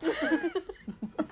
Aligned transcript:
Hello, 0.00 0.38
and 1.18 1.25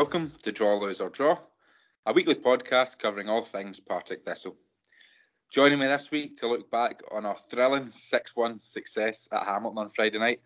welcome 0.00 0.32
to 0.40 0.50
Draw, 0.50 0.76
Lose 0.76 1.02
or 1.02 1.10
Draw, 1.10 1.36
a 2.06 2.14
weekly 2.14 2.34
podcast 2.34 2.98
covering 2.98 3.28
all 3.28 3.42
things 3.42 3.80
Partick 3.80 4.24
Thistle. 4.24 4.56
Joining 5.50 5.78
me 5.78 5.88
this 5.88 6.10
week 6.10 6.36
to 6.36 6.48
look 6.48 6.70
back 6.70 7.02
on 7.12 7.26
our 7.26 7.36
thrilling 7.36 7.90
6 7.90 8.34
1 8.34 8.60
success 8.60 9.28
at 9.30 9.44
Hamilton 9.44 9.76
on 9.76 9.90
Friday 9.90 10.18
night 10.18 10.40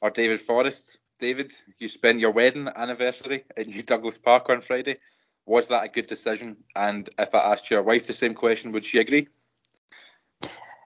are 0.00 0.08
David 0.08 0.40
Forrest. 0.40 0.96
David, 1.20 1.52
you 1.78 1.86
spent 1.88 2.18
your 2.18 2.30
wedding 2.30 2.66
anniversary 2.74 3.44
at 3.58 3.66
New 3.66 3.82
Douglas 3.82 4.16
Park 4.16 4.48
on 4.48 4.62
Friday. 4.62 4.96
Was 5.44 5.68
that 5.68 5.84
a 5.84 5.88
good 5.88 6.06
decision? 6.06 6.56
And 6.74 7.06
if 7.18 7.34
I 7.34 7.52
asked 7.52 7.70
your 7.70 7.82
wife 7.82 8.06
the 8.06 8.14
same 8.14 8.32
question, 8.32 8.72
would 8.72 8.86
she 8.86 9.00
agree? 9.00 9.28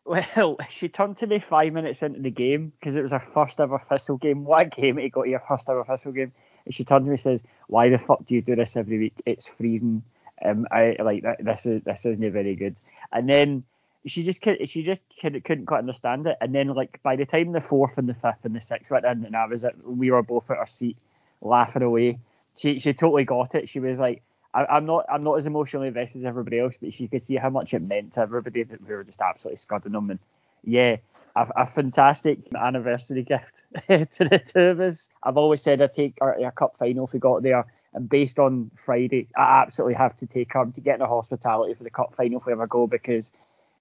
Well, 0.04 0.56
she 0.70 0.88
turned 0.88 1.18
to 1.18 1.28
me 1.28 1.44
five 1.48 1.72
minutes 1.72 2.02
into 2.02 2.20
the 2.20 2.32
game 2.32 2.72
because 2.80 2.96
it 2.96 3.02
was 3.02 3.12
her 3.12 3.24
first 3.32 3.60
ever 3.60 3.80
Thistle 3.88 4.16
game. 4.16 4.44
What 4.44 4.74
game 4.74 4.96
to 4.96 5.08
go 5.08 5.22
to 5.22 5.30
your 5.30 5.44
first 5.46 5.68
ever 5.70 5.84
Thistle 5.84 6.10
game? 6.10 6.32
She 6.70 6.84
turned 6.84 7.04
to 7.04 7.08
me 7.08 7.14
and 7.14 7.20
says, 7.20 7.42
"Why 7.68 7.88
the 7.88 7.98
fuck 7.98 8.24
do 8.26 8.34
you 8.34 8.42
do 8.42 8.56
this 8.56 8.76
every 8.76 8.98
week? 8.98 9.14
It's 9.26 9.46
freezing. 9.46 10.02
Um, 10.44 10.66
I 10.70 10.96
like 11.00 11.22
that. 11.24 11.44
this 11.44 11.66
is 11.66 11.82
this 11.82 12.04
isn't 12.06 12.32
very 12.32 12.54
good." 12.54 12.76
And 13.12 13.28
then 13.28 13.64
she 14.06 14.22
just 14.22 14.42
she 14.66 14.82
just 14.82 15.04
couldn't, 15.20 15.44
couldn't 15.44 15.66
quite 15.66 15.78
understand 15.78 16.26
it. 16.26 16.36
And 16.40 16.54
then 16.54 16.68
like 16.68 17.00
by 17.02 17.16
the 17.16 17.26
time 17.26 17.52
the 17.52 17.60
fourth 17.60 17.98
and 17.98 18.08
the 18.08 18.14
fifth 18.14 18.44
and 18.44 18.54
the 18.54 18.60
sixth 18.60 18.90
went 18.90 19.04
in, 19.04 19.24
and 19.24 19.36
I 19.36 19.46
was 19.46 19.64
at, 19.64 19.74
we 19.86 20.10
were 20.10 20.22
both 20.22 20.50
at 20.50 20.58
our 20.58 20.66
seat 20.66 20.96
laughing 21.40 21.82
away. 21.82 22.18
She 22.56 22.78
she 22.78 22.92
totally 22.92 23.24
got 23.24 23.54
it. 23.54 23.68
She 23.68 23.80
was 23.80 23.98
like, 23.98 24.22
I, 24.54 24.76
am 24.76 24.86
not 24.86 25.06
I'm 25.10 25.22
not 25.22 25.34
as 25.34 25.46
emotionally 25.46 25.88
invested 25.88 26.20
as 26.20 26.26
everybody 26.26 26.58
else, 26.58 26.76
but 26.80 26.92
she 26.92 27.08
could 27.08 27.22
see 27.22 27.36
how 27.36 27.50
much 27.50 27.74
it 27.74 27.82
meant 27.82 28.14
to 28.14 28.20
everybody 28.20 28.62
that 28.62 28.86
we 28.86 28.94
were 28.94 29.04
just 29.04 29.20
absolutely 29.20 29.56
scudding 29.56 29.92
them. 29.92 30.10
And 30.10 30.18
yeah, 30.64 30.96
a, 31.38 31.62
a 31.62 31.66
fantastic 31.66 32.40
anniversary 32.58 33.22
gift 33.22 33.64
to 33.88 34.24
the 34.24 34.40
two 34.44 34.60
of 34.60 34.80
us. 34.80 35.08
I've 35.22 35.36
always 35.36 35.62
said 35.62 35.80
I'd 35.80 35.92
take 35.92 36.18
our, 36.20 36.42
our 36.42 36.50
cup 36.50 36.76
final 36.78 37.06
if 37.06 37.12
we 37.12 37.18
got 37.18 37.42
there. 37.42 37.66
And 37.94 38.08
based 38.08 38.38
on 38.38 38.70
Friday, 38.74 39.28
I 39.36 39.62
absolutely 39.62 39.94
have 39.94 40.16
to 40.16 40.26
take 40.26 40.52
her 40.52 40.66
to 40.66 40.80
get 40.80 40.94
in 40.94 41.00
the 41.00 41.06
hospitality 41.06 41.74
for 41.74 41.84
the 41.84 41.90
cup 41.90 42.14
final 42.16 42.40
if 42.40 42.46
we 42.46 42.52
ever 42.52 42.66
go 42.66 42.86
because 42.86 43.32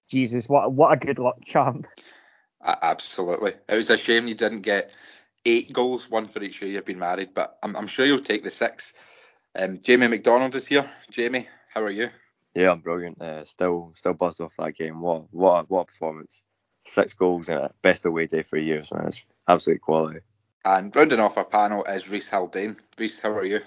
Jesus, 0.08 0.48
what 0.48 0.72
what 0.72 0.94
a 0.94 1.06
good 1.06 1.20
luck 1.20 1.44
charm. 1.44 1.86
Absolutely. 2.64 3.54
It 3.68 3.76
was 3.76 3.90
a 3.90 3.98
shame 3.98 4.28
you 4.28 4.36
didn't 4.36 4.62
get 4.62 4.96
eight 5.46 5.72
goals, 5.74 6.10
one 6.10 6.26
for 6.26 6.42
each 6.42 6.62
year 6.62 6.72
you've 6.72 6.86
been 6.86 7.00
married, 7.00 7.34
but 7.34 7.58
I'm, 7.62 7.76
I'm 7.76 7.88
sure 7.88 8.06
you'll 8.06 8.20
take 8.20 8.44
the 8.44 8.50
six. 8.50 8.94
Um, 9.58 9.80
Jamie 9.84 10.08
McDonald 10.08 10.56
is 10.56 10.68
here. 10.68 10.90
Jamie, 11.12 11.48
how 11.74 11.84
are 11.84 11.92
you? 11.92 12.10
Yeah, 12.56 12.72
I'm 12.72 12.80
brilliant. 12.80 13.22
Uh, 13.22 13.46
still, 13.46 13.94
still 13.96 14.14
buzzed 14.14 14.42
off 14.42 14.54
that 14.58 14.76
game. 14.76 15.02
What, 15.02 15.26
what, 15.32 15.70
what 15.70 15.82
a 15.82 15.86
performance! 15.86 16.42
Six 16.88 17.14
goals 17.14 17.50
in 17.50 17.58
a 17.58 17.72
best 17.82 18.06
away 18.06 18.28
day 18.28 18.44
for 18.44 18.58
years, 18.58 18.92
man. 18.92 19.08
It's 19.08 19.24
absolute 19.48 19.82
quality. 19.82 20.20
And 20.66 20.96
rounding 20.96 21.20
off 21.20 21.38
our 21.38 21.46
panel 21.46 21.84
is 21.86 22.10
Reese 22.10 22.30
Haldane. 22.30 22.78
Reese, 22.98 23.20
how 23.20 23.32
are 23.32 23.46
you? 23.46 23.62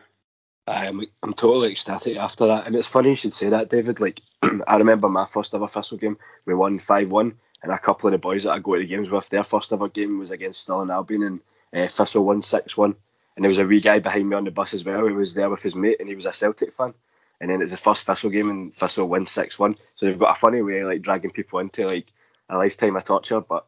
I'm, 0.67 1.01
I'm 1.23 1.33
totally 1.33 1.73
ecstatic 1.73 2.17
after 2.17 2.47
that. 2.47 2.67
And 2.67 2.77
it's 2.77 2.87
funny 2.87 3.11
you 3.11 3.15
should 3.15 3.35
say 3.35 3.51
that, 3.51 3.71
David. 3.71 4.01
Like, 4.01 4.21
I 4.67 4.77
remember 4.77 5.09
my 5.09 5.27
first 5.27 5.55
ever 5.55 5.69
Thistle 5.69 5.99
game, 5.99 6.19
we 6.47 6.55
won 6.55 6.79
5 6.79 7.11
1. 7.11 7.35
And 7.63 7.73
a 7.73 7.79
couple 7.79 8.09
of 8.09 8.13
the 8.13 8.19
boys 8.19 8.45
that 8.45 8.53
I 8.53 8.59
go 8.59 8.75
to 8.75 8.81
the 8.81 8.87
games 8.87 9.11
with, 9.11 9.29
their 9.29 9.45
first 9.45 9.73
ever 9.73 9.89
game 9.89 10.19
was 10.19 10.31
against 10.31 10.61
Stirling 10.61 10.91
Albion, 10.91 11.23
and 11.23 11.41
uh, 11.75 11.89
Thistle 11.89 12.25
won 12.25 12.41
6 12.41 12.77
1. 12.77 12.95
And 13.37 13.45
there 13.45 13.51
was 13.51 13.59
a 13.59 13.67
wee 13.67 13.81
guy 13.81 13.99
behind 13.99 14.29
me 14.29 14.37
on 14.37 14.45
the 14.45 14.51
bus 14.51 14.75
as 14.75 14.85
well 14.85 15.07
He 15.07 15.13
was 15.13 15.35
there 15.35 15.51
with 15.51 15.63
his 15.63 15.75
mate, 15.75 15.97
and 16.01 16.09
he 16.09 16.15
was 16.15 16.27
a 16.27 16.33
Celtic 16.33 16.73
fan. 16.73 16.95
And 17.41 17.51
then 17.51 17.63
it's 17.63 17.71
the 17.71 17.77
first 17.77 18.05
Thistle 18.05 18.31
game, 18.31 18.51
and 18.51 18.75
Thistle 18.75 19.09
win 19.09 19.27
6 19.27 19.59
1. 19.59 19.77
So 19.97 20.07
they've 20.07 20.19
got 20.19 20.37
a 20.37 20.41
funny 20.41 20.63
way 20.63 20.81
of, 20.81 20.89
like 20.89 21.03
dragging 21.03 21.31
people 21.31 21.59
into 21.59 21.87
like 21.87 22.07
a 22.51 22.59
lifetime 22.59 22.97
of 22.97 23.05
torture, 23.05 23.41
but 23.41 23.67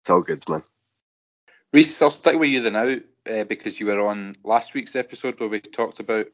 it's 0.00 0.10
all 0.10 0.22
good, 0.22 0.48
man. 0.48 0.62
Reese, 1.72 2.00
I'll 2.00 2.10
stick 2.10 2.38
with 2.38 2.50
you 2.50 2.60
then 2.60 2.72
now 2.74 2.96
uh, 3.34 3.44
because 3.44 3.80
you 3.80 3.86
were 3.86 4.06
on 4.06 4.36
last 4.44 4.74
week's 4.74 4.94
episode 4.94 5.40
where 5.40 5.48
we 5.48 5.60
talked 5.60 5.98
about 6.00 6.26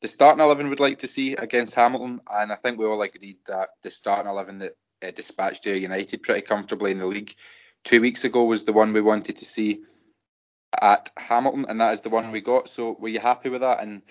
the 0.00 0.08
starting 0.08 0.42
11 0.42 0.68
we'd 0.68 0.80
like 0.80 1.00
to 1.00 1.08
see 1.08 1.34
against 1.34 1.74
Hamilton, 1.74 2.20
and 2.30 2.50
I 2.50 2.56
think 2.56 2.78
we 2.78 2.86
all 2.86 3.00
agreed 3.02 3.38
that 3.46 3.68
the 3.82 3.90
starting 3.90 4.30
11 4.30 4.58
that 4.58 4.72
uh, 5.02 5.10
dispatched 5.10 5.66
Ayr 5.66 5.76
United 5.76 6.22
pretty 6.22 6.40
comfortably 6.40 6.90
in 6.90 6.98
the 6.98 7.06
league 7.06 7.34
two 7.84 8.00
weeks 8.00 8.24
ago 8.24 8.44
was 8.44 8.64
the 8.64 8.72
one 8.72 8.92
we 8.92 9.00
wanted 9.00 9.36
to 9.36 9.44
see 9.44 9.82
at 10.80 11.10
Hamilton, 11.16 11.66
and 11.68 11.80
that 11.80 11.92
is 11.92 12.00
the 12.00 12.10
one 12.10 12.32
we 12.32 12.40
got. 12.40 12.68
So 12.68 12.96
were 12.98 13.08
you 13.08 13.20
happy 13.20 13.48
with 13.48 13.60
that? 13.60 13.82
And 13.82 14.02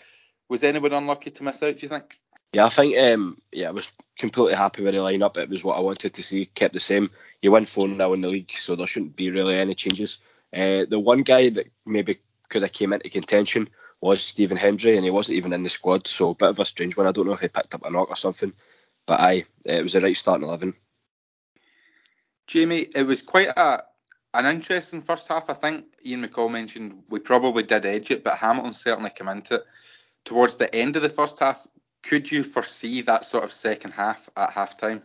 was 0.47 0.63
anyone 0.63 0.93
unlucky 0.93 1.31
to 1.31 1.43
miss 1.43 1.63
out? 1.63 1.77
Do 1.77 1.85
you 1.85 1.89
think? 1.89 2.19
Yeah, 2.53 2.65
I 2.65 2.69
think 2.69 2.97
um, 2.97 3.37
yeah, 3.51 3.69
I 3.69 3.71
was 3.71 3.91
completely 4.17 4.55
happy 4.55 4.83
with 4.83 4.95
the 4.95 5.01
lineup. 5.01 5.37
It 5.37 5.49
was 5.49 5.63
what 5.63 5.77
I 5.77 5.81
wanted 5.81 6.13
to 6.13 6.23
see, 6.23 6.45
kept 6.45 6.73
the 6.73 6.79
same. 6.79 7.11
You 7.41 7.51
win 7.51 7.65
four 7.65 7.87
now 7.87 8.13
in 8.13 8.21
the 8.21 8.27
league, 8.27 8.51
so 8.51 8.75
there 8.75 8.87
shouldn't 8.87 9.15
be 9.15 9.29
really 9.29 9.55
any 9.55 9.75
changes. 9.75 10.19
Uh, 10.53 10.85
the 10.89 10.99
one 10.99 11.21
guy 11.21 11.49
that 11.49 11.71
maybe 11.85 12.19
could 12.49 12.63
have 12.63 12.73
came 12.73 12.91
into 12.91 13.09
contention 13.09 13.69
was 14.01 14.23
Stephen 14.23 14.57
Hendry, 14.57 14.95
and 14.95 15.05
he 15.05 15.11
wasn't 15.11 15.37
even 15.37 15.53
in 15.53 15.63
the 15.63 15.69
squad, 15.69 16.07
so 16.07 16.31
a 16.31 16.35
bit 16.35 16.49
of 16.49 16.59
a 16.59 16.65
strange 16.65 16.97
one. 16.97 17.05
I 17.05 17.11
don't 17.11 17.27
know 17.27 17.33
if 17.33 17.41
he 17.41 17.47
picked 17.49 17.75
up 17.75 17.85
a 17.85 17.91
knock 17.91 18.09
or 18.09 18.15
something, 18.15 18.53
but 19.05 19.19
aye, 19.19 19.43
it 19.65 19.83
was 19.83 19.93
the 19.93 20.01
right 20.01 20.17
starting 20.17 20.47
eleven. 20.47 20.73
Jamie, 22.47 22.87
it 22.95 23.05
was 23.05 23.21
quite 23.21 23.49
a 23.49 23.83
an 24.33 24.45
interesting 24.45 25.01
first 25.01 25.27
half. 25.27 25.49
I 25.49 25.53
think 25.53 25.85
Ian 26.05 26.25
McCall 26.25 26.51
mentioned 26.51 27.03
we 27.09 27.19
probably 27.19 27.63
did 27.63 27.85
edge 27.85 28.09
it, 28.11 28.23
but 28.23 28.37
Hamilton 28.37 28.73
certainly 28.73 29.11
came 29.11 29.27
into 29.27 29.55
it. 29.55 29.63
Towards 30.25 30.57
the 30.57 30.73
end 30.75 30.95
of 30.95 31.01
the 31.01 31.09
first 31.09 31.39
half, 31.39 31.65
could 32.03 32.31
you 32.31 32.43
foresee 32.43 33.01
that 33.01 33.25
sort 33.25 33.43
of 33.43 33.51
second 33.51 33.91
half 33.91 34.29
at 34.35 34.51
half 34.51 34.77
time? 34.77 35.03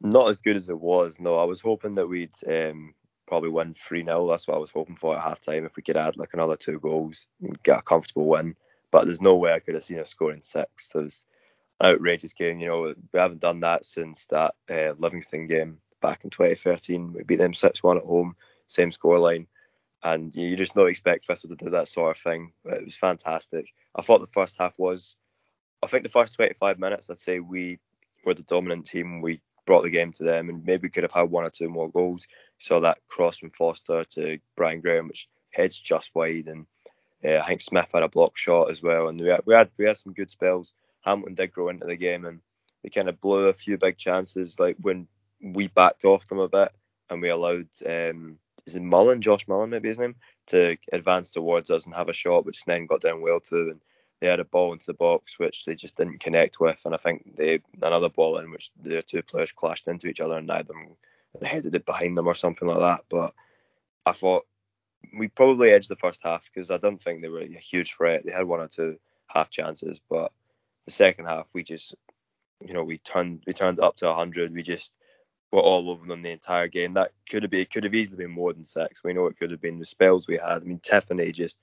Not 0.00 0.28
as 0.28 0.38
good 0.38 0.56
as 0.56 0.68
it 0.68 0.80
was. 0.80 1.20
No, 1.20 1.36
I 1.36 1.44
was 1.44 1.60
hoping 1.60 1.94
that 1.94 2.08
we'd 2.08 2.34
um, 2.48 2.94
probably 3.26 3.50
win 3.50 3.74
3 3.74 4.04
0. 4.04 4.26
That's 4.26 4.48
what 4.48 4.56
I 4.56 4.60
was 4.60 4.72
hoping 4.72 4.96
for 4.96 5.16
at 5.16 5.22
half 5.22 5.40
time. 5.40 5.64
If 5.64 5.76
we 5.76 5.82
could 5.82 5.96
add 5.96 6.16
like 6.16 6.34
another 6.34 6.56
two 6.56 6.80
goals 6.80 7.26
and 7.40 7.62
get 7.62 7.78
a 7.78 7.82
comfortable 7.82 8.26
win. 8.26 8.56
But 8.90 9.04
there's 9.04 9.20
no 9.20 9.36
way 9.36 9.52
I 9.52 9.60
could 9.60 9.74
have 9.74 9.84
seen 9.84 10.00
us 10.00 10.10
scoring 10.10 10.42
six. 10.42 10.90
It 10.94 10.98
was 10.98 11.24
an 11.80 11.94
outrageous 11.94 12.34
game. 12.34 12.58
You 12.58 12.68
know, 12.68 12.94
we 13.12 13.18
haven't 13.18 13.40
done 13.40 13.60
that 13.60 13.86
since 13.86 14.26
that 14.26 14.54
uh, 14.70 14.94
Livingston 14.98 15.46
game 15.46 15.78
back 16.02 16.24
in 16.24 16.30
2013. 16.30 17.12
We 17.12 17.22
beat 17.22 17.36
them 17.36 17.54
6 17.54 17.82
1 17.82 17.96
at 17.96 18.02
home, 18.02 18.36
same 18.66 18.90
scoreline. 18.90 19.46
And 20.02 20.34
you 20.34 20.56
just 20.56 20.74
don't 20.74 20.88
expect 20.88 21.26
Thistle 21.26 21.50
to 21.50 21.56
do 21.56 21.70
that 21.70 21.88
sort 21.88 22.16
of 22.16 22.22
thing. 22.22 22.52
It 22.64 22.84
was 22.84 22.96
fantastic. 22.96 23.72
I 23.94 24.02
thought 24.02 24.20
the 24.20 24.26
first 24.26 24.56
half 24.58 24.76
was, 24.76 25.16
I 25.82 25.86
think 25.88 26.04
the 26.04 26.08
first 26.08 26.34
25 26.34 26.78
minutes, 26.78 27.10
I'd 27.10 27.18
say 27.20 27.40
we 27.40 27.78
were 28.24 28.34
the 28.34 28.42
dominant 28.42 28.86
team. 28.86 29.20
We 29.20 29.40
brought 29.66 29.82
the 29.82 29.90
game 29.90 30.12
to 30.12 30.24
them, 30.24 30.48
and 30.48 30.64
maybe 30.64 30.88
could 30.88 31.02
have 31.02 31.12
had 31.12 31.30
one 31.30 31.44
or 31.44 31.50
two 31.50 31.68
more 31.68 31.90
goals. 31.90 32.26
Saw 32.58 32.80
that 32.80 32.98
cross 33.08 33.38
from 33.38 33.50
Foster 33.50 34.04
to 34.04 34.38
Brian 34.56 34.80
Graham, 34.80 35.08
which 35.08 35.28
heads 35.50 35.78
just 35.78 36.14
wide, 36.14 36.46
and 36.46 36.66
uh, 37.24 37.38
I 37.38 37.46
think 37.46 37.60
Smith 37.60 37.90
had 37.92 38.02
a 38.02 38.08
block 38.08 38.36
shot 38.36 38.70
as 38.70 38.82
well, 38.82 39.08
and 39.08 39.20
we 39.20 39.28
had, 39.28 39.42
we 39.44 39.54
had 39.54 39.70
we 39.76 39.86
had 39.86 39.96
some 39.96 40.12
good 40.12 40.30
spells. 40.30 40.74
Hamilton 41.02 41.34
did 41.34 41.52
grow 41.52 41.68
into 41.68 41.86
the 41.86 41.96
game, 41.96 42.24
and 42.24 42.40
they 42.82 42.90
kind 42.90 43.08
of 43.08 43.20
blew 43.20 43.46
a 43.48 43.52
few 43.52 43.78
big 43.78 43.96
chances, 43.96 44.58
like 44.58 44.76
when 44.80 45.08
we 45.40 45.66
backed 45.66 46.04
off 46.04 46.26
them 46.28 46.38
a 46.38 46.48
bit, 46.48 46.72
and 47.10 47.20
we 47.20 47.28
allowed 47.28 47.68
um, 47.84 48.38
is 48.66 48.76
it 48.76 48.82
Mullin, 48.82 49.20
Josh 49.20 49.48
Mullin, 49.48 49.70
maybe 49.70 49.88
his 49.88 49.98
name, 49.98 50.14
to 50.46 50.76
advance 50.92 51.30
towards 51.30 51.70
us 51.70 51.86
and 51.86 51.94
have 51.94 52.08
a 52.08 52.12
shot, 52.12 52.44
which 52.44 52.64
then 52.64 52.86
got 52.86 53.00
down 53.00 53.20
well 53.20 53.40
to, 53.40 53.70
and 53.70 53.80
they 54.22 54.28
had 54.28 54.38
a 54.38 54.44
ball 54.44 54.72
into 54.72 54.86
the 54.86 54.94
box 54.94 55.36
which 55.40 55.64
they 55.64 55.74
just 55.74 55.96
didn't 55.96 56.20
connect 56.20 56.60
with, 56.60 56.80
and 56.84 56.94
I 56.94 56.96
think 56.96 57.34
they 57.34 57.60
another 57.82 58.08
ball 58.08 58.38
in 58.38 58.52
which 58.52 58.70
the 58.80 59.02
two 59.02 59.20
players 59.20 59.50
clashed 59.50 59.88
into 59.88 60.06
each 60.06 60.20
other 60.20 60.38
and 60.38 60.46
neither 60.46 60.72
them 60.72 60.96
headed 61.42 61.74
it 61.74 61.84
behind 61.84 62.16
them 62.16 62.28
or 62.28 62.34
something 62.34 62.68
like 62.68 62.78
that. 62.78 63.00
But 63.08 63.34
I 64.06 64.12
thought 64.12 64.46
we 65.18 65.26
probably 65.26 65.70
edged 65.70 65.88
the 65.88 65.96
first 65.96 66.20
half 66.22 66.48
because 66.54 66.70
I 66.70 66.76
don't 66.76 67.02
think 67.02 67.20
they 67.20 67.28
were 67.28 67.40
a 67.40 67.46
huge 67.48 67.94
threat. 67.94 68.24
They 68.24 68.30
had 68.30 68.46
one 68.46 68.60
or 68.60 68.68
two 68.68 68.96
half 69.26 69.50
chances, 69.50 70.00
but 70.08 70.30
the 70.84 70.92
second 70.92 71.24
half 71.24 71.48
we 71.52 71.64
just, 71.64 71.96
you 72.64 72.74
know, 72.74 72.84
we 72.84 72.98
turned 72.98 73.42
we 73.44 73.52
turned 73.52 73.80
up 73.80 73.96
to 73.96 74.06
100. 74.06 74.54
We 74.54 74.62
just 74.62 74.94
were 75.50 75.58
all 75.58 75.90
over 75.90 76.06
them 76.06 76.22
the 76.22 76.30
entire 76.30 76.68
game. 76.68 76.94
That 76.94 77.10
could 77.28 77.42
have 77.42 77.50
been 77.50 77.66
could 77.66 77.82
have 77.82 77.94
easily 77.96 78.18
been 78.18 78.30
more 78.30 78.52
than 78.52 78.62
six. 78.62 79.02
We 79.02 79.14
know 79.14 79.26
it 79.26 79.36
could 79.36 79.50
have 79.50 79.60
been 79.60 79.80
the 79.80 79.84
spells 79.84 80.28
we 80.28 80.36
had. 80.36 80.58
I 80.62 80.64
mean, 80.64 80.78
Tiffoney 80.78 81.34
just 81.34 81.58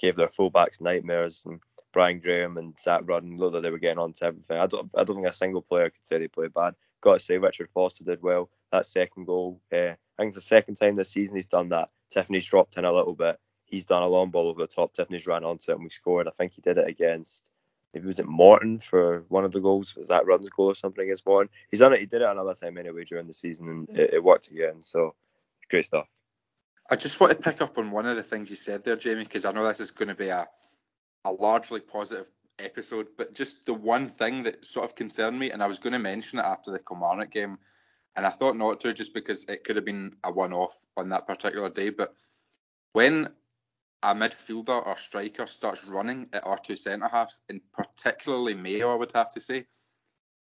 gave 0.00 0.16
their 0.16 0.28
fullbacks 0.28 0.80
nightmares 0.80 1.44
and 1.44 1.60
Brian 1.98 2.20
Graham 2.20 2.56
and 2.58 2.78
Zak 2.78 3.00
Rudden, 3.06 3.38
looked 3.38 3.54
like 3.54 3.64
they 3.64 3.72
were 3.72 3.78
getting 3.80 3.98
on 3.98 4.12
to 4.12 4.26
everything. 4.26 4.56
I 4.56 4.68
don't, 4.68 4.88
I 4.96 5.02
don't 5.02 5.16
think 5.16 5.26
a 5.26 5.32
single 5.32 5.62
player 5.62 5.90
could 5.90 6.06
say 6.06 6.16
they 6.16 6.28
played 6.28 6.54
bad. 6.54 6.76
Got 7.00 7.14
to 7.14 7.18
say, 7.18 7.38
Richard 7.38 7.70
Foster 7.74 8.04
did 8.04 8.22
well. 8.22 8.50
That 8.70 8.86
second 8.86 9.24
goal, 9.24 9.60
uh, 9.72 9.76
I 9.76 9.96
think 10.16 10.28
it's 10.28 10.36
the 10.36 10.42
second 10.42 10.76
time 10.76 10.94
this 10.94 11.10
season 11.10 11.34
he's 11.34 11.46
done 11.46 11.70
that. 11.70 11.90
Tiffoney's 12.14 12.46
dropped 12.46 12.76
in 12.76 12.84
a 12.84 12.92
little 12.92 13.16
bit. 13.16 13.40
He's 13.64 13.84
done 13.84 14.04
a 14.04 14.06
long 14.06 14.30
ball 14.30 14.48
over 14.48 14.60
the 14.60 14.68
top. 14.68 14.94
Tiffoney's 14.94 15.26
ran 15.26 15.42
onto 15.42 15.72
it 15.72 15.74
and 15.74 15.82
we 15.82 15.90
scored. 15.90 16.28
I 16.28 16.30
think 16.30 16.54
he 16.54 16.62
did 16.62 16.78
it 16.78 16.86
against, 16.86 17.50
maybe 17.92 18.06
was 18.06 18.20
it 18.20 18.26
Morton 18.26 18.78
for 18.78 19.24
one 19.26 19.44
of 19.44 19.50
the 19.50 19.58
goals? 19.60 19.96
Was 19.96 20.06
that 20.06 20.24
Rudden's 20.24 20.50
goal 20.50 20.66
or 20.66 20.76
something 20.76 21.02
against 21.02 21.26
Morton? 21.26 21.50
He's 21.68 21.80
done 21.80 21.94
it. 21.94 21.98
He 21.98 22.06
did 22.06 22.22
it 22.22 22.28
another 22.28 22.54
time 22.54 22.78
anyway 22.78 23.02
during 23.02 23.26
the 23.26 23.34
season 23.34 23.68
and 23.70 23.98
it, 23.98 24.14
it 24.14 24.22
worked 24.22 24.52
again. 24.52 24.82
So 24.82 25.16
great 25.68 25.86
stuff. 25.86 26.06
I 26.88 26.94
just 26.94 27.18
want 27.20 27.32
to 27.32 27.42
pick 27.42 27.60
up 27.60 27.76
on 27.76 27.90
one 27.90 28.06
of 28.06 28.14
the 28.14 28.22
things 28.22 28.50
you 28.50 28.56
said 28.56 28.84
there, 28.84 28.94
Jamie, 28.94 29.24
because 29.24 29.44
I 29.44 29.50
know 29.50 29.66
this 29.66 29.80
is 29.80 29.90
going 29.90 30.10
to 30.10 30.14
be 30.14 30.28
a 30.28 30.46
a 31.24 31.32
largely 31.32 31.80
positive 31.80 32.30
episode, 32.58 33.08
but 33.16 33.34
just 33.34 33.66
the 33.66 33.74
one 33.74 34.08
thing 34.08 34.44
that 34.44 34.64
sort 34.64 34.84
of 34.84 34.94
concerned 34.94 35.38
me, 35.38 35.50
and 35.50 35.62
I 35.62 35.66
was 35.66 35.78
going 35.78 35.92
to 35.92 35.98
mention 35.98 36.38
it 36.38 36.44
after 36.44 36.70
the 36.70 36.78
Kilmarnock 36.78 37.30
game, 37.30 37.58
and 38.16 38.26
I 38.26 38.30
thought 38.30 38.56
not 38.56 38.80
to 38.80 38.92
just 38.92 39.14
because 39.14 39.44
it 39.44 39.64
could 39.64 39.76
have 39.76 39.84
been 39.84 40.16
a 40.24 40.32
one 40.32 40.52
off 40.52 40.76
on 40.96 41.10
that 41.10 41.26
particular 41.26 41.68
day. 41.68 41.90
But 41.90 42.14
when 42.92 43.28
a 44.02 44.14
midfielder 44.14 44.86
or 44.86 44.96
striker 44.96 45.46
starts 45.46 45.86
running 45.86 46.28
at 46.32 46.46
our 46.46 46.58
two 46.58 46.76
centre 46.76 47.08
halves, 47.08 47.42
and 47.48 47.60
particularly 47.72 48.54
Mayo, 48.54 48.90
I 48.90 48.96
would 48.96 49.12
have 49.12 49.30
to 49.32 49.40
say, 49.40 49.66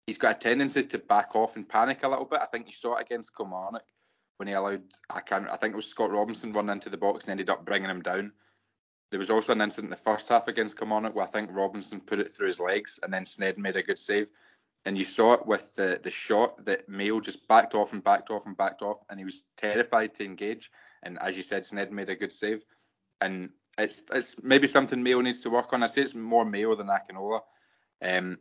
he's 0.06 0.18
got 0.18 0.36
a 0.36 0.40
tendency 0.40 0.84
to 0.84 0.98
back 0.98 1.36
off 1.36 1.56
and 1.56 1.68
panic 1.68 2.04
a 2.04 2.10
little 2.10 2.26
bit. 2.26 2.40
I 2.42 2.46
think 2.46 2.68
you 2.68 2.74
saw 2.74 2.96
it 2.96 3.02
against 3.02 3.36
Kilmarnock 3.36 3.84
when 4.38 4.48
he 4.48 4.54
allowed 4.54 4.84
I 5.10 5.22
can't 5.22 5.50
I 5.50 5.58
think 5.58 5.74
it 5.74 5.76
was 5.76 5.88
Scott 5.88 6.12
Robinson 6.12 6.54
run 6.54 6.70
into 6.70 6.90
the 6.90 6.98
box 6.98 7.26
and 7.26 7.32
ended 7.32 7.50
up 7.50 7.66
bringing 7.66 7.90
him 7.90 8.02
down. 8.02 8.32
There 9.10 9.20
was 9.20 9.30
also 9.30 9.54
an 9.54 9.62
incident 9.62 9.86
in 9.86 9.92
the 9.92 9.96
first 9.96 10.28
half 10.28 10.48
against 10.48 10.78
Kilmarnock 10.78 11.16
where 11.16 11.26
I 11.26 11.30
think 11.30 11.56
Robinson 11.56 12.02
put 12.02 12.20
it 12.20 12.34
through 12.34 12.48
his 12.48 12.60
legs 12.60 13.00
and 13.02 13.14
then 13.14 13.24
Sned 13.24 13.58
made 13.58 13.78
a 13.78 13.84
good 13.84 14.00
save. 14.00 14.28
And 14.86 14.98
you 14.98 15.06
saw 15.06 15.34
it 15.34 15.46
with 15.46 15.76
the, 15.76 16.00
the 16.02 16.12
shot 16.12 16.66
that 16.66 16.88
Mayo 16.88 17.20
just 17.20 17.48
backed 17.48 17.74
off 17.74 17.94
and 17.94 18.04
backed 18.04 18.30
off 18.30 18.46
and 18.46 18.56
backed 18.56 18.82
off, 18.82 19.04
and 19.10 19.20
he 19.20 19.26
was 19.26 19.44
terrified 19.58 20.16
to 20.16 20.24
engage. 20.24 20.72
And 21.04 21.18
as 21.20 21.36
you 21.36 21.44
said, 21.44 21.64
Sned 21.64 21.92
made 21.92 22.10
a 22.10 22.16
good 22.16 22.32
save. 22.32 22.64
And 23.20 23.50
it's 23.78 24.04
it's 24.12 24.42
maybe 24.44 24.68
something 24.68 25.02
Mayo 25.02 25.22
needs 25.22 25.42
to 25.42 25.50
work 25.50 25.74
on. 25.74 25.84
I 25.84 25.88
say 25.88 26.02
it's 26.02 26.16
more 26.16 26.46
Mayo 26.46 26.76
than 26.76 26.88
Akinola. 26.88 27.42
Um, 28.02 28.40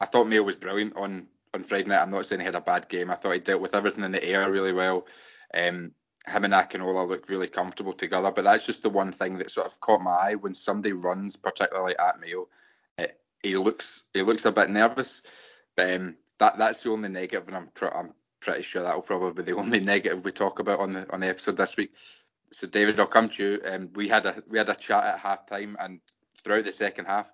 I 0.00 0.06
thought 0.06 0.28
Mayo 0.28 0.42
was 0.42 0.56
brilliant 0.56 0.96
on 0.96 1.28
on 1.54 1.64
Friday 1.64 1.88
night. 1.88 2.00
I'm 2.02 2.10
not 2.10 2.26
saying 2.26 2.40
he 2.40 2.46
had 2.46 2.54
a 2.54 2.60
bad 2.60 2.88
game. 2.88 3.10
I 3.10 3.14
thought 3.14 3.32
he 3.32 3.38
dealt 3.40 3.62
with 3.62 3.74
everything 3.74 4.04
in 4.04 4.12
the 4.12 4.24
air 4.24 4.50
really 4.50 4.72
well. 4.72 5.06
Um, 5.52 5.92
him 6.28 6.44
and 6.44 6.54
Akinola 6.54 7.08
look 7.08 7.28
really 7.28 7.48
comfortable 7.48 7.92
together. 7.92 8.30
But 8.30 8.44
that's 8.44 8.66
just 8.66 8.82
the 8.82 8.90
one 8.90 9.12
thing 9.12 9.38
that 9.38 9.50
sort 9.50 9.66
of 9.66 9.80
caught 9.80 10.00
my 10.00 10.10
eye 10.10 10.34
when 10.34 10.54
somebody 10.54 10.92
runs, 10.92 11.36
particularly 11.36 11.96
at 11.98 12.20
Mayo. 12.20 12.48
It, 12.96 13.18
he 13.42 13.56
looks 13.56 14.04
he 14.14 14.22
looks 14.22 14.44
a 14.44 14.52
bit 14.52 14.70
nervous. 14.70 15.22
But 15.76 15.94
um, 15.94 16.16
that 16.38 16.58
that's 16.58 16.82
the 16.82 16.90
only 16.90 17.08
negative, 17.08 17.48
and 17.48 17.56
I'm 17.56 17.70
tr- 17.74 17.86
I'm 17.86 18.14
pretty 18.40 18.62
sure 18.62 18.82
that 18.82 18.94
will 18.94 19.02
probably 19.02 19.42
be 19.42 19.50
the 19.50 19.58
only 19.60 19.80
negative 19.80 20.24
we 20.24 20.32
talk 20.32 20.58
about 20.58 20.80
on 20.80 20.92
the 20.92 21.12
on 21.12 21.20
the 21.20 21.28
episode 21.28 21.56
this 21.56 21.76
week. 21.76 21.94
So 22.52 22.66
David, 22.66 22.98
I'll 22.98 23.06
come 23.06 23.28
to 23.28 23.44
you. 23.44 23.60
Um, 23.64 23.90
we 23.94 24.08
had 24.08 24.26
a 24.26 24.42
we 24.48 24.58
had 24.58 24.68
a 24.68 24.74
chat 24.74 25.04
at 25.04 25.18
half 25.18 25.46
time 25.46 25.76
and 25.78 26.00
throughout 26.42 26.64
the 26.64 26.72
second 26.72 27.06
half, 27.06 27.30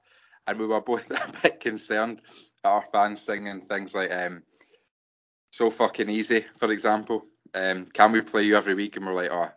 and 0.46 0.58
we 0.58 0.66
were 0.66 0.80
both 0.82 1.10
a 1.10 1.32
bit 1.42 1.60
concerned 1.60 2.20
at 2.64 2.68
our 2.68 2.82
fans 2.82 3.22
singing 3.22 3.60
things 3.60 3.94
like 3.94 4.12
um, 4.12 4.42
"so 5.50 5.70
fucking 5.70 6.10
easy," 6.10 6.44
for 6.58 6.70
example. 6.70 7.26
Um, 7.54 7.86
can 7.86 8.12
we 8.12 8.22
play 8.22 8.42
you 8.42 8.56
every 8.56 8.74
week? 8.74 8.96
And 8.96 9.06
we're 9.06 9.14
like, 9.14 9.30
oh, 9.30 9.50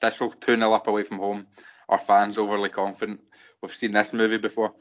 Thistle 0.00 0.30
2 0.30 0.56
0 0.56 0.72
up 0.72 0.86
away 0.86 1.02
from 1.02 1.18
home. 1.18 1.46
Our 1.88 1.98
fans 1.98 2.38
overly 2.38 2.70
confident. 2.70 3.20
We've 3.62 3.72
seen 3.72 3.92
this 3.92 4.12
movie 4.12 4.38
before. 4.38 4.74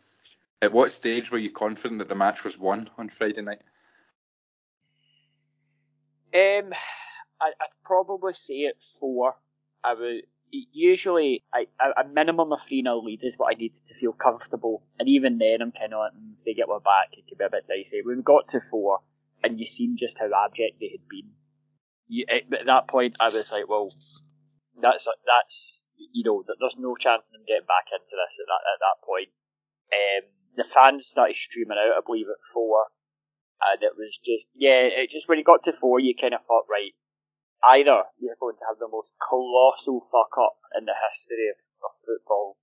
At 0.61 0.73
what 0.73 0.91
stage 0.91 1.31
were 1.31 1.37
you 1.37 1.51
confident 1.51 1.99
that 1.99 2.09
the 2.09 2.15
match 2.15 2.43
was 2.43 2.57
won 2.57 2.89
on 2.97 3.09
Friday 3.09 3.41
night? 3.41 3.61
Um, 6.33 6.73
I, 7.39 7.47
would 7.47 7.83
probably 7.83 8.33
say 8.33 8.65
at 8.65 8.75
four. 8.99 9.35
I 9.83 9.93
would 9.93 10.23
usually 10.51 11.43
I, 11.53 11.65
a 11.79 12.07
minimum 12.07 12.51
of 12.53 12.59
three 12.67 12.81
0 12.81 13.01
lead 13.01 13.23
is 13.23 13.37
what 13.37 13.53
I 13.53 13.57
needed 13.57 13.81
to 13.87 13.93
feel 13.95 14.13
comfortable, 14.13 14.83
and 14.99 15.07
even 15.09 15.37
then 15.37 15.61
I'm 15.61 15.71
kind 15.71 15.93
of 15.93 15.99
like, 15.99 16.13
mm, 16.13 16.33
they 16.45 16.53
get 16.53 16.67
one 16.67 16.81
back, 16.81 17.09
it 17.13 17.25
could 17.27 17.37
be 17.37 17.45
a 17.45 17.49
bit 17.49 17.67
dicey. 17.67 18.01
When 18.03 18.17
we 18.17 18.23
got 18.23 18.49
to 18.49 18.61
four, 18.71 18.99
and 19.43 19.59
you 19.59 19.65
seen 19.65 19.97
just 19.97 20.17
how 20.17 20.29
abject 20.45 20.79
they 20.79 20.89
had 20.89 21.07
been, 21.09 21.29
you, 22.07 22.25
at 22.29 22.65
that 22.65 22.87
point, 22.87 23.15
I 23.19 23.29
was 23.29 23.51
like, 23.51 23.67
well, 23.67 23.91
that's 24.81 25.07
that's 25.25 25.83
you 25.97 26.23
know, 26.23 26.43
there's 26.45 26.77
no 26.77 26.95
chance 26.95 27.29
of 27.29 27.39
them 27.39 27.47
getting 27.47 27.67
back 27.67 27.89
into 27.91 28.15
this 28.15 28.37
at 28.39 28.47
that 28.47 28.63
at 28.63 28.79
that 28.79 28.97
point. 29.03 29.31
Um, 29.91 30.23
the 30.55 30.67
fans 30.73 31.07
started 31.07 31.37
streaming 31.37 31.77
out, 31.77 31.97
I 31.97 32.01
believe, 32.05 32.29
at 32.29 32.41
four, 32.53 32.89
and 33.61 33.81
it 33.81 33.97
was 33.97 34.17
just 34.21 34.47
yeah, 34.55 34.87
it 34.87 35.09
just 35.11 35.27
when 35.27 35.37
you 35.37 35.45
got 35.45 35.63
to 35.65 35.75
four, 35.75 35.99
you 35.99 36.13
kind 36.15 36.33
of 36.33 36.45
thought, 36.45 36.69
right, 36.69 36.93
either 37.75 38.07
you're 38.21 38.39
going 38.39 38.57
to 38.57 38.67
have 38.69 38.79
the 38.79 38.89
most 38.89 39.09
colossal 39.17 40.07
fuck 40.11 40.33
up 40.37 40.61
in 40.77 40.85
the 40.85 40.97
history 41.09 41.49
of, 41.49 41.57
of 41.81 41.91
football, 42.05 42.57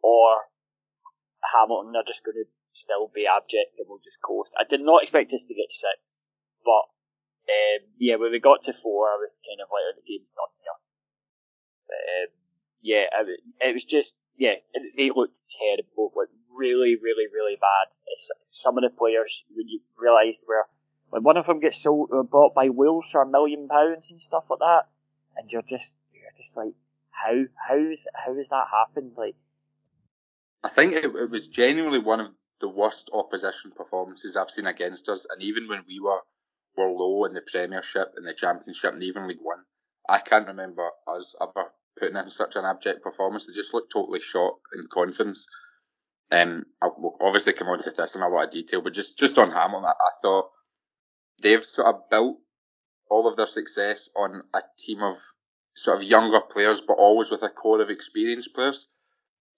or 0.00 0.48
Hamilton 1.52 1.96
are 1.96 2.06
just 2.06 2.24
going 2.24 2.40
to 2.40 2.48
still 2.72 3.12
be 3.12 3.28
abject 3.28 3.78
and 3.78 3.86
we'll 3.86 4.02
just 4.02 4.18
coast. 4.24 4.52
I 4.58 4.64
did 4.66 4.82
not 4.82 5.02
expect 5.04 5.32
us 5.32 5.44
to 5.44 5.54
get 5.54 5.70
six, 5.70 6.24
but 6.64 6.90
um, 7.44 7.80
yeah, 7.98 8.16
when 8.16 8.32
we 8.32 8.40
got 8.40 8.64
to 8.64 8.72
four, 8.82 9.08
I 9.08 9.16
was 9.20 9.40
kind 9.44 9.60
of 9.60 9.68
like, 9.68 9.84
oh, 9.84 9.94
the 9.96 10.06
game's 10.08 10.32
done 10.32 10.52
here. 10.64 10.78
Um, 11.92 12.30
yeah, 12.80 13.04
it 13.60 13.74
was 13.74 13.84
just, 13.84 14.16
yeah, 14.36 14.54
they 14.96 15.10
looked 15.14 15.40
terrible, 15.48 16.12
like 16.16 16.28
really, 16.52 16.96
really, 17.00 17.26
really 17.32 17.56
bad. 17.56 17.92
It's, 18.06 18.30
some 18.50 18.78
of 18.78 18.82
the 18.82 18.90
players, 18.90 19.44
when 19.54 19.68
you 19.68 19.80
realise 19.96 20.44
where, 20.46 20.66
when 21.10 21.22
one 21.22 21.36
of 21.36 21.46
them 21.46 21.60
gets 21.60 21.82
sold, 21.82 22.10
or 22.12 22.24
bought 22.24 22.54
by 22.54 22.68
Wolves 22.68 23.10
for 23.10 23.22
a 23.22 23.28
million 23.28 23.68
pounds 23.68 24.10
and 24.10 24.20
stuff 24.20 24.44
like 24.50 24.60
that, 24.60 24.88
and 25.36 25.50
you're 25.50 25.62
just, 25.62 25.94
you're 26.12 26.32
just 26.36 26.56
like, 26.56 26.72
how, 27.10 27.44
how's, 27.68 28.04
how 28.14 28.34
has 28.34 28.48
that 28.48 28.66
happened? 28.70 29.12
Like, 29.16 29.36
I 30.64 30.68
think 30.68 30.94
it, 30.94 31.04
it 31.04 31.30
was 31.30 31.48
genuinely 31.48 31.98
one 32.00 32.20
of 32.20 32.28
the 32.60 32.68
worst 32.68 33.10
opposition 33.12 33.72
performances 33.72 34.36
I've 34.36 34.50
seen 34.50 34.66
against 34.66 35.08
us, 35.08 35.26
and 35.30 35.42
even 35.42 35.68
when 35.68 35.82
we 35.86 36.00
were 36.00 36.20
were 36.76 36.90
low 36.90 37.24
in 37.24 37.32
the 37.32 37.42
Premiership 37.42 38.12
and 38.16 38.26
the 38.26 38.34
Championship 38.34 38.92
and 38.92 39.02
even 39.02 39.28
League 39.28 39.38
One. 39.40 39.64
I 40.08 40.18
can't 40.18 40.48
remember 40.48 40.88
us 41.06 41.34
ever 41.40 41.70
putting 41.98 42.16
in 42.16 42.30
such 42.30 42.56
an 42.56 42.64
abject 42.64 43.02
performance. 43.02 43.46
They 43.46 43.54
just 43.54 43.72
looked 43.74 43.92
totally 43.92 44.20
shot 44.20 44.54
in 44.76 44.86
confidence. 44.88 45.46
Um, 46.30 46.64
I'll 46.82 47.16
obviously 47.20 47.52
come 47.52 47.68
on 47.68 47.78
to 47.78 47.90
this 47.90 48.16
in 48.16 48.22
a 48.22 48.28
lot 48.28 48.44
of 48.44 48.50
detail, 48.50 48.80
but 48.80 48.94
just, 48.94 49.18
just 49.18 49.38
on 49.38 49.50
Hamilton, 49.50 49.86
I, 49.86 49.92
I 49.92 50.10
thought 50.22 50.50
they've 51.42 51.64
sort 51.64 51.94
of 51.94 52.10
built 52.10 52.38
all 53.10 53.28
of 53.28 53.36
their 53.36 53.46
success 53.46 54.08
on 54.16 54.42
a 54.54 54.60
team 54.78 55.02
of 55.02 55.16
sort 55.74 55.98
of 55.98 56.04
younger 56.04 56.40
players, 56.40 56.80
but 56.80 56.94
always 56.94 57.30
with 57.30 57.42
a 57.42 57.48
core 57.48 57.80
of 57.80 57.90
experienced 57.90 58.54
players. 58.54 58.88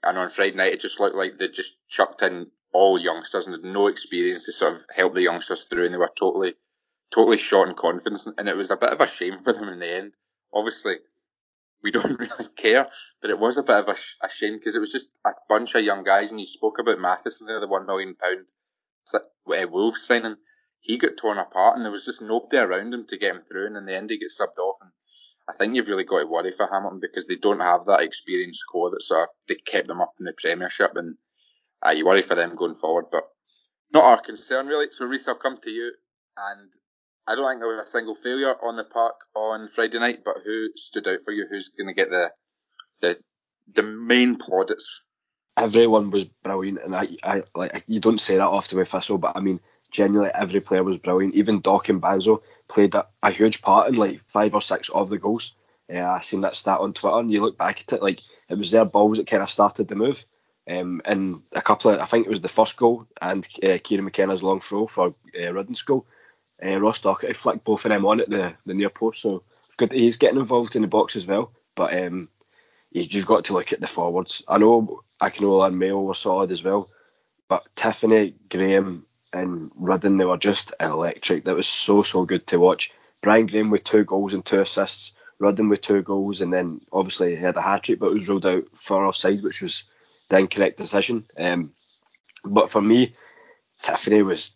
And 0.03 0.19
on 0.19 0.31
Friday 0.31 0.57
night, 0.57 0.73
it 0.73 0.81
just 0.81 1.01
looked 1.01 1.17
like 1.17 1.39
they 1.39 1.49
just 1.49 1.75
chucked 1.89 2.23
in 2.23 2.51
all 2.73 2.99
youngsters 2.99 3.47
and 3.47 3.57
had 3.57 3.73
no 3.73 3.87
experience 3.87 4.47
to 4.47 4.53
sort 4.53 4.75
of 4.75 4.85
help 4.95 5.15
the 5.15 5.23
youngsters 5.23 5.65
through, 5.65 5.87
and 5.87 5.95
they 5.95 5.99
were 5.99 6.11
totally 6.19 6.55
totally 7.13 7.39
short 7.39 7.69
in 7.69 7.75
confidence, 7.75 8.27
and 8.27 8.49
it 8.49 8.57
was 8.57 8.71
a 8.71 8.77
bit 8.77 8.91
of 8.91 9.01
a 9.01 9.07
shame 9.07 9.39
for 9.45 9.53
them 9.53 9.69
in 9.69 9.79
the 9.79 9.97
end. 9.97 10.15
Obviously, 10.53 10.97
we 11.83 11.91
don't 11.91 12.19
really 12.19 12.49
care, 12.57 12.89
but 13.21 13.31
it 13.31 13.39
was 13.39 13.59
a 13.59 13.63
bit 13.63 13.77
of 13.77 13.89
a, 13.89 13.97
sh- 13.97 14.17
a 14.23 14.29
shame 14.29 14.55
because 14.55 14.77
it 14.77 14.81
was 14.81 14.93
just 14.93 15.11
a 15.25 15.31
bunch 15.49 15.75
of 15.75 15.85
young 15.85 16.05
guys, 16.05 16.31
and 16.31 16.41
you 16.41 16.47
spoke 16.47 16.79
about 16.79 17.01
Matheson 17.01 17.47
there, 17.47 17.61
the 17.61 17.69
one 17.69 17.87
million 17.87 18.15
pound 18.15 18.53
uh, 19.15 19.67
Wolves 19.71 20.03
signing. 20.03 20.37
he 20.81 20.99
got 20.99 21.17
torn 21.17 21.39
apart, 21.39 21.77
and 21.77 21.85
there 21.85 21.93
was 21.93 22.05
just 22.05 22.23
nobody 22.23 22.59
around 22.59 22.93
him 22.93 23.07
to 23.07 23.19
get 23.19 23.35
him 23.35 23.43
through. 23.43 23.67
And 23.67 23.77
in 23.77 23.87
the 23.87 23.97
end, 23.97 24.11
he 24.11 24.19
gets 24.19 24.41
subbed 24.41 24.59
off. 24.59 24.79
And 24.81 24.91
I 25.49 25.55
think 25.55 25.75
you've 25.75 25.89
really 25.89 26.05
got 26.05 26.21
to 26.21 26.27
worry 26.27 26.51
for 26.51 26.67
Hamilton 26.67 27.01
because 27.01 27.27
they 27.27 27.37
don't 27.37 27.61
have 27.61 27.85
that 27.87 28.03
experienced 28.03 28.65
core 28.71 28.91
that 28.91 29.03
sort 29.03 29.23
of 29.23 29.29
they 29.49 29.55
kept 29.55 29.89
them 29.89 30.01
up 30.01 30.15
in 30.19 30.25
the 30.25 30.35
Premiership, 30.37 30.97
and 30.97 31.17
uh, 31.87 31.91
you 31.91 32.05
worry 32.05 32.23
for 32.23 32.35
them 32.35 32.57
going 32.57 32.75
forward. 32.75 33.07
But 33.11 33.25
not 33.93 34.05
our 34.05 34.21
concern 34.21 34.67
really. 34.67 34.89
So 34.91 35.07
Reese, 35.07 35.29
I'll 35.29 35.37
come 35.37 35.59
to 35.59 35.71
you, 35.71 35.93
and 36.37 36.73
I 37.28 37.35
don't 37.35 37.49
think 37.49 37.61
there 37.61 37.73
was 37.73 37.83
a 37.83 37.87
single 37.87 38.14
failure 38.14 38.54
on 38.62 38.76
the 38.76 38.85
park 38.85 39.16
on 39.35 39.68
Friday 39.68 39.99
night. 39.99 40.21
But 40.25 40.37
who 40.45 40.68
stood 40.76 41.09
out 41.09 41.23
for 41.25 41.33
you? 41.33 41.47
Who's 41.50 41.71
going 41.71 41.88
to 41.88 41.95
get 41.95 42.11
the 42.11 42.30
the 43.00 43.18
the 43.73 43.83
main 43.83 44.37
plaudits? 44.37 45.02
Everyone 45.56 46.11
was 46.11 46.25
brilliant, 46.25 46.80
and 46.85 46.95
I, 46.95 47.09
I 47.23 47.42
like 47.54 47.85
you 47.87 48.00
don't 48.00 48.21
say 48.21 48.37
that 48.37 48.47
often 48.47 48.78
with 48.78 48.90
Thistle, 48.90 49.18
but 49.18 49.37
I 49.37 49.40
mean 49.40 49.61
genuinely 49.90 50.30
every 50.35 50.61
player 50.61 50.85
was 50.85 50.99
brilliant. 50.99 51.35
Even 51.35 51.61
Doc 51.61 51.88
and 51.88 52.02
Banzo 52.02 52.42
played 52.68 52.95
a, 52.95 53.06
a 53.23 53.30
huge 53.30 53.62
part 53.62 53.88
in 53.88 53.95
like 53.97 54.21
five 54.28 54.54
or 54.54 54.62
six 54.62 54.88
of 54.90 55.09
the 55.09 55.18
goals. 55.18 55.54
Uh, 55.92 56.02
I 56.02 56.21
seen 56.21 56.42
that 56.42 56.56
stat 56.56 56.80
on 56.80 56.92
Twitter, 56.92 57.18
and 57.18 57.30
you 57.30 57.42
look 57.42 57.56
back 57.56 57.80
at 57.80 57.92
it, 57.95 58.02
like 58.02 58.21
it 58.49 58.59
was 58.59 58.71
their 58.71 58.85
balls 58.85 59.18
that 59.18 59.26
kind 59.26 59.42
of 59.42 59.50
started 59.50 59.88
the 59.88 59.95
move. 59.95 60.23
Um, 60.68 61.00
and 61.04 61.42
a 61.52 61.62
couple 61.62 61.92
of, 61.92 62.00
I 62.00 62.06
think 62.06 62.26
it 62.26 62.30
was 62.30 62.40
the 62.40 62.49
first 62.49 62.76
goal 62.76 63.06
and 63.23 63.47
uh, 63.62 63.78
Kieran 63.83 64.04
McKenna's 64.04 64.42
long 64.42 64.61
throw 64.61 64.88
for 64.88 65.14
uh, 65.40 65.52
Rudden's 65.52 65.83
goal. 65.83 66.06
Uh, 66.65 66.81
Ross 66.81 66.99
flicked 66.99 67.65
both 67.65 67.85
of 67.85 67.91
them 67.91 68.07
on 68.07 68.21
at 68.21 68.31
the, 68.31 68.55
the 68.65 68.75
near 68.75 68.91
post, 68.91 69.23
so 69.23 69.43
it's 69.67 69.77
good 69.77 69.93
he's 69.93 70.17
getting 70.17 70.39
involved 70.39 70.75
in 70.77 70.83
the 70.83 70.89
box 70.89 71.17
as 71.17 71.27
well. 71.27 71.53
But 71.75 71.97
um, 72.03 72.29
you've 72.91 73.27
got 73.27 73.45
to 73.47 73.53
look 73.53 73.73
at 73.73 73.81
the 73.81 73.87
forwards. 73.87 74.43
I 74.49 74.59
know 74.59 75.03
Akinola 75.21 75.69
and 75.69 75.79
Mayo 75.79 76.01
were 76.01 76.15
solid 76.15 76.51
as 76.51 76.65
well, 76.65 76.89
but 77.49 77.67
Tiffoney, 77.77 78.35
Graham, 78.49 79.07
and 79.33 79.71
Rudden, 79.75 80.17
they 80.17 80.25
were 80.25 80.39
just 80.39 80.73
electric. 80.81 81.45
That 81.45 81.57
was 81.57 81.69
so, 81.69 82.03
so 82.03 82.25
good 82.25 82.47
to 82.49 82.59
watch. 82.59 82.93
Brian 83.21 83.47
Graham 83.47 83.71
with 83.71 83.85
two 83.85 84.05
goals 84.05 84.35
and 84.35 84.45
two 84.45 84.61
assists, 84.61 85.13
Rudden 85.39 85.69
with 85.69 85.83
two 85.83 86.03
goals, 86.03 86.41
and 86.41 86.53
then 86.53 86.81
obviously 86.93 87.37
he 87.37 87.43
had 87.43 87.57
a 87.57 87.63
hat 87.63 87.83
trick, 87.83 87.99
but 87.99 88.07
it 88.07 88.15
was 88.15 88.29
ruled 88.29 88.47
out 88.47 88.65
for 88.75 89.05
offside, 89.05 89.43
which 89.43 89.61
was 89.61 89.85
the 90.29 90.39
incorrect 90.39 90.79
decision. 90.79 91.27
Um, 91.37 91.73
but 92.45 92.71
for 92.71 92.81
me, 92.81 93.15
Tiffoney 93.83 94.25
was 94.25 94.53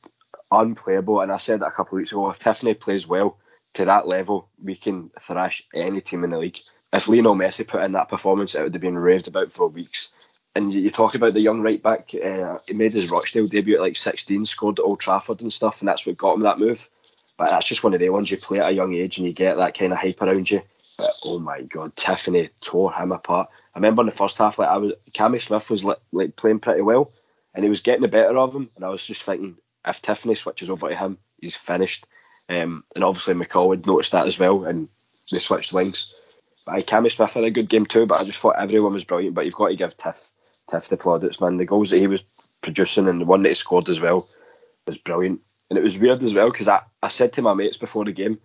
unplayable, 0.50 1.20
and 1.20 1.32
I 1.32 1.38
said 1.38 1.60
that 1.60 1.68
a 1.68 1.72
couple 1.72 1.96
of 1.96 2.00
weeks 2.00 2.12
ago. 2.12 2.30
If 2.30 2.38
Tiffoney 2.38 2.78
plays 2.78 3.06
well 3.06 3.38
to 3.74 3.84
that 3.84 4.06
level, 4.06 4.48
we 4.62 4.76
can 4.76 5.10
thrash 5.20 5.62
any 5.74 6.00
team 6.00 6.24
in 6.24 6.30
the 6.30 6.38
league. 6.38 6.58
If 6.92 7.08
Lionel 7.08 7.36
Messi 7.36 7.66
put 7.66 7.82
in 7.82 7.92
that 7.92 8.08
performance, 8.08 8.54
it 8.54 8.62
would 8.62 8.74
have 8.74 8.82
been 8.82 8.98
raved 8.98 9.28
about 9.28 9.52
for 9.52 9.68
weeks 9.68 10.10
and 10.54 10.72
you 10.72 10.90
talk 10.90 11.14
about 11.14 11.34
the 11.34 11.40
young 11.40 11.60
right 11.60 11.82
back. 11.82 12.12
Uh, 12.14 12.58
he 12.66 12.74
made 12.74 12.92
his 12.92 13.10
Rochdale 13.10 13.46
debut 13.46 13.76
at 13.76 13.80
like 13.80 13.96
16, 13.96 14.44
scored 14.46 14.78
at 14.78 14.84
Old 14.84 15.00
Trafford 15.00 15.42
and 15.42 15.52
stuff, 15.52 15.80
and 15.80 15.88
that's 15.88 16.06
what 16.06 16.16
got 16.16 16.34
him 16.34 16.42
that 16.42 16.58
move. 16.58 16.88
But 17.36 17.50
that's 17.50 17.66
just 17.66 17.84
one 17.84 17.94
of 17.94 18.00
the 18.00 18.10
ones 18.10 18.30
you 18.30 18.36
play 18.36 18.58
at 18.58 18.70
a 18.70 18.74
young 18.74 18.92
age 18.94 19.18
and 19.18 19.26
you 19.26 19.32
get 19.32 19.56
that 19.56 19.78
kind 19.78 19.92
of 19.92 19.98
hype 19.98 20.20
around 20.20 20.50
you. 20.50 20.62
But 20.98 21.12
oh 21.24 21.38
my 21.38 21.62
God, 21.62 21.94
Tiffoney 21.96 22.50
tore 22.60 22.92
him 22.92 23.12
apart. 23.12 23.48
I 23.74 23.78
remember 23.78 24.02
in 24.02 24.06
the 24.06 24.12
first 24.12 24.36
half, 24.38 24.58
like 24.58 24.68
I 24.68 24.76
was, 24.76 24.92
Cammy 25.12 25.40
Smith 25.40 25.70
was 25.70 25.84
like, 25.84 25.98
like 26.12 26.36
playing 26.36 26.60
pretty 26.60 26.82
well, 26.82 27.12
and 27.54 27.64
he 27.64 27.70
was 27.70 27.80
getting 27.80 28.02
the 28.02 28.08
better 28.08 28.36
of 28.36 28.54
him, 28.54 28.70
and 28.76 28.84
I 28.84 28.88
was 28.88 29.06
just 29.06 29.22
thinking 29.22 29.56
if 29.86 30.02
Tiffoney 30.02 30.36
switches 30.36 30.70
over 30.70 30.88
to 30.88 30.96
him, 30.96 31.18
he's 31.40 31.56
finished. 31.56 32.06
Um, 32.48 32.84
and 32.94 33.04
obviously 33.04 33.34
McCall 33.34 33.70
had 33.70 33.86
noticed 33.86 34.12
that 34.12 34.26
as 34.26 34.38
well, 34.38 34.64
and 34.64 34.88
they 35.30 35.38
switched 35.38 35.72
wings. 35.72 36.14
But 36.66 36.74
I 36.74 36.82
Cammy 36.82 37.10
Smith 37.10 37.32
had 37.32 37.44
a 37.44 37.50
good 37.50 37.68
game 37.68 37.86
too, 37.86 38.06
but 38.06 38.20
I 38.20 38.24
just 38.24 38.38
thought 38.38 38.56
everyone 38.58 38.92
was 38.92 39.04
brilliant. 39.04 39.34
But 39.34 39.44
you've 39.44 39.54
got 39.54 39.68
to 39.68 39.76
give 39.76 39.96
Tiff 39.96 40.30
Tiff 40.68 40.88
the 40.88 40.96
plaudits, 40.96 41.40
man. 41.40 41.56
The 41.56 41.64
goals 41.64 41.90
that 41.90 41.98
he 41.98 42.06
was 42.06 42.22
producing 42.60 43.08
and 43.08 43.20
the 43.20 43.24
one 43.24 43.42
that 43.42 43.48
he 43.50 43.54
scored 43.54 43.88
as 43.88 44.00
well 44.00 44.28
was 44.86 44.98
brilliant. 44.98 45.40
And 45.68 45.78
it 45.78 45.82
was 45.82 45.98
weird 45.98 46.22
as 46.22 46.34
well 46.34 46.50
because 46.50 46.68
I, 46.68 46.82
I 47.02 47.08
said 47.08 47.32
to 47.34 47.42
my 47.42 47.54
mates 47.54 47.76
before 47.76 48.04
the 48.04 48.12
game, 48.12 48.40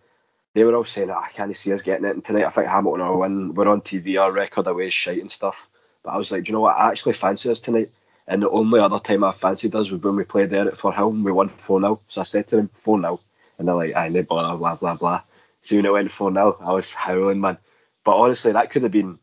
they 0.54 0.64
were 0.64 0.76
all 0.76 0.86
saying, 0.86 1.10
oh, 1.10 1.20
I 1.20 1.30
can't 1.30 1.56
see 1.56 1.74
us 1.74 1.82
getting 1.82 2.06
it. 2.06 2.16
And 2.16 2.24
tonight 2.24 2.46
I 2.46 2.50
think 2.50 2.68
Hamilton 2.68 3.06
will 3.06 3.20
win. 3.20 3.54
We're 3.56 3.68
on 3.68 3.82
TV, 3.82 4.22
our 4.22 4.32
record 4.32 4.68
away 4.68 4.90
shite 4.90 5.20
and 5.20 5.32
stuff. 5.32 5.70
But 6.04 6.12
I 6.12 6.18
was 6.18 6.32
like, 6.32 6.44
do 6.44 6.50
you 6.50 6.54
know 6.54 6.62
what? 6.62 6.78
I 6.78 6.90
actually 6.90 7.14
fancy 7.14 7.50
us 7.50 7.60
tonight. 7.60 7.90
And 8.28 8.42
the 8.42 8.50
only 8.50 8.80
other 8.80 9.00
time 9.00 9.24
I 9.24 9.32
fancied 9.32 9.76
us 9.76 9.92
was 9.92 10.02
when 10.02 10.16
we 10.16 10.24
played 10.24 10.50
there 10.50 10.68
at 10.68 10.76
Firhill 10.76 11.12
and 11.12 11.24
we 11.24 11.32
won 11.32 11.48
4 11.48 11.80
0. 11.80 12.02
So 12.08 12.22
I 12.22 12.24
said 12.24 12.48
to 12.48 12.56
them, 12.56 12.70
4 12.74 13.00
0. 13.00 13.20
And 13.58 13.68
they're 13.68 13.76
like, 13.76 13.96
I 13.96 14.10
know, 14.10 14.24
blah, 14.24 14.56
blah, 14.56 14.76
blah, 14.76 14.96
blah. 14.96 15.22
So 15.62 15.76
when 15.76 15.86
it 15.86 15.94
went 15.94 16.12
4 16.12 16.34
0, 16.34 16.58
I 16.60 16.74
was 16.74 16.90
howling, 16.90 17.42
man. 17.42 17.58
But 18.04 18.16
honestly, 18.16 18.52
that 18.54 18.72
could 18.72 18.84
have 18.84 18.92
been 18.92 19.20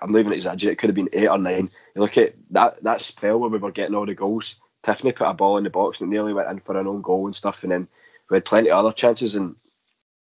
I'm 0.00 0.12
not 0.12 0.20
even 0.20 0.32
exaggerating. 0.32 0.72
It 0.72 0.78
could 0.78 0.88
have 0.90 0.94
been 0.94 1.10
eight 1.12 1.28
or 1.28 1.38
nine. 1.38 1.70
You 1.94 2.00
look 2.00 2.16
at 2.16 2.34
that 2.50 2.82
that 2.84 3.00
spell 3.00 3.38
where 3.38 3.50
we 3.50 3.58
were 3.58 3.70
getting 3.70 3.94
all 3.94 4.06
the 4.06 4.14
goals. 4.14 4.56
Tiffoney 4.82 5.14
put 5.14 5.28
a 5.28 5.34
ball 5.34 5.58
in 5.58 5.64
the 5.64 5.70
box 5.70 6.00
and 6.00 6.10
it 6.10 6.14
nearly 6.14 6.32
went 6.32 6.48
in 6.50 6.58
for 6.58 6.78
an 6.78 6.86
own 6.86 7.02
goal 7.02 7.26
and 7.26 7.36
stuff. 7.36 7.62
And 7.62 7.72
then 7.72 7.88
we 8.30 8.36
had 8.36 8.44
plenty 8.44 8.70
of 8.70 8.78
other 8.78 8.92
chances. 8.92 9.34
And 9.34 9.56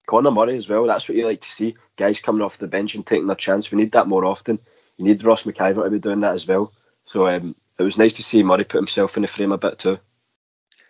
Conor 0.08 0.32
Murray 0.32 0.58
as 0.58 0.70
well. 0.70 0.86
That's 0.86 1.08
what 1.08 1.18
you 1.18 1.26
like 1.26 1.42
to 1.42 1.50
see. 1.50 1.76
Guys 1.98 2.20
coming 2.20 2.42
off 2.42 2.58
the 2.58 2.68
bench 2.68 2.96
and 2.96 3.06
taking 3.06 3.28
their 3.28 3.36
chance. 3.36 3.72
We 3.72 3.78
need 3.78 3.94
that 3.94 4.08
more 4.08 4.26
often. 4.26 4.60
You 4.98 5.06
need 5.06 5.24
Ross 5.24 5.44
MacIver 5.44 5.84
to 5.84 5.90
be 5.90 6.00
doing 6.00 6.22
that 6.22 6.34
as 6.34 6.48
well. 6.48 6.74
So 7.06 7.28
um, 7.28 7.56
it 7.78 7.84
was 7.84 7.98
nice 7.98 8.14
to 8.14 8.24
see 8.24 8.44
Murray 8.44 8.64
put 8.64 8.78
himself 8.78 9.18
in 9.18 9.22
the 9.22 9.28
frame 9.28 9.52
a 9.52 9.58
bit 9.58 9.80
too. 9.80 10.00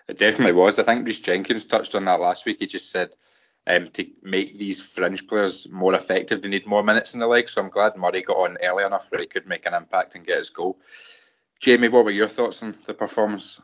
It 0.07 0.17
definitely 0.17 0.53
was. 0.53 0.79
I 0.79 0.83
think 0.83 1.05
Rhys 1.05 1.21
Jenkins 1.21 1.65
touched 1.65 1.95
on 1.95 2.05
that 2.05 2.19
last 2.19 2.45
week. 2.45 2.57
He 2.59 2.67
just 2.67 2.91
said 2.91 3.15
um, 3.65 3.87
to 3.89 4.05
make 4.21 4.57
these 4.57 4.81
fringe 4.81 5.25
players 5.27 5.69
more 5.69 5.93
effective, 5.93 6.41
they 6.41 6.49
need 6.49 6.65
more 6.65 6.83
minutes 6.83 7.13
in 7.13 7.19
the 7.19 7.27
league. 7.27 7.47
So 7.47 7.61
I'm 7.61 7.69
glad 7.69 7.95
Murray 7.95 8.21
got 8.21 8.37
on 8.37 8.57
early 8.61 8.83
enough 8.83 9.09
where 9.09 9.21
he 9.21 9.27
could 9.27 9.47
make 9.47 9.65
an 9.65 9.73
impact 9.73 10.15
and 10.15 10.25
get 10.25 10.37
his 10.37 10.49
goal. 10.49 10.77
Jamie, 11.61 11.87
what 11.87 12.03
were 12.03 12.11
your 12.11 12.27
thoughts 12.27 12.61
on 12.61 12.75
the 12.85 12.93
performance? 12.93 13.61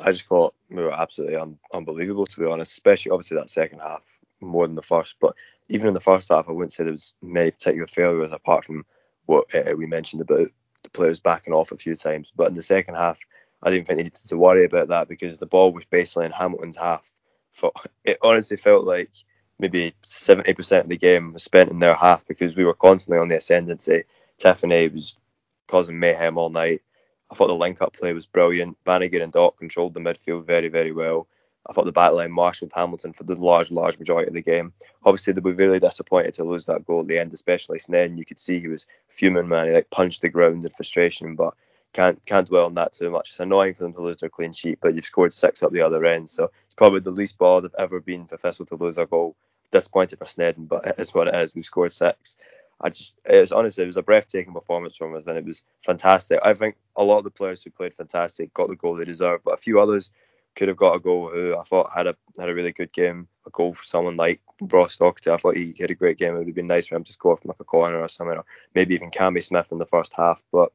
I 0.00 0.12
just 0.12 0.24
thought 0.24 0.54
we 0.70 0.82
were 0.82 0.92
absolutely 0.92 1.36
un- 1.36 1.58
unbelievable, 1.72 2.26
to 2.26 2.40
be 2.40 2.46
honest, 2.46 2.72
especially 2.72 3.10
obviously 3.10 3.36
that 3.36 3.50
second 3.50 3.80
half 3.80 4.02
more 4.40 4.66
than 4.66 4.76
the 4.76 4.82
first. 4.82 5.16
But 5.20 5.34
even 5.68 5.88
in 5.88 5.94
the 5.94 6.00
first 6.00 6.30
half, 6.30 6.48
I 6.48 6.52
wouldn't 6.52 6.72
say 6.72 6.84
there 6.84 6.92
was 6.92 7.14
many 7.20 7.50
particular 7.50 7.86
failures 7.86 8.32
apart 8.32 8.64
from 8.64 8.86
what 9.26 9.54
uh, 9.54 9.74
we 9.76 9.86
mentioned 9.86 10.22
about 10.22 10.46
the 10.92 10.98
players 10.98 11.20
backing 11.20 11.54
off 11.54 11.72
a 11.72 11.76
few 11.76 11.94
times. 11.96 12.32
But 12.36 12.48
in 12.48 12.54
the 12.54 12.62
second 12.62 12.94
half, 12.94 13.18
I 13.62 13.70
didn't 13.70 13.86
think 13.86 13.98
they 13.98 14.04
needed 14.04 14.28
to 14.28 14.38
worry 14.38 14.64
about 14.64 14.88
that 14.88 15.08
because 15.08 15.38
the 15.38 15.46
ball 15.46 15.72
was 15.72 15.84
basically 15.84 16.26
in 16.26 16.32
Hamilton's 16.32 16.76
half 16.76 17.10
For, 17.52 17.72
it 18.04 18.18
honestly 18.22 18.56
felt 18.56 18.84
like 18.86 19.10
maybe 19.58 19.94
70% 20.04 20.80
of 20.82 20.88
the 20.88 20.96
game 20.96 21.32
was 21.32 21.42
spent 21.44 21.70
in 21.70 21.80
their 21.80 21.94
half 21.94 22.26
because 22.26 22.56
we 22.56 22.64
were 22.64 22.74
constantly 22.74 23.20
on 23.20 23.28
the 23.28 23.36
ascendancy. 23.36 24.04
Tiffoney 24.40 24.92
was 24.92 25.18
causing 25.66 25.98
mayhem 25.98 26.38
all 26.38 26.50
night. 26.50 26.82
I 27.30 27.34
thought 27.34 27.48
the 27.48 27.54
link 27.54 27.82
up 27.82 27.94
play 27.94 28.12
was 28.14 28.26
brilliant. 28.26 28.78
Bannigan 28.84 29.22
and 29.22 29.32
Doc 29.32 29.58
controlled 29.58 29.94
the 29.94 30.00
midfield 30.00 30.46
very, 30.46 30.68
very 30.68 30.92
well. 30.92 31.28
I 31.68 31.72
thought 31.72 31.84
the 31.84 31.92
backline 31.92 32.30
marshalled 32.30 32.72
Hamilton 32.74 33.12
for 33.12 33.24
the 33.24 33.34
large, 33.34 33.70
large 33.70 33.98
majority 33.98 34.28
of 34.28 34.34
the 34.34 34.42
game. 34.42 34.72
Obviously, 35.04 35.34
they 35.34 35.40
were 35.40 35.52
really 35.52 35.78
disappointed 35.78 36.32
to 36.34 36.44
lose 36.44 36.64
that 36.66 36.86
goal 36.86 37.00
at 37.00 37.08
the 37.08 37.18
end, 37.18 37.32
especially 37.34 37.78
Sneddon. 37.78 38.16
You 38.16 38.24
could 38.24 38.38
see 38.38 38.58
he 38.58 38.68
was 38.68 38.86
fuming, 39.08 39.48
man. 39.48 39.66
He 39.66 39.72
like 39.72 39.90
punched 39.90 40.22
the 40.22 40.30
ground 40.30 40.64
in 40.64 40.70
frustration, 40.70 41.34
but 41.34 41.54
can't 41.92 42.24
can't 42.24 42.48
dwell 42.48 42.66
on 42.66 42.74
that 42.74 42.92
too 42.92 43.10
much. 43.10 43.30
It's 43.30 43.40
annoying 43.40 43.74
for 43.74 43.82
them 43.82 43.92
to 43.94 44.00
lose 44.00 44.18
their 44.18 44.30
clean 44.30 44.52
sheet, 44.52 44.78
but 44.80 44.94
you've 44.94 45.04
scored 45.04 45.32
six 45.32 45.62
up 45.62 45.72
the 45.72 45.82
other 45.82 46.04
end, 46.04 46.28
so 46.28 46.50
it's 46.66 46.74
probably 46.74 47.00
the 47.00 47.10
least 47.10 47.38
ball 47.38 47.60
they've 47.60 47.70
ever 47.78 48.00
been 48.00 48.26
for 48.26 48.36
Thistle 48.36 48.66
to 48.66 48.76
lose 48.76 48.98
a 48.98 49.06
goal. 49.06 49.36
Disappointed 49.70 50.18
for 50.18 50.24
Sneddon, 50.24 50.66
but 50.66 50.86
it 50.86 50.94
is 50.98 51.12
what 51.12 51.28
it 51.28 51.34
is. 51.34 51.54
We've 51.54 51.64
scored 51.64 51.92
six. 51.92 52.36
I 52.80 52.90
just 52.90 53.16
it's 53.24 53.52
honestly 53.52 53.84
it 53.84 53.88
was 53.88 53.96
a 53.96 54.02
breathtaking 54.02 54.54
performance 54.54 54.96
from 54.96 55.14
us 55.14 55.26
and 55.26 55.36
it 55.36 55.44
was 55.44 55.62
fantastic. 55.84 56.38
I 56.42 56.54
think 56.54 56.76
a 56.96 57.04
lot 57.04 57.18
of 57.18 57.24
the 57.24 57.30
players 57.30 57.62
who 57.62 57.70
played 57.70 57.92
fantastic 57.92 58.54
got 58.54 58.68
the 58.68 58.76
goal 58.76 58.94
they 58.94 59.04
deserved, 59.04 59.44
but 59.44 59.54
a 59.54 59.58
few 59.58 59.80
others 59.80 60.10
could 60.56 60.68
have 60.68 60.76
got 60.76 60.96
a 60.96 61.00
goal 61.00 61.28
who 61.28 61.56
I 61.56 61.62
thought 61.62 61.90
had 61.94 62.06
a 62.06 62.16
had 62.38 62.48
a 62.48 62.54
really 62.54 62.72
good 62.72 62.92
game. 62.92 63.28
A 63.46 63.50
goal 63.50 63.74
for 63.74 63.84
someone 63.84 64.16
like 64.16 64.40
Ross 64.60 64.96
Docherty. 64.96 65.32
I 65.32 65.36
thought 65.36 65.56
he 65.56 65.74
had 65.78 65.90
a 65.90 65.94
great 65.94 66.18
game. 66.18 66.34
It 66.34 66.38
would 66.38 66.48
have 66.48 66.56
been 66.56 66.66
nice 66.66 66.86
for 66.86 66.96
him 66.96 67.04
to 67.04 67.12
score 67.12 67.36
from 67.36 67.48
like 67.48 67.60
a 67.60 67.64
corner 67.64 67.98
or 68.00 68.08
something, 68.08 68.36
or 68.36 68.44
maybe 68.74 68.94
even 68.94 69.10
Cammy 69.10 69.42
Smith 69.42 69.68
in 69.70 69.78
the 69.78 69.86
first 69.86 70.12
half. 70.14 70.42
But 70.52 70.72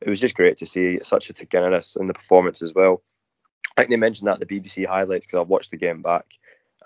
it 0.00 0.08
was 0.08 0.20
just 0.20 0.34
great 0.34 0.56
to 0.58 0.66
see 0.66 0.98
such 1.02 1.30
a 1.30 1.32
togetherness 1.32 1.96
in 1.96 2.06
the 2.06 2.14
performance 2.14 2.62
as 2.62 2.74
well. 2.74 3.02
I 3.76 3.82
think 3.82 3.90
they 3.90 3.96
mentioned 3.96 4.28
that 4.28 4.40
in 4.40 4.46
the 4.46 4.60
BBC 4.60 4.86
highlights 4.86 5.26
because 5.26 5.38
I 5.38 5.42
watched 5.42 5.70
the 5.70 5.76
game 5.76 6.02
back, 6.02 6.26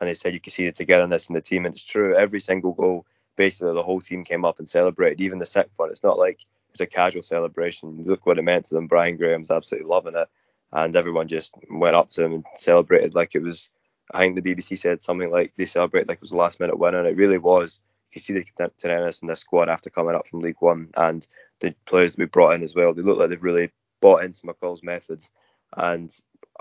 and 0.01 0.09
they 0.09 0.15
said 0.15 0.35
you 0.35 0.41
could 0.41 0.53
see 0.53 0.67
the 0.67 0.73
togetherness 0.73 1.29
in 1.29 1.35
the 1.35 1.41
team, 1.41 1.67
and 1.67 1.75
it's 1.75 1.85
true. 1.85 2.17
Every 2.17 2.41
single 2.41 2.73
goal, 2.73 3.07
basically, 3.37 3.75
the 3.75 3.83
whole 3.83 4.01
team 4.01 4.25
came 4.25 4.45
up 4.45 4.59
and 4.59 4.69
celebrated. 4.69 5.21
Even 5.21 5.39
the 5.39 5.47
second 5.47 5.73
one, 5.77 5.91
it's 5.91 6.03
not 6.03 6.19
like 6.19 6.45
it's 6.71 6.81
a 6.81 6.87
casual 6.87 7.23
celebration. 7.23 8.03
Look 8.05 8.27
what 8.27 8.39
it 8.39 8.43
meant 8.43 8.67
to 8.67 8.75
them. 8.75 8.87
Brian 8.87 9.17
Graham's 9.17 9.51
absolutely 9.51 9.89
loving 9.89 10.17
it, 10.17 10.29
and 10.73 10.95
everyone 10.97 11.29
just 11.29 11.55
went 11.71 11.97
up 11.97 12.11
to 12.11 12.25
him 12.25 12.33
and 12.33 12.45
celebrated 12.57 13.15
like 13.15 13.35
it 13.35 13.43
was. 13.43 13.71
I 14.12 14.19
think 14.19 14.35
the 14.35 14.55
BBC 14.55 14.79
said 14.79 15.03
something 15.03 15.31
like 15.31 15.53
they 15.57 15.67
celebrated 15.67 16.09
like 16.09 16.19
it 16.19 16.23
was 16.23 16.33
a 16.33 16.37
last 16.37 16.59
minute 16.61 16.79
win, 16.79 16.95
and 16.95 17.07
it 17.07 17.17
really 17.17 17.39
was. 17.39 17.81
You 18.11 18.15
can 18.15 18.23
see 18.23 18.33
the 18.33 18.45
togetherness 18.57 19.21
in 19.23 19.29
the 19.29 19.37
squad 19.37 19.69
after 19.69 19.89
coming 19.89 20.17
up 20.17 20.27
from 20.27 20.41
League 20.41 20.57
One, 20.61 20.91
and 20.97 21.27
the 21.61 21.75
players 21.85 22.12
that 22.12 22.19
we 22.19 22.27
brought 22.27 22.55
in 22.55 22.62
as 22.62 22.75
well. 22.75 22.93
They 22.93 23.03
look 23.03 23.19
like 23.19 23.29
they've 23.29 23.43
really 23.43 23.71
bought 24.00 24.25
into 24.25 24.43
McCall's 24.47 24.83
methods. 24.83 25.31
And 25.77 26.12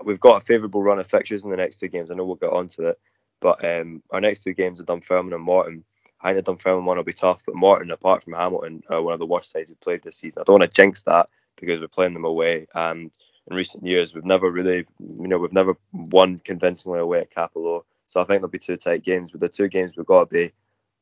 we've 0.03 0.19
got 0.19 0.41
a 0.41 0.45
favourable 0.45 0.83
run 0.83 0.99
of 0.99 1.07
fixtures 1.07 1.43
in 1.43 1.49
the 1.49 1.57
next 1.57 1.77
two 1.79 1.87
games. 1.87 2.11
I 2.11 2.13
know 2.13 2.25
we'll 2.25 2.35
get 2.35 2.51
onto 2.51 2.83
it, 2.83 2.97
but 3.39 3.63
um, 3.65 4.03
our 4.11 4.21
next 4.21 4.43
two 4.43 4.53
games 4.53 4.79
are 4.79 4.85
Dunfermline 4.85 5.33
and 5.33 5.43
Morton. 5.43 5.83
I 6.21 6.33
think 6.33 6.45
the 6.45 6.51
Dunfermline 6.51 6.85
one 6.85 6.97
will 6.97 7.03
be 7.03 7.13
tough, 7.13 7.43
but 7.45 7.55
Morton, 7.55 7.91
apart 7.91 8.23
from 8.23 8.33
Hamilton, 8.33 8.83
are 8.89 9.01
one 9.01 9.13
of 9.13 9.19
the 9.19 9.25
worst 9.25 9.51
sides 9.51 9.69
we've 9.69 9.79
played 9.79 10.03
this 10.03 10.17
season. 10.17 10.41
I 10.41 10.43
don't 10.43 10.59
want 10.59 10.69
to 10.69 10.75
jinx 10.75 11.03
that 11.03 11.29
because 11.55 11.79
we're 11.79 11.87
playing 11.87 12.13
them 12.13 12.25
away, 12.25 12.67
and 12.75 13.11
in 13.49 13.55
recent 13.55 13.85
years. 13.85 14.13
We've 14.13 14.25
never 14.25 14.49
really, 14.49 14.85
you 14.99 15.27
know, 15.27 15.37
we've 15.37 15.53
never 15.53 15.75
won 15.91 16.39
convincingly 16.39 16.99
away 16.99 17.21
at 17.21 17.33
Cappielow. 17.33 17.83
So 18.07 18.19
I 18.19 18.23
think 18.23 18.39
there'll 18.39 18.49
be 18.49 18.59
two 18.59 18.77
tight 18.77 19.03
games. 19.03 19.31
But 19.31 19.41
the 19.41 19.49
two 19.49 19.67
games 19.67 19.93
we've 19.95 20.05
got 20.05 20.29
to 20.29 20.33
be, 20.33 20.51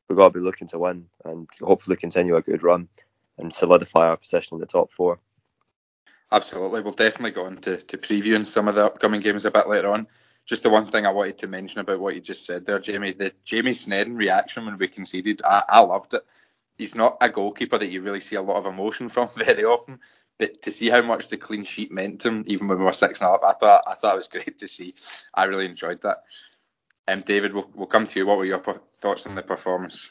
we've 0.08 0.16
got 0.18 0.32
to 0.32 0.38
be 0.38 0.44
looking 0.44 0.68
to 0.68 0.78
win 0.78 1.06
and 1.24 1.48
hopefully 1.60 1.96
continue 1.96 2.36
a 2.36 2.42
good 2.42 2.62
run 2.62 2.88
and 3.38 3.52
solidify 3.52 4.08
our 4.08 4.16
position 4.16 4.56
in 4.56 4.60
the 4.60 4.66
top 4.66 4.92
four. 4.92 5.20
Absolutely. 6.30 6.82
We'll 6.82 6.92
definitely 6.92 7.30
go 7.30 7.46
on 7.46 7.56
to, 7.56 7.76
to 7.78 7.98
previewing 7.98 8.46
some 8.46 8.68
of 8.68 8.74
the 8.74 8.84
upcoming 8.84 9.20
games 9.20 9.44
a 9.44 9.50
bit 9.50 9.68
later 9.68 9.88
on. 9.88 10.06
Just 10.44 10.62
the 10.62 10.70
one 10.70 10.86
thing 10.86 11.06
I 11.06 11.12
wanted 11.12 11.38
to 11.38 11.46
mention 11.46 11.80
about 11.80 12.00
what 12.00 12.14
you 12.14 12.20
just 12.20 12.46
said 12.46 12.64
there, 12.64 12.78
Jamie, 12.78 13.12
the 13.12 13.32
Jamie 13.44 13.72
Sneddon 13.72 14.18
reaction 14.18 14.64
when 14.64 14.78
we 14.78 14.88
conceded, 14.88 15.42
I, 15.44 15.62
I 15.68 15.80
loved 15.80 16.14
it. 16.14 16.22
He's 16.78 16.94
not 16.94 17.18
a 17.20 17.28
goalkeeper 17.28 17.76
that 17.76 17.90
you 17.90 18.02
really 18.02 18.20
see 18.20 18.36
a 18.36 18.42
lot 18.42 18.56
of 18.56 18.66
emotion 18.66 19.08
from 19.08 19.28
very 19.36 19.64
often, 19.64 20.00
but 20.38 20.62
to 20.62 20.70
see 20.70 20.88
how 20.88 21.02
much 21.02 21.28
the 21.28 21.36
clean 21.36 21.64
sheet 21.64 21.92
meant 21.92 22.20
to 22.20 22.28
him, 22.28 22.44
even 22.46 22.68
when 22.68 22.78
we 22.78 22.84
were 22.84 22.92
six 22.92 23.18
0 23.18 23.38
I 23.44 23.54
thought 23.54 23.82
I 23.86 23.94
thought 23.94 24.14
it 24.14 24.18
was 24.18 24.28
great 24.32 24.58
to 24.58 24.68
see. 24.68 24.94
I 25.34 25.44
really 25.44 25.66
enjoyed 25.66 26.02
that. 26.02 26.18
Um, 27.08 27.22
David, 27.22 27.54
we'll, 27.54 27.70
we'll 27.74 27.86
come 27.86 28.06
to 28.06 28.18
you. 28.18 28.26
What 28.26 28.36
were 28.36 28.44
your 28.44 28.58
thoughts 28.58 29.26
on 29.26 29.34
the 29.34 29.42
performance? 29.42 30.10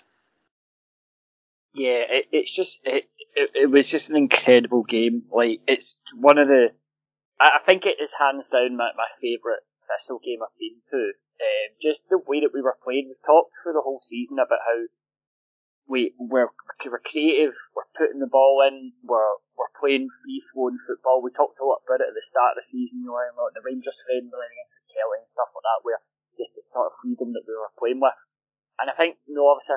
Yeah, 1.74 2.02
it, 2.10 2.26
it's 2.32 2.54
just 2.54 2.80
it, 2.84 3.06
it, 3.36 3.50
it 3.54 3.72
was 3.72 3.88
just 3.88 4.10
an 4.10 4.18
incredible 4.18 4.84
game. 4.84 5.24
Like 5.32 5.62
it's 5.68 5.98
one 6.16 6.40
of 6.40 6.48
the, 6.48 6.70
I, 7.40 7.62
I 7.62 7.66
think 7.66 7.86
it 7.86 8.02
is 8.02 8.12
hands 8.18 8.50
down 8.50 8.76
my, 8.76 8.90
my 8.98 9.06
favourite 9.22 9.62
Thistle 9.86 10.20
game 10.26 10.42
I've 10.42 10.58
been 10.58 10.82
to. 10.90 11.14
Um, 11.38 11.70
just 11.80 12.02
the 12.10 12.18
way 12.18 12.42
that 12.42 12.50
we 12.52 12.66
were 12.66 12.82
playing. 12.84 13.14
We've 13.14 13.26
talked 13.26 13.54
for 13.62 13.74
the 13.74 13.86
whole 13.86 14.02
season 14.02 14.42
about 14.42 14.66
how 14.66 14.90
we 15.88 16.14
we're, 16.20 16.52
we're 16.52 17.04
creative, 17.08 17.56
we're 17.74 17.90
putting 17.96 18.20
the 18.20 18.30
ball 18.30 18.62
in, 18.68 18.94
we're 19.02 19.40
we're 19.56 19.74
playing 19.80 20.12
free 20.22 20.44
flowing 20.54 20.78
football. 20.84 21.24
We 21.24 21.32
talked 21.34 21.58
a 21.58 21.66
lot 21.66 21.82
about 21.88 22.04
it 22.04 22.12
at 22.12 22.18
the 22.18 22.22
start 22.22 22.54
of 22.54 22.62
the 22.62 22.68
season, 22.68 23.02
you 23.02 23.10
know, 23.10 23.18
like 23.18 23.56
the 23.56 23.66
Rangers 23.66 23.98
friendly 24.04 24.32
against 24.32 24.78
Killie 24.92 25.24
and 25.24 25.32
stuff 25.32 25.50
like 25.56 25.66
that, 25.66 25.82
where 25.82 26.04
just 26.38 26.54
the 26.54 26.62
sort 26.70 26.94
of 26.94 27.00
freedom 27.02 27.34
that 27.34 27.48
we 27.48 27.58
were 27.58 27.74
playing 27.80 28.04
with. 28.04 28.14
And 28.78 28.94
I 28.94 28.94
think, 28.94 29.18
you 29.26 29.34
know, 29.34 29.50
obviously 29.50 29.74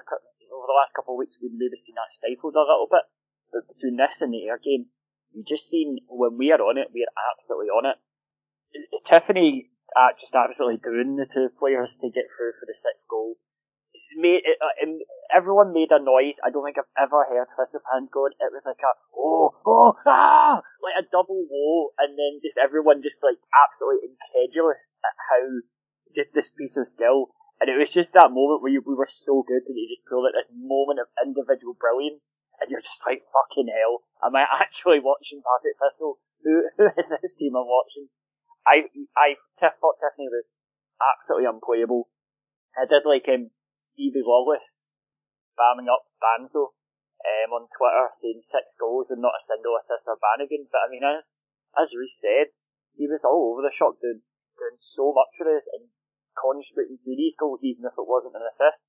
over 0.52 0.68
the 0.68 0.76
last 0.76 0.92
couple 0.92 1.16
of 1.16 1.22
weeks 1.22 1.38
we've 1.40 1.54
maybe 1.54 1.80
seen 1.80 1.96
that 1.96 2.12
stifled 2.12 2.58
a 2.58 2.66
little 2.66 2.90
bit. 2.90 3.06
But 3.48 3.70
between 3.70 3.96
this 3.96 4.20
and 4.20 4.34
the 4.34 4.44
Ayr 4.46 4.60
game, 4.60 4.92
you 5.32 5.46
just 5.46 5.70
seen 5.70 6.04
when 6.10 6.36
we 6.36 6.52
are 6.52 6.60
on 6.60 6.76
it, 6.76 6.92
we 6.92 7.06
are 7.06 7.16
absolutely 7.32 7.72
on 7.72 7.88
it. 7.88 7.98
Tiffoney 9.06 9.70
uh, 9.96 10.14
just 10.18 10.34
absolutely 10.34 10.78
doing 10.78 11.16
the 11.16 11.26
two 11.26 11.48
players 11.58 11.96
to 11.98 12.10
get 12.10 12.30
through 12.30 12.54
for 12.58 12.66
the 12.66 12.76
sixth 12.76 13.02
goal. 13.08 13.34
Made, 14.16 14.42
it, 14.42 14.58
uh, 14.58 14.74
everyone 15.30 15.72
made 15.72 15.94
a 15.94 16.02
noise. 16.02 16.42
I 16.42 16.50
don't 16.50 16.66
think 16.66 16.78
I've 16.78 16.94
ever 16.98 17.22
heard 17.30 17.46
Thistle 17.54 17.78
fans 17.86 18.10
going. 18.10 18.34
It 18.42 18.50
was 18.50 18.66
like 18.66 18.82
a 18.82 18.92
oh 19.14 19.54
oh 19.62 19.94
ah 20.02 20.58
like 20.82 20.98
a 20.98 21.06
double 21.06 21.46
whoa, 21.46 21.94
and 21.98 22.18
then 22.18 22.42
just 22.42 22.58
everyone 22.58 23.06
just 23.06 23.22
like 23.22 23.38
absolutely 23.54 24.10
incredulous 24.10 24.98
at 25.06 25.14
how 25.14 25.62
just 26.14 26.34
this 26.34 26.50
piece 26.50 26.76
of 26.76 26.90
skill. 26.90 27.30
And 27.60 27.68
it 27.68 27.76
was 27.76 27.92
just 27.92 28.16
that 28.16 28.32
moment 28.32 28.64
where 28.64 28.72
you, 28.72 28.80
we 28.82 28.96
were 28.96 29.10
so 29.10 29.44
good 29.44 29.60
that 29.62 29.76
you 29.76 29.86
just 29.92 30.08
pulled 30.08 30.24
at 30.24 30.32
this 30.32 30.48
moment 30.48 30.98
of 30.98 31.12
individual 31.20 31.76
brilliance 31.76 32.32
and 32.60 32.72
you're 32.72 32.84
just 32.84 33.04
like, 33.04 33.20
fucking 33.32 33.68
hell, 33.68 34.04
am 34.24 34.36
I 34.36 34.44
actually 34.64 35.00
watching 35.00 35.44
Partick 35.44 35.76
Thistle? 35.80 36.20
Who, 36.44 36.64
who 36.76 36.88
is 36.96 37.12
this 37.12 37.36
team 37.36 37.56
I'm 37.56 37.68
watching? 37.68 38.08
I, 38.64 38.88
I 39.16 39.36
thought 39.60 40.00
Tiffoney 40.00 40.28
was 40.28 40.52
absolutely 41.00 41.48
unplayable. 41.48 42.08
I 42.76 42.88
did 42.88 43.04
like 43.04 43.26
him, 43.28 43.50
Stevie 43.90 44.22
Wallace, 44.22 44.86
spamming 45.50 45.90
up 45.90 46.06
Banzo 46.22 46.78
um, 47.26 47.50
on 47.52 47.66
Twitter 47.74 48.06
saying 48.14 48.40
six 48.40 48.78
goals 48.78 49.10
and 49.10 49.20
not 49.20 49.36
a 49.36 49.42
single 49.42 49.74
assist 49.74 50.06
for 50.06 50.16
Bannigan. 50.16 50.70
But 50.70 50.86
I 50.86 50.88
mean, 50.88 51.02
as 51.02 51.34
as 51.74 51.94
Reese 51.98 52.22
said, 52.22 52.54
he 52.94 53.10
was 53.10 53.26
all 53.26 53.52
over 53.52 53.66
the 53.66 53.74
shop 53.74 53.98
doing 53.98 54.22
doing 54.54 54.78
so 54.78 55.10
much 55.10 55.34
for 55.34 55.50
us 55.50 55.66
and 55.74 55.90
contributing 56.38 57.02
to 57.02 57.12
these 57.18 57.34
goals, 57.34 57.66
even 57.66 57.82
if 57.82 57.98
it 57.98 58.06
wasn't 58.06 58.38
an 58.38 58.46
assist. 58.46 58.86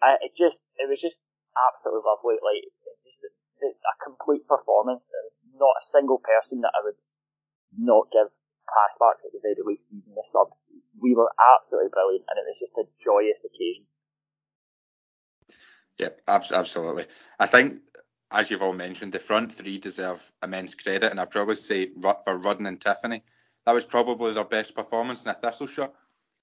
I, 0.00 0.16
it 0.24 0.32
just 0.32 0.64
it 0.80 0.88
was 0.88 1.02
just 1.02 1.20
absolutely 1.52 2.08
lovely. 2.08 2.40
Like 2.40 2.72
just 3.04 3.24
a, 3.24 3.30
a 3.68 3.94
complete 4.00 4.48
performance, 4.48 5.12
and 5.12 5.60
not 5.60 5.76
a 5.76 5.84
single 5.84 6.22
person 6.24 6.64
that 6.64 6.72
I 6.72 6.82
would 6.88 7.00
not 7.76 8.08
give 8.08 8.32
pass 8.68 9.00
marks 9.00 9.24
at 9.24 9.32
the 9.32 9.40
very 9.40 9.60
least, 9.64 9.88
even 9.90 10.12
the 10.12 10.24
subs. 10.24 10.62
We 11.00 11.16
were 11.16 11.32
absolutely 11.36 11.92
brilliant, 11.92 12.28
and 12.28 12.36
it 12.36 12.46
was 12.48 12.60
just 12.60 12.76
a 12.76 12.88
joyous 13.00 13.44
occasion. 13.44 13.87
Yeah, 15.98 16.10
absolutely. 16.28 17.06
I 17.38 17.46
think, 17.46 17.80
as 18.30 18.50
you've 18.50 18.62
all 18.62 18.72
mentioned, 18.72 19.12
the 19.12 19.18
front 19.18 19.52
three 19.52 19.78
deserve 19.78 20.32
immense 20.42 20.74
credit, 20.74 21.10
and 21.10 21.20
I'd 21.20 21.30
probably 21.30 21.56
say 21.56 21.90
for 22.24 22.38
Rudden 22.38 22.66
and 22.66 22.80
Tiffoney, 22.80 23.22
that 23.66 23.74
was 23.74 23.84
probably 23.84 24.32
their 24.32 24.44
best 24.44 24.74
performance 24.74 25.24
in 25.24 25.30
a 25.30 25.34
Thistle 25.34 25.66
shirt. 25.66 25.92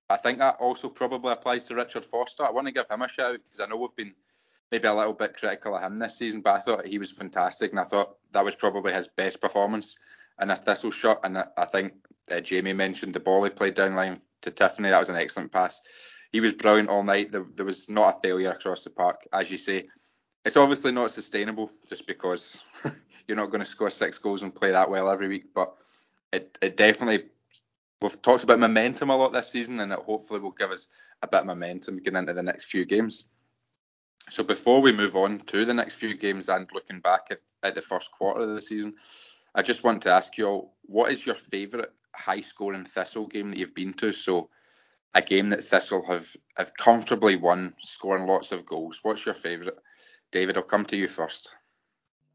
I 0.10 0.18
think 0.18 0.40
that 0.40 0.58
also 0.60 0.90
probably 0.90 1.32
applies 1.32 1.66
to 1.66 1.76
Richard 1.76 2.06
Foster. 2.06 2.46
I 2.46 2.52
want 2.52 2.68
to 2.68 2.74
give 2.74 2.86
him 2.90 3.02
a 3.02 3.08
shout 3.08 3.40
because 3.44 3.60
I 3.60 3.68
know 3.68 3.78
we've 3.78 3.96
been 3.96 4.14
maybe 4.72 4.88
a 4.88 4.94
little 4.94 5.14
bit 5.14 5.38
critical 5.38 5.76
of 5.76 5.82
him 5.82 6.00
this 6.00 6.18
season, 6.18 6.42
but 6.42 6.56
I 6.56 6.60
thought 6.60 6.86
he 6.86 7.00
was 7.00 7.12
fantastic, 7.12 7.72
and 7.72 7.80
I 7.80 7.84
thought 7.84 8.18
that 8.34 8.46
was 8.46 8.56
probably 8.56 8.94
his 8.94 9.08
best 9.08 9.40
performance 9.42 9.98
in 10.42 10.50
a 10.50 10.56
Thistle 10.56 10.92
shot. 10.92 11.22
And 11.24 11.38
I 11.38 11.66
think 11.66 11.94
uh, 12.30 12.42
Jamie 12.42 12.74
mentioned 12.74 13.14
the 13.14 13.20
ball 13.20 13.44
he 13.44 13.50
played 13.50 13.76
down 13.76 13.96
line 13.96 14.22
to 14.42 14.52
Tiffoney. 14.52 14.90
That 14.90 15.00
was 15.00 15.10
an 15.10 15.16
excellent 15.16 15.52
pass. 15.52 15.82
He 16.36 16.42
was 16.42 16.52
brilliant 16.52 16.90
all 16.90 17.02
night. 17.02 17.32
There, 17.32 17.46
there 17.56 17.66
was 17.66 17.88
not 17.88 18.18
a 18.18 18.20
failure 18.20 18.50
across 18.50 18.84
the 18.84 18.90
park, 18.90 19.26
as 19.32 19.50
you 19.50 19.58
say. 19.58 19.86
It's 20.44 20.58
obviously 20.58 20.92
not 20.92 21.12
sustainable 21.12 21.72
just 21.88 22.06
because 22.06 22.62
you're 23.26 23.38
not 23.38 23.52
going 23.52 23.62
to 23.62 23.66
score 23.66 23.90
six 23.90 24.18
goals 24.18 24.44
and 24.44 24.54
play 24.54 24.72
that 24.72 24.90
well 24.90 25.10
every 25.10 25.30
week, 25.30 25.54
but 25.56 25.76
it, 26.34 26.58
it 26.62 26.76
definitely 26.76 27.30
we've 28.02 28.22
talked 28.22 28.44
about 28.44 28.60
momentum 28.60 29.12
a 29.12 29.16
lot 29.16 29.32
this 29.32 29.50
season, 29.50 29.80
and 29.80 29.94
it 29.94 30.00
hopefully 30.00 30.42
will 30.42 30.52
give 30.52 30.72
us 30.72 30.90
a 31.22 31.28
bit 31.30 31.40
of 31.40 31.46
momentum 31.46 32.00
getting 32.00 32.20
into 32.20 32.34
the 32.34 32.44
next 32.44 32.66
few 32.66 32.84
games. 32.84 33.24
So 34.30 34.44
before 34.44 34.82
we 34.82 34.92
move 34.92 35.16
on 35.16 35.40
to 35.40 35.64
the 35.64 35.74
next 35.74 35.96
few 35.96 36.18
games 36.18 36.50
and 36.50 36.68
looking 36.74 37.00
back 37.00 37.28
at, 37.32 37.40
at 37.64 37.76
the 37.76 37.82
first 37.82 38.12
quarter 38.12 38.42
of 38.42 38.50
the 38.50 38.62
season, 38.62 38.96
I 39.56 39.62
just 39.62 39.86
want 39.86 40.02
to 40.02 40.12
ask 40.12 40.38
you 40.38 40.48
all, 40.48 40.76
what 40.82 41.14
is 41.14 41.26
your 41.26 41.36
favourite 41.36 41.92
high 42.14 42.42
scoring 42.42 42.84
Thistle 42.84 43.28
game 43.28 43.52
that 43.52 43.58
you've 43.58 43.74
been 43.74 43.94
to? 43.94 44.12
So 44.12 44.50
a 45.16 45.22
game 45.22 45.50
that 45.50 45.64
Thistle 45.64 46.06
have, 46.06 46.28
have 46.58 46.76
comfortably 46.76 47.38
won, 47.38 47.74
scoring 47.80 48.28
lots 48.28 48.52
of 48.52 48.66
goals. 48.66 49.00
What's 49.02 49.26
your 49.26 49.34
favourite? 49.34 49.80
David, 50.32 50.58
I'll 50.58 50.64
come 50.64 50.84
to 50.92 50.98
you 50.98 51.08
first. 51.08 51.56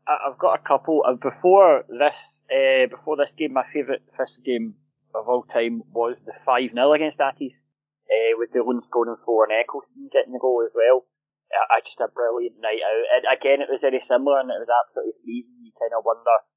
I've 0.09 0.39
got 0.39 0.59
a 0.59 0.67
couple. 0.67 1.05
Uh, 1.07 1.15
before 1.15 1.85
this, 1.87 2.43
uh, 2.49 2.89
before 2.89 3.21
this 3.21 3.37
game, 3.37 3.53
my 3.53 3.69
favourite 3.69 4.01
Thistle 4.17 4.43
game 4.43 4.75
of 5.15 5.29
all 5.29 5.45
time 5.45 5.83
was 5.93 6.25
the 6.25 6.33
five 6.47 6.73
0 6.73 6.95
against 6.95 7.21
Accies, 7.21 7.69
uh, 8.09 8.33
with 8.41 8.51
Doolan 8.57 8.81
scoring 8.81 9.21
four 9.29 9.45
and 9.45 9.53
Eccleston 9.53 10.09
getting 10.11 10.33
the 10.33 10.41
goal 10.41 10.65
as 10.65 10.73
well. 10.75 11.05
I 11.53 11.83
just 11.85 12.01
a 12.01 12.07
brilliant 12.09 12.63
night 12.63 12.81
out. 12.81 13.07
And 13.13 13.25
again, 13.27 13.61
it 13.61 13.69
was 13.69 13.83
very 13.83 14.01
similar, 14.01 14.41
and 14.41 14.49
it 14.49 14.63
was 14.63 14.73
absolutely 14.73 15.21
freezing. 15.21 15.69
You 15.69 15.75
kind 15.77 15.93
of 15.93 16.07
wonder 16.07 16.49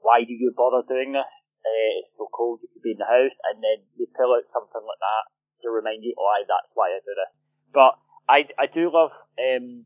why 0.00 0.24
do 0.24 0.32
you 0.32 0.54
bother 0.56 0.86
doing 0.86 1.12
this? 1.12 1.52
Uh, 1.66 2.00
it's 2.00 2.16
so 2.16 2.30
cold, 2.32 2.62
you 2.62 2.70
could 2.72 2.82
be 2.82 2.94
in 2.94 3.02
the 3.02 3.10
house, 3.10 3.36
and 3.50 3.60
then 3.60 3.84
they 3.98 4.06
pull 4.14 4.32
out 4.32 4.46
something 4.46 4.82
like 4.86 5.02
that 5.02 5.26
to 5.66 5.70
remind 5.70 6.04
you, 6.04 6.14
oh, 6.18 6.44
that's 6.46 6.72
why 6.74 6.88
I 6.88 7.00
do 7.04 7.12
this. 7.14 7.32
But 7.72 7.98
I, 8.28 8.48
I 8.58 8.66
do 8.66 8.90
love 8.92 9.10
um, 9.38 9.84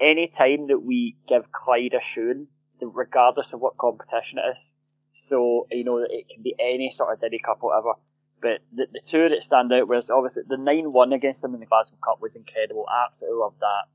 any 0.00 0.28
time 0.28 0.68
that 0.68 0.80
we 0.80 1.16
give 1.28 1.50
Clyde 1.52 1.94
a 1.94 2.02
shoon, 2.02 2.48
regardless 2.80 3.52
of 3.52 3.60
what 3.60 3.76
competition 3.76 4.38
it 4.38 4.56
is. 4.56 4.72
So 5.14 5.66
you 5.70 5.84
know 5.84 5.98
it 5.98 6.26
can 6.32 6.42
be 6.42 6.54
any 6.60 6.92
sort 6.96 7.12
of 7.12 7.20
Diddy 7.20 7.40
Cup, 7.44 7.58
whatever. 7.60 7.94
But 8.40 8.60
the, 8.72 8.86
the 8.92 9.00
two 9.10 9.28
that 9.28 9.42
stand 9.42 9.72
out 9.72 9.88
was 9.88 10.10
obviously 10.10 10.44
the 10.46 10.56
9 10.56 10.92
1 10.92 11.12
against 11.12 11.42
them 11.42 11.54
in 11.54 11.60
the 11.60 11.66
Glasgow 11.66 11.96
Cup 12.04 12.20
was 12.20 12.36
incredible. 12.36 12.86
Absolutely 12.88 13.38
loved 13.38 13.60
that. 13.60 13.90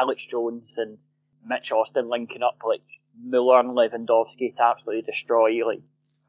Alex 0.00 0.24
Jones 0.24 0.74
and 0.78 0.98
Mitch 1.46 1.70
Austin 1.70 2.08
linking 2.08 2.42
up 2.42 2.58
like 2.66 2.82
Muller 3.20 3.60
and 3.60 3.70
Lewandowski 3.70 4.56
to 4.56 4.62
absolutely 4.62 5.02
destroy 5.02 5.64
like 5.66 5.82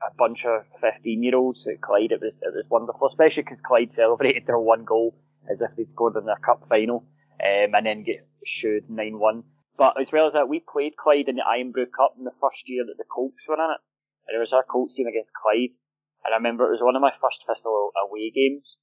a 0.08 0.14
bunch 0.18 0.46
of 0.46 0.64
15 0.82 1.24
year 1.24 1.36
olds 1.36 1.66
at 1.68 1.82
Clyde. 1.82 2.12
It 2.12 2.22
was 2.22 2.36
it 2.42 2.54
was 2.54 2.66
wonderful, 2.70 3.08
especially 3.08 3.44
because 3.44 3.62
Clyde 3.62 3.92
celebrated 3.92 4.46
their 4.46 4.60
one 4.60 4.84
goal 4.84 5.16
as 5.50 5.62
if 5.62 5.76
they'd 5.76 5.92
scored 5.92 6.16
in 6.16 6.26
their 6.26 6.40
cup 6.44 6.64
final 6.70 7.06
um, 7.44 7.76
and 7.76 7.86
then 7.86 8.04
get 8.04 8.28
shooed 8.46 8.90
9 8.90 9.20
1. 9.20 9.44
But 9.78 10.00
as 10.00 10.12
well 10.12 10.28
as 10.28 10.34
that, 10.34 10.48
we 10.48 10.62
played 10.62 10.96
Clyde 10.96 11.28
in 11.28 11.36
the 11.36 11.48
Irn-Bru 11.48 11.90
Cup 11.90 12.14
in 12.18 12.24
the 12.24 12.38
first 12.40 12.62
year 12.70 12.86
that 12.86 12.98
the 12.98 13.10
Colts 13.10 13.42
were 13.50 13.58
in 13.58 13.74
it. 13.74 13.82
And 14.28 14.38
it 14.38 14.44
was 14.44 14.54
our 14.54 14.64
Colts 14.64 14.94
team 14.94 15.10
against 15.10 15.34
Clyde. 15.34 15.76
And 16.24 16.32
I 16.32 16.40
remember 16.40 16.70
it 16.70 16.78
was 16.78 16.86
one 16.86 16.96
of 16.96 17.04
my 17.04 17.12
first 17.12 17.44
Thistle 17.44 17.92
away 18.00 18.32
games. 18.32 18.80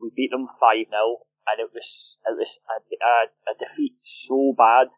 We 0.00 0.14
beat 0.16 0.32
them 0.32 0.48
5 0.48 0.88
0, 0.88 1.28
and 1.44 1.58
it 1.60 1.68
was 1.74 2.16
it 2.24 2.32
was 2.32 2.48
a, 2.64 2.78
a, 2.80 3.14
a, 3.52 3.54
defeat 3.58 4.00
so 4.06 4.56
bad 4.56 4.88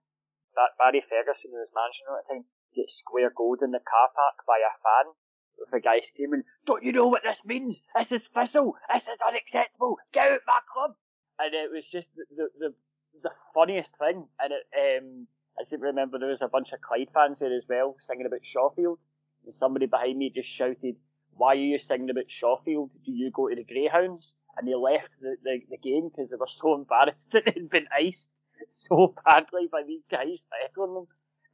that 0.54 0.78
Barry 0.78 1.02
Ferguson, 1.02 1.50
who 1.50 1.58
was 1.58 1.74
managing 1.74 2.06
at 2.06 2.22
the 2.22 2.26
time, 2.28 2.44
gets 2.70 3.02
square 3.02 3.34
gold 3.34 3.66
in 3.66 3.74
the 3.74 3.82
car 3.82 4.14
park 4.14 4.46
by 4.46 4.62
a 4.62 4.70
fan 4.78 5.18
with 5.58 5.72
a 5.72 5.80
guy 5.80 6.00
screaming, 6.00 6.42
Don't 6.66 6.82
you 6.82 6.92
know 6.92 7.08
what 7.08 7.22
this 7.22 7.38
means? 7.44 7.80
This 7.96 8.12
is 8.12 8.22
Thistle! 8.34 8.74
This 8.92 9.02
is 9.04 9.18
unacceptable! 9.26 9.96
Get 10.12 10.30
out 10.30 10.40
my 10.46 10.58
club! 10.72 10.94
And 11.38 11.54
it 11.54 11.70
was 11.72 11.84
just 11.90 12.08
the, 12.16 12.24
the, 12.36 12.48
the, 12.58 12.74
the 13.22 13.30
funniest 13.54 13.96
thing. 13.98 14.26
And 14.40 14.52
it, 14.52 14.64
um, 15.02 15.26
I 15.58 15.64
seem 15.64 15.80
to 15.80 15.86
remember 15.86 16.18
there 16.18 16.28
was 16.28 16.42
a 16.42 16.48
bunch 16.48 16.72
of 16.72 16.80
Clyde 16.80 17.08
fans 17.12 17.38
there 17.38 17.56
as 17.56 17.64
well 17.68 17.96
singing 18.00 18.26
about 18.26 18.44
Shawfield. 18.44 18.98
And 19.44 19.54
somebody 19.54 19.86
behind 19.86 20.18
me 20.18 20.32
just 20.34 20.48
shouted, 20.48 20.96
why 21.36 21.52
are 21.52 21.56
you 21.56 21.78
singing 21.78 22.10
about 22.10 22.30
Shawfield? 22.30 22.90
Do 23.04 23.12
you 23.12 23.30
go 23.30 23.48
to 23.48 23.56
the 23.56 23.64
Greyhounds? 23.64 24.34
And 24.56 24.68
they 24.68 24.74
left 24.74 25.08
the, 25.20 25.36
the, 25.42 25.60
the 25.70 25.78
game 25.78 26.10
because 26.10 26.30
they 26.30 26.36
were 26.36 26.46
so 26.48 26.74
embarrassed 26.74 27.28
that 27.32 27.44
they'd 27.46 27.70
been 27.70 27.86
iced 27.96 28.28
so 28.68 29.14
badly 29.24 29.68
by 29.70 29.82
these 29.86 30.02
guys 30.10 30.44
heckling 30.62 30.94
them. 30.94 31.06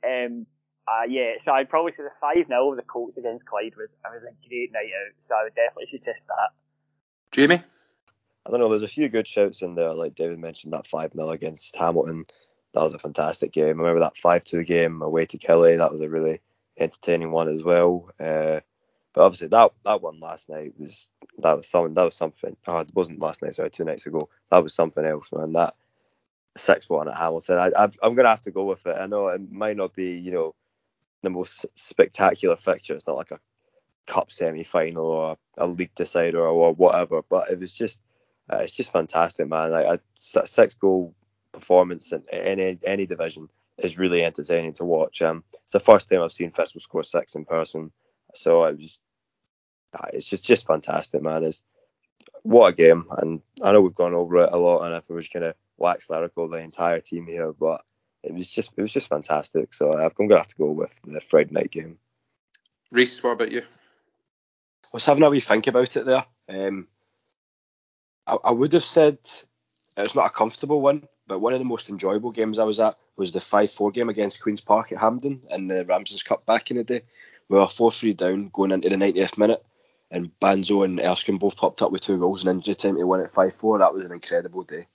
Um, 0.04 0.46
uh, 0.88 1.04
yeah, 1.08 1.32
so 1.44 1.52
I'd 1.52 1.68
probably 1.68 1.92
say 1.92 2.04
the 2.04 2.10
5 2.20 2.46
0 2.46 2.70
of 2.70 2.76
the 2.76 2.82
Colts 2.82 3.18
against 3.18 3.44
Clyde 3.44 3.74
was, 3.76 3.88
was 4.04 4.22
a 4.22 4.48
great 4.48 4.72
night 4.72 4.86
out, 4.86 5.12
so 5.20 5.34
I 5.34 5.44
would 5.44 5.54
definitely 5.54 5.88
suggest 5.90 6.26
that. 6.28 6.50
Jamie? 7.30 7.62
I 8.46 8.50
don't 8.50 8.60
know. 8.60 8.68
There's 8.70 8.82
a 8.82 8.88
few 8.88 9.08
good 9.08 9.28
shouts 9.28 9.60
in 9.60 9.74
there, 9.74 9.92
like 9.92 10.14
David 10.14 10.38
mentioned 10.38 10.72
that 10.72 10.86
five 10.86 11.12
0 11.12 11.28
against 11.30 11.76
Hamilton. 11.76 12.24
That 12.72 12.82
was 12.82 12.94
a 12.94 12.98
fantastic 12.98 13.52
game. 13.52 13.66
I 13.80 13.82
remember 13.82 14.00
that 14.00 14.16
five 14.16 14.44
two 14.44 14.64
game 14.64 15.02
away 15.02 15.26
to 15.26 15.38
Killie. 15.38 15.78
That 15.78 15.92
was 15.92 16.00
a 16.00 16.08
really 16.08 16.40
entertaining 16.78 17.32
one 17.32 17.48
as 17.48 17.62
well. 17.62 18.10
Uh, 18.20 18.60
but 19.14 19.24
obviously 19.24 19.48
that 19.48 19.72
that 19.84 20.02
one 20.02 20.20
last 20.20 20.48
night 20.48 20.74
was 20.78 21.08
that 21.38 21.56
was 21.56 21.68
something 21.68 21.94
that 21.94 22.04
was 22.04 22.14
something. 22.14 22.56
Oh, 22.66 22.78
it 22.78 22.94
wasn't 22.94 23.20
last 23.20 23.42
night, 23.42 23.54
sorry, 23.54 23.70
two 23.70 23.84
nights 23.84 24.06
ago. 24.06 24.28
That 24.50 24.62
was 24.62 24.74
something 24.74 25.04
else, 25.04 25.28
man. 25.32 25.52
That 25.54 25.74
six 26.56 26.88
one 26.88 27.08
at 27.08 27.16
Hamilton. 27.16 27.58
I, 27.58 27.70
i 27.76 27.88
am 28.02 28.14
gonna 28.14 28.28
have 28.28 28.42
to 28.42 28.50
go 28.50 28.64
with 28.64 28.86
it. 28.86 28.96
I 28.98 29.06
know 29.06 29.28
it 29.28 29.50
might 29.50 29.76
not 29.76 29.94
be, 29.94 30.12
you 30.18 30.32
know, 30.32 30.54
the 31.22 31.30
most 31.30 31.66
spectacular 31.74 32.56
fixture. 32.56 32.94
It's 32.94 33.06
not 33.06 33.16
like 33.16 33.30
a 33.30 33.40
cup 34.06 34.32
semi 34.32 34.64
final 34.64 35.06
or 35.06 35.36
a 35.56 35.66
league 35.66 35.94
decider 35.94 36.40
or 36.40 36.72
whatever, 36.72 37.22
but 37.28 37.50
it 37.50 37.58
was 37.58 37.72
just 37.72 38.00
uh, 38.50 38.58
it's 38.62 38.76
just 38.76 38.92
fantastic, 38.92 39.48
man. 39.48 39.70
Like 39.70 39.86
a 39.86 40.00
six 40.16 40.74
goal 40.74 41.14
performance 41.52 42.12
in 42.12 42.22
any 42.30 42.78
any 42.84 43.06
division 43.06 43.48
is 43.78 43.98
really 43.98 44.24
entertaining 44.24 44.72
to 44.74 44.84
watch. 44.84 45.22
Um, 45.22 45.44
it's 45.64 45.72
the 45.72 45.80
first 45.80 46.08
time 46.08 46.22
I've 46.22 46.32
seen 46.32 46.50
Thistle 46.50 46.80
score 46.80 47.04
six 47.04 47.34
in 47.34 47.44
person, 47.44 47.92
so 48.34 48.64
it 48.64 48.76
was 48.76 48.98
uh, 49.94 50.08
it's 50.12 50.28
just 50.28 50.44
just 50.44 50.66
fantastic, 50.66 51.22
man. 51.22 51.44
It's 51.44 51.62
what 52.42 52.72
a 52.72 52.76
game, 52.76 53.06
and 53.18 53.42
I 53.62 53.72
know 53.72 53.82
we've 53.82 53.94
gone 53.94 54.14
over 54.14 54.44
it 54.44 54.52
a 54.52 54.58
lot, 54.58 54.84
and 54.84 54.94
if 54.94 55.08
we 55.08 55.16
was 55.16 55.28
gonna 55.28 55.54
wax 55.76 56.08
lyrical 56.10 56.48
the 56.48 56.58
entire 56.58 57.00
team 57.00 57.26
here, 57.26 57.52
but 57.52 57.82
it 58.22 58.34
was 58.34 58.50
just 58.50 58.72
it 58.76 58.82
was 58.82 58.92
just 58.92 59.08
fantastic. 59.08 59.72
So 59.74 59.92
I'm 59.92 60.10
gonna 60.16 60.36
have 60.36 60.48
to 60.48 60.56
go 60.56 60.70
with 60.70 60.98
the 61.04 61.20
Friday 61.20 61.52
night 61.52 61.70
game. 61.70 61.98
Reese, 62.90 63.22
what 63.22 63.32
about 63.32 63.52
you? 63.52 63.60
I 63.60 64.88
was 64.94 65.04
having 65.04 65.22
a 65.22 65.30
wee 65.30 65.40
think 65.40 65.66
about 65.66 65.96
it 65.96 66.06
there. 66.06 66.24
Um, 66.48 66.88
I, 68.26 68.36
I 68.44 68.50
would 68.50 68.72
have 68.72 68.84
said 68.84 69.18
it's 69.96 70.14
not 70.14 70.26
a 70.26 70.30
comfortable 70.30 70.80
one, 70.80 71.08
but 71.26 71.40
one 71.40 71.52
of 71.52 71.58
the 71.58 71.64
most 71.64 71.90
enjoyable 71.90 72.30
games 72.30 72.58
I 72.58 72.64
was 72.64 72.80
at 72.80 72.96
was 73.16 73.32
the 73.32 73.40
5 73.40 73.70
4 73.70 73.90
game 73.90 74.08
against 74.08 74.40
Queen's 74.40 74.60
Park 74.60 74.92
at 74.92 74.98
Hampden 74.98 75.42
in 75.50 75.68
the 75.68 75.84
Ramsden's 75.84 76.22
Cup 76.22 76.46
back 76.46 76.70
in 76.70 76.76
the 76.76 76.84
day. 76.84 77.02
We 77.48 77.58
were 77.58 77.66
4 77.66 77.92
3 77.92 78.14
down 78.14 78.50
going 78.52 78.72
into 78.72 78.88
the 78.88 78.96
90th 78.96 79.38
minute, 79.38 79.64
and 80.10 80.30
Banzo 80.40 80.84
and 80.84 81.00
Erskine 81.00 81.38
both 81.38 81.56
popped 81.56 81.82
up 81.82 81.92
with 81.92 82.00
two 82.00 82.18
goals 82.18 82.44
in 82.44 82.50
injury 82.50 82.74
time 82.74 82.96
to 82.96 83.06
win 83.06 83.20
at 83.20 83.30
5 83.30 83.52
4. 83.52 83.78
That 83.78 83.94
was 83.94 84.04
an 84.04 84.12
incredible 84.12 84.62
day. 84.62 84.86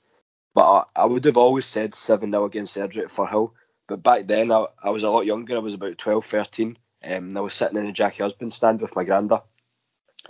But 0.53 0.85
I, 0.95 1.01
I 1.03 1.05
would 1.05 1.25
have 1.25 1.37
always 1.37 1.65
said 1.65 1.95
7 1.95 2.31
0 2.31 2.45
against 2.45 2.77
Airdrie 2.77 3.09
for 3.09 3.27
Firhill. 3.27 3.51
But 3.87 4.03
back 4.03 4.27
then, 4.27 4.51
I, 4.51 4.65
I 4.81 4.91
was 4.91 5.03
a 5.03 5.09
lot 5.09 5.25
younger. 5.25 5.55
I 5.55 5.59
was 5.59 5.73
about 5.73 5.97
12, 5.97 6.25
13. 6.25 6.67
Um, 6.67 6.77
and 7.11 7.37
I 7.37 7.41
was 7.41 7.53
sitting 7.53 7.77
in 7.77 7.87
a 7.87 7.91
Jackie 7.91 8.23
Husband 8.23 8.53
stand 8.53 8.81
with 8.81 8.95
my 8.95 9.03
granda. 9.03 9.43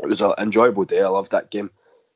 It 0.02 0.08
was 0.08 0.22
an 0.22 0.34
enjoyable 0.40 0.86
day. 0.86 1.02
I 1.04 1.08
loved 1.08 1.32
that 1.32 1.52
game. 1.52 1.70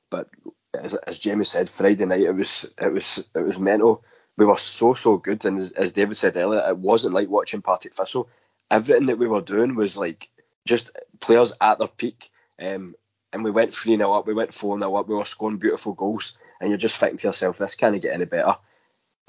But 0.10 0.30
as, 0.74 0.94
as 0.96 1.20
Jamie 1.20 1.46
said, 1.46 1.70
Friday 1.70 2.06
night 2.06 2.22
it 2.22 2.32
was 2.32 2.66
it 2.80 2.92
was 2.92 3.24
it 3.36 3.42
was 3.42 3.58
mental. 3.58 4.04
We 4.38 4.46
were 4.46 4.58
so 4.58 4.94
so 4.94 5.18
good, 5.18 5.46
and 5.46 5.60
as, 5.60 5.72
as 5.72 5.92
David 5.92 6.18
said 6.18 6.38
earlier, 6.38 6.64
it 6.68 6.78
wasn't 6.78 7.14
like 7.14 7.30
watching 7.30 7.62
Partick 7.62 7.96
Thistle. 7.96 8.30
Everything 8.70 9.08
that 9.08 9.18
we 9.18 9.28
were 9.28 9.42
doing 9.42 9.76
was 9.76 9.98
like 9.98 10.30
just 10.66 10.92
players 11.20 11.54
at 11.62 11.80
their 11.80 11.88
peak. 11.88 12.30
Um, 12.60 12.96
and 13.34 13.44
we 13.44 13.52
went 13.52 13.74
3 13.74 13.98
0 13.98 14.12
up, 14.14 14.28
we 14.28 14.34
went 14.34 14.54
4 14.54 14.80
0 14.80 14.96
up, 14.96 15.08
we 15.08 15.16
were 15.16 15.26
scoring 15.26 15.58
beautiful 15.58 15.94
goals, 15.94 16.38
and 16.60 16.70
you're 16.70 16.78
just 16.78 16.98
thinking 16.98 17.18
to 17.18 17.28
yourself, 17.28 17.58
this 17.58 17.76
can't 17.76 18.02
get 18.02 18.14
any 18.14 18.26
better. 18.26 18.56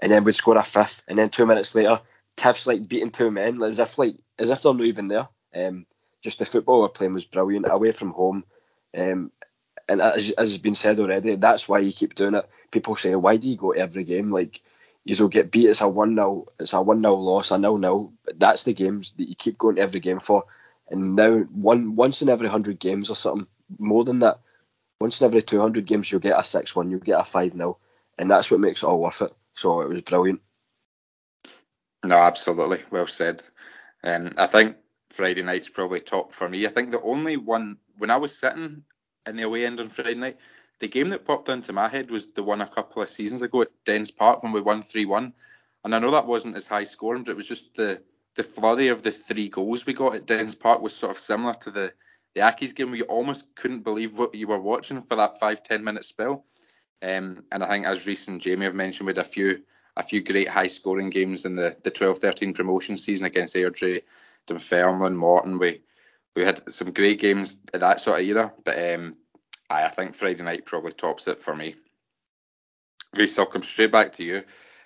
And 0.01 0.13
then 0.13 0.25
we'd 0.25 0.37
score 0.37 0.57
a 0.57 0.63
fifth, 0.63 1.03
and 1.09 1.19
then 1.19 1.29
two 1.29 1.47
minutes 1.47 1.75
later, 1.75 2.01
Tiff's 2.37 2.67
like 2.67 2.89
beating 2.89 3.11
two 3.11 3.31
men, 3.31 3.63
as 3.63 3.79
if 3.81 3.99
like 3.99 4.17
as 4.39 4.51
if 4.51 4.63
they're 4.63 4.73
not 4.73 4.85
even 4.85 5.09
there. 5.09 5.29
Um, 5.55 5.87
just 6.23 6.39
the 6.39 6.45
football 6.45 6.81
we're 6.81 6.89
playing 6.89 7.15
was 7.15 7.25
brilliant, 7.25 7.67
away 7.69 7.93
from 7.93 8.11
home. 8.11 8.45
Um, 8.97 9.33
and 9.89 10.01
as, 10.01 10.31
as 10.33 10.51
has 10.51 10.59
been 10.59 10.75
said 10.75 11.01
already, 11.01 11.37
that's 11.37 11.69
why 11.69 11.79
you 11.79 11.93
keep 11.93 12.15
doing 12.15 12.35
it. 12.35 12.49
People 12.71 12.97
say, 12.97 13.15
why 13.15 13.37
do 13.37 13.49
you 13.49 13.57
go 13.57 13.73
to 13.73 13.79
every 13.79 14.05
game? 14.05 14.31
Like, 14.31 14.61
you'll 15.05 15.29
get 15.29 15.51
beat. 15.51 15.69
It's 15.69 15.81
a 15.81 15.89
one 15.89 16.15
0 16.15 16.45
It's 16.61 16.73
a 16.75 16.83
one 16.83 17.01
0 17.01 17.15
loss, 17.15 17.51
a 17.51 17.59
nil 17.59 17.79
nil. 17.79 18.13
But 18.25 18.39
that's 18.39 18.65
the 18.65 18.75
games 18.75 19.13
that 19.17 19.29
you 19.29 19.35
keep 19.35 19.57
going 19.57 19.77
to 19.77 19.83
every 19.83 20.01
game 20.01 20.21
for. 20.21 20.45
And 20.91 21.17
now, 21.17 21.41
one 21.41 21.97
once 21.97 22.23
in 22.23 22.29
every 22.29 22.49
hundred 22.49 22.79
games 22.79 23.11
or 23.11 23.17
something, 23.17 23.47
more 23.79 24.05
than 24.05 24.21
that, 24.21 24.41
once 25.01 25.21
in 25.21 25.27
every 25.27 25.43
two 25.43 25.61
hundred 25.61 25.87
games, 25.87 26.11
you'll 26.11 26.21
get 26.21 26.39
a 26.39 26.45
six 26.45 26.75
one, 26.75 26.91
you'll 26.91 27.01
get 27.01 27.21
a 27.21 27.25
five 27.25 27.53
0 27.53 27.79
and 28.19 28.31
that's 28.31 28.51
what 28.51 28.61
makes 28.61 28.83
it 28.83 28.87
all 28.87 29.01
worth 29.01 29.23
it. 29.23 29.33
So 29.55 29.81
it 29.81 29.89
was 29.89 30.03
brilliant. 30.03 30.41
No, 32.05 32.17
absolutely, 32.17 32.81
well 32.91 33.07
said. 33.07 33.43
Um, 34.05 34.33
I 34.37 34.47
think 34.47 34.77
Friday 35.11 35.43
night's 35.43 35.69
probably 35.69 36.01
top 36.01 36.33
for 36.33 36.49
me. 36.49 36.67
I 36.67 36.69
think 36.69 36.91
the 36.91 37.01
only 37.01 37.37
one 37.37 37.79
when 37.97 38.11
I 38.11 38.17
was 38.17 38.39
sitting 38.39 38.85
in 39.27 39.37
the 39.37 39.43
away 39.43 39.67
end 39.67 39.81
on 39.81 39.89
Friday 39.89 40.15
night. 40.15 40.39
The 40.81 40.89
game 40.89 41.09
that 41.11 41.25
popped 41.25 41.49
into 41.49 41.73
my 41.73 41.89
head 41.89 42.09
was 42.09 42.33
the 42.33 42.43
one 42.45 42.61
a 42.61 42.67
couple 42.67 43.03
of 43.03 43.09
seasons 43.09 43.43
ago 43.43 43.63
at 43.63 43.85
Dens 43.85 44.13
Park 44.13 44.45
when 44.45 44.53
we 44.53 44.61
won 44.61 44.83
3 44.83 45.07
1. 45.07 45.33
And 45.85 45.95
I 45.95 45.99
know 45.99 46.13
that 46.13 46.27
wasn't 46.27 46.57
as 46.57 46.67
high 46.67 46.85
scoring, 46.85 47.25
but 47.25 47.33
it 47.33 47.37
was 47.37 47.49
just 47.49 47.75
the, 47.75 48.01
the 48.37 48.45
flurry 48.45 48.89
of 48.89 49.03
the 49.03 49.11
three 49.11 49.49
goals 49.49 49.87
we 49.87 49.93
got 49.93 50.15
at 50.15 50.27
Dens 50.27 50.55
Park 50.55 50.81
was 50.81 50.95
sort 50.95 51.13
of 51.13 51.19
similar 51.19 51.55
to 51.55 51.71
the, 51.71 51.93
the 52.35 52.43
Accies 52.43 52.75
game 52.75 52.89
where 52.89 52.99
you 52.99 53.05
almost 53.05 53.55
couldn't 53.55 53.85
believe 53.85 54.19
what 54.19 54.35
you 54.35 54.47
were 54.47 54.61
watching 54.61 55.03
for 55.03 55.17
that 55.17 55.41
five, 55.41 55.63
ten 55.63 55.85
minute 55.85 56.05
spell. 56.05 56.45
Um, 57.03 57.45
and 57.53 57.63
I 57.63 57.69
think 57.69 57.87
as 57.87 58.07
Reese 58.07 58.29
and 58.29 58.41
Jamie 58.41 58.65
have 58.65 58.75
mentioned, 58.75 59.07
we 59.07 59.11
had 59.11 59.19
a 59.19 59.25
few 59.25 59.63
a 59.97 60.03
few 60.03 60.23
great 60.23 60.49
high 60.49 60.69
scoring 60.69 61.11
games 61.11 61.45
in 61.45 61.57
the, 61.57 61.77
the 61.83 61.91
12 61.91 62.19
13 62.19 62.55
promotion 62.55 62.99
season 62.99 63.27
against 63.27 63.57
Airdrie, 63.57 64.03
Dunfermline, 64.47 65.17
Morton. 65.17 65.59
We 65.59 65.83
we 66.37 66.45
had 66.45 66.71
some 66.71 66.93
great 66.93 67.21
games 67.21 67.61
at 67.75 67.81
that 67.81 68.01
sort 68.01 68.21
of 68.21 68.27
era, 68.27 68.53
but 68.65 68.95
um, 68.95 69.17
I, 69.69 69.85
I 69.85 69.89
think 69.89 70.15
Friday 70.15 70.43
night 70.43 70.67
probably 70.67 70.93
tops 70.93 71.27
it 71.27 71.43
for 71.43 71.55
me. 71.55 71.75
Reese, 73.15 73.39
I'll 73.39 73.47
come 73.47 73.63
straight 73.63 73.93
back 73.93 74.13
to 74.13 74.25
you. 74.25 74.45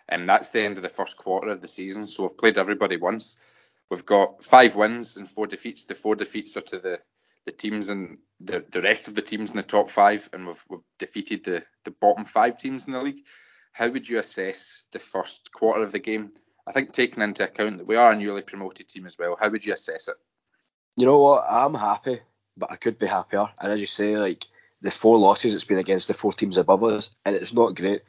And 0.09 0.29
that's 0.29 0.51
the 0.51 0.61
end 0.63 0.77
of 0.77 0.83
the 0.83 0.89
first 0.89 1.17
quarter 1.17 1.51
of 1.51 1.61
the 1.61 1.69
season. 1.69 2.07
So 2.07 2.25
we've 2.25 2.37
played 2.37 2.59
everybody 2.59 2.97
once. 2.97 3.39
We've 3.91 4.05
got 4.05 4.43
five 4.43 4.75
wins 4.75 5.17
and 5.17 5.29
four 5.29 5.47
defeats. 5.47 5.85
The 5.85 5.95
four 5.95 6.17
defeats 6.17 6.57
are 6.57 6.63
to 6.63 6.79
the, 6.79 7.01
the 7.45 7.53
teams 7.53 7.89
and 7.89 8.19
the, 8.41 8.65
the 8.71 8.83
rest 8.83 9.09
of 9.09 9.15
the 9.15 9.23
teams 9.23 9.51
in 9.51 9.57
the 9.57 9.63
top 9.63 9.91
five, 9.91 10.29
and 10.33 10.47
we've, 10.47 10.65
we've 10.69 10.81
defeated 10.99 11.45
the, 11.45 11.63
the 11.85 11.91
bottom 11.91 12.25
five 12.25 12.59
teams 12.59 12.87
in 12.87 12.93
the 12.93 13.03
league. 13.03 13.25
How 13.73 13.89
would 13.89 14.09
you 14.09 14.19
assess 14.19 14.83
the 14.93 14.99
first 14.99 15.51
quarter 15.53 15.83
of 15.83 15.93
the 15.93 15.99
game? 15.99 16.33
I 16.67 16.73
think 16.73 16.93
taking 16.93 17.23
into 17.23 17.45
account 17.45 17.79
that 17.79 17.87
we 17.87 17.97
are 17.97 18.13
a 18.13 18.17
newly 18.17 18.43
promoted 18.43 18.89
team 18.89 19.07
as 19.07 19.17
well, 19.19 19.37
how 19.41 19.49
would 19.49 19.65
you 19.65 19.73
assess 19.73 20.09
it? 20.09 20.17
You 20.97 21.07
know 21.07 21.21
what? 21.21 21.45
I'm 21.49 21.75
happy, 21.75 22.19
but 22.57 22.71
I 22.71 22.77
could 22.77 22.99
be 22.99 23.07
happier. 23.07 23.47
And 23.61 23.73
as 23.73 23.81
you 23.81 23.87
say, 23.87 24.17
like 24.17 24.47
the 24.83 24.91
four 24.91 25.19
losses 25.19 25.55
it's 25.55 25.65
been 25.65 25.79
against 25.79 26.09
the 26.09 26.15
four 26.15 26.33
teams 26.33 26.59
above 26.59 26.85
us, 26.85 27.11
and 27.25 27.35
it's 27.35 27.55
not 27.55 27.75
great. 27.75 28.03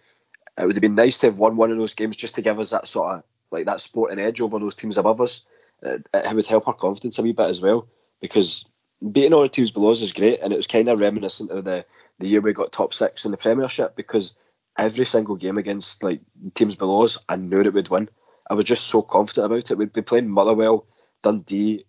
It 0.58 0.65
would 0.65 0.76
have 0.76 0.82
been 0.82 0.96
nice 0.96 1.17
to 1.19 1.28
have 1.28 1.39
won 1.39 1.56
one 1.56 1.72
of 1.72 1.78
those 1.78 1.93
games 1.93 2.15
just 2.15 2.36
to 2.36 2.41
give 2.41 2.60
us 2.60 2.72
that 2.72 2.88
sort 2.88 3.15
of 3.15 3.24
like 3.52 3.65
that 3.67 3.82
sporting 3.82 4.19
edge 4.19 4.41
over 4.41 4.60
those 4.60 4.76
teams 4.76 4.98
above 4.98 5.22
us. 5.22 5.46
It, 5.82 6.08
it 6.13 6.36
would 6.36 6.48
help 6.48 6.67
our 6.67 6.74
confidence 6.74 7.17
a 7.19 7.24
wee 7.24 7.32
bit 7.32 7.50
as 7.50 7.62
well 7.62 7.88
because 8.22 8.65
beating 9.12 9.34
all 9.34 9.42
the 9.42 9.50
teams 9.50 9.72
below 9.72 9.92
us 9.92 10.02
is 10.02 10.12
great, 10.12 10.39
and 10.42 10.54
it 10.54 10.58
was 10.58 10.68
kind 10.68 10.88
of 10.88 11.00
reminiscent 11.00 11.52
of 11.52 11.63
the 11.63 11.86
the 12.20 12.28
year 12.28 12.42
we 12.42 12.54
got 12.54 12.72
top 12.72 12.94
six 12.94 13.26
in 13.26 13.32
the 13.32 13.38
Premiership 13.38 13.96
because 13.96 14.36
every 14.78 15.06
single 15.06 15.36
game 15.36 15.58
against 15.58 16.04
like 16.04 16.22
teams 16.54 16.76
below 16.76 17.04
us, 17.04 17.18
I 17.28 17.36
knew 17.36 17.62
it 17.62 17.74
would 17.74 17.89
win. 17.89 18.10
I 18.50 18.54
was 18.54 18.66
just 18.66 18.88
so 18.88 19.02
confident 19.02 19.46
about 19.46 19.72
it. 19.72 19.78
We'd 19.78 19.94
be 19.94 20.02
playing 20.02 20.30
Motherwell, 20.30 20.86
Dundee, 21.22 21.86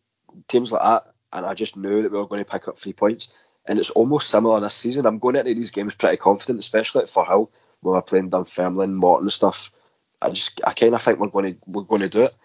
teams 0.48 0.72
like 0.72 0.82
that, 0.82 1.12
and 1.32 1.44
I 1.44 1.54
just 1.54 1.76
knew 1.76 2.02
that 2.02 2.12
we 2.12 2.18
were 2.18 2.26
going 2.26 2.44
to 2.44 2.50
pick 2.50 2.68
up 2.68 2.78
three 2.78 2.92
points. 2.92 3.28
And 3.66 3.78
it's 3.78 3.90
almost 3.90 4.28
similar 4.28 4.60
this 4.60 4.74
season. 4.74 5.06
I'm 5.06 5.18
going 5.18 5.36
into 5.36 5.54
these 5.54 5.70
games 5.70 5.94
pretty 5.94 6.18
confident, 6.18 6.58
especially 6.58 7.02
at 7.02 7.08
Firhill 7.08 7.48
when 7.80 7.94
we're 7.94 8.02
playing 8.02 8.30
Dunfermline, 8.30 8.94
Morton 8.94 9.26
and 9.26 9.32
stuff. 9.32 9.72
I 10.20 10.30
just 10.30 10.60
I 10.66 10.72
kind 10.72 10.94
of 10.94 11.02
think 11.02 11.18
we're 11.18 11.28
going 11.28 11.54
to 11.54 11.60
we're 11.66 11.84
going 11.84 12.02
to 12.02 12.08
do 12.08 12.22
it. 12.22 12.36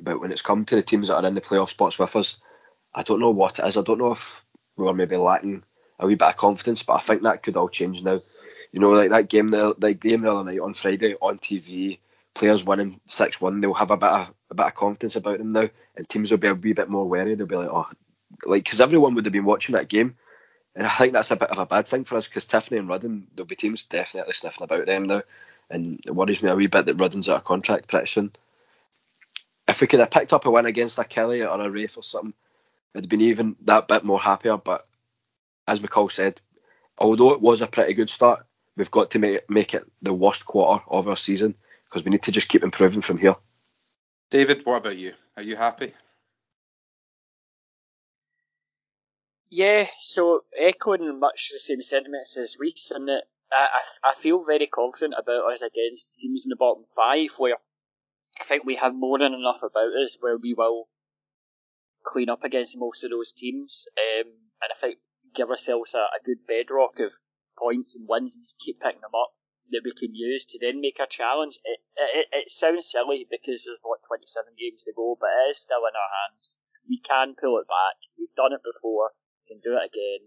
But 0.00 0.20
when 0.20 0.32
it's 0.32 0.42
come 0.42 0.64
to 0.64 0.76
the 0.76 0.82
teams 0.82 1.08
that 1.08 1.16
are 1.16 1.26
in 1.26 1.34
the 1.34 1.40
playoff 1.40 1.70
spots 1.70 1.98
with 1.98 2.14
us, 2.16 2.40
I 2.94 3.02
don't 3.02 3.20
know 3.20 3.30
what 3.30 3.58
it 3.58 3.66
is. 3.66 3.76
I 3.76 3.82
don't 3.82 3.98
know 3.98 4.12
if 4.12 4.44
we 4.76 4.84
were 4.84 4.94
maybe 4.94 5.16
lacking 5.16 5.62
a 5.98 6.06
wee 6.06 6.14
bit 6.14 6.28
of 6.28 6.36
confidence, 6.36 6.82
but 6.82 6.94
I 6.94 7.00
think 7.00 7.22
that 7.22 7.42
could 7.42 7.56
all 7.56 7.68
change 7.68 8.02
now. 8.02 8.18
You 8.72 8.80
know, 8.80 8.90
like 8.90 9.10
that 9.10 9.28
game 9.28 9.50
the 9.50 9.96
game 10.00 10.22
the 10.22 10.32
other 10.32 10.50
night 10.50 10.60
on 10.60 10.74
Friday 10.74 11.14
on 11.20 11.38
TV, 11.38 11.98
players 12.34 12.64
winning 12.64 13.00
six 13.06 13.40
one, 13.40 13.60
they'll 13.60 13.74
have 13.74 13.90
a 13.90 13.96
bit 13.96 14.10
of 14.10 14.34
a 14.50 14.54
bit 14.54 14.66
of 14.66 14.74
confidence 14.74 15.16
about 15.16 15.38
them 15.38 15.50
now, 15.50 15.68
and 15.96 16.08
teams 16.08 16.30
will 16.30 16.38
be 16.38 16.48
a 16.48 16.54
wee 16.54 16.72
bit 16.72 16.88
more 16.88 17.08
wary. 17.08 17.34
They'll 17.34 17.46
be 17.46 17.56
like, 17.56 17.68
oh, 17.70 17.88
like 18.44 18.64
because 18.64 18.80
everyone 18.80 19.14
would 19.14 19.24
have 19.26 19.32
been 19.32 19.44
watching 19.44 19.74
that 19.74 19.88
game, 19.88 20.16
and 20.74 20.86
I 20.86 20.90
think 20.90 21.12
that's 21.12 21.30
a 21.30 21.36
bit 21.36 21.50
of 21.50 21.58
a 21.58 21.66
bad 21.66 21.86
thing 21.86 22.04
for 22.04 22.16
us 22.16 22.26
because 22.26 22.46
Tiffoney 22.46 22.78
and 22.78 22.88
Rudden, 22.88 23.26
there'll 23.34 23.46
be 23.46 23.56
teams 23.56 23.84
definitely 23.84 24.32
sniffing 24.32 24.64
about 24.64 24.86
them 24.86 25.04
now, 25.04 25.22
and 25.68 26.00
it 26.06 26.14
worries 26.14 26.42
me 26.42 26.50
a 26.50 26.56
wee 26.56 26.68
bit 26.68 26.86
that 26.86 27.00
Rudden's 27.00 27.28
out 27.28 27.36
of 27.36 27.44
contract 27.44 27.88
pretty 27.88 28.06
soon. 28.06 28.32
If 29.68 29.80
we 29.80 29.86
could 29.86 30.00
have 30.00 30.10
picked 30.10 30.32
up 30.32 30.46
a 30.46 30.50
win 30.50 30.66
against 30.66 30.98
a 30.98 31.02
Killie 31.02 31.48
or 31.48 31.60
a 31.60 31.70
Raith 31.70 31.96
or 31.96 32.02
something, 32.02 32.34
I'd 32.94 33.08
been 33.08 33.20
even 33.20 33.56
that 33.64 33.88
bit 33.88 34.04
more 34.04 34.20
happier. 34.20 34.56
But 34.56 34.82
as 35.66 35.80
McCall 35.80 36.10
said, 36.10 36.40
although 36.98 37.32
it 37.32 37.40
was 37.40 37.60
a 37.60 37.66
pretty 37.66 37.94
good 37.94 38.10
start, 38.10 38.46
we've 38.76 38.90
got 38.90 39.12
to 39.12 39.18
make, 39.18 39.48
make 39.48 39.74
it 39.74 39.84
the 40.02 40.14
worst 40.14 40.44
quarter 40.44 40.84
of 40.88 41.08
our 41.08 41.16
season 41.16 41.54
because 41.84 42.04
we 42.04 42.10
need 42.10 42.22
to 42.24 42.32
just 42.32 42.48
keep 42.48 42.62
improving 42.62 43.00
from 43.00 43.18
here. 43.18 43.36
David, 44.30 44.64
what 44.64 44.76
about 44.76 44.96
you? 44.96 45.12
Are 45.36 45.42
you 45.42 45.56
happy? 45.56 45.92
Yeah, 49.50 49.86
so 50.00 50.44
echoing 50.56 51.18
much 51.18 51.50
the 51.52 51.58
same 51.58 51.82
sentiments 51.82 52.36
as 52.36 52.56
weeks, 52.56 52.92
and 52.92 53.08
that 53.08 53.22
I, 53.52 53.66
I 54.04 54.22
feel 54.22 54.44
very 54.44 54.68
confident 54.68 55.14
about 55.18 55.52
us 55.52 55.62
against 55.62 56.18
teams 56.18 56.44
in 56.44 56.50
the 56.50 56.56
bottom 56.56 56.84
five, 56.94 57.30
where 57.38 57.56
I 58.40 58.44
think 58.44 58.64
we 58.64 58.76
have 58.76 58.94
more 58.94 59.18
than 59.18 59.34
enough 59.34 59.58
about 59.62 59.90
us 60.04 60.16
where 60.20 60.36
we 60.38 60.54
will 60.54 60.88
clean 62.10 62.28
up 62.28 62.42
against 62.42 62.74
most 62.76 63.04
of 63.04 63.10
those 63.10 63.30
teams, 63.30 63.86
um, 63.94 64.26
and 64.58 64.70
I 64.74 64.76
think 64.80 64.98
give 65.34 65.48
ourselves 65.48 65.94
a, 65.94 66.10
a 66.10 66.24
good 66.26 66.42
bedrock 66.42 66.98
of 66.98 67.14
points 67.54 67.94
and 67.94 68.08
wins 68.10 68.34
and 68.34 68.42
just 68.42 68.58
keep 68.58 68.82
picking 68.82 69.06
them 69.06 69.14
up 69.14 69.30
that 69.70 69.86
we 69.86 69.94
can 69.94 70.10
use 70.10 70.42
to 70.50 70.58
then 70.58 70.82
make 70.82 70.98
a 70.98 71.06
challenge. 71.06 71.62
It, 71.62 71.78
it, 71.94 72.26
it 72.34 72.50
sounds 72.50 72.90
silly 72.90 73.22
because 73.30 73.62
there's 73.62 73.78
what 73.86 74.02
27 74.10 74.58
games 74.58 74.82
to 74.82 74.92
go, 74.92 75.14
but 75.14 75.30
it 75.30 75.54
is 75.54 75.62
still 75.62 75.86
in 75.86 75.94
our 75.94 76.10
hands. 76.26 76.58
We 76.90 76.98
can 76.98 77.38
pull 77.38 77.62
it 77.62 77.70
back. 77.70 78.02
We've 78.18 78.34
done 78.34 78.50
it 78.50 78.66
before 78.66 79.14
We 79.46 79.54
can 79.54 79.62
do 79.62 79.78
it 79.78 79.86
again. 79.86 80.26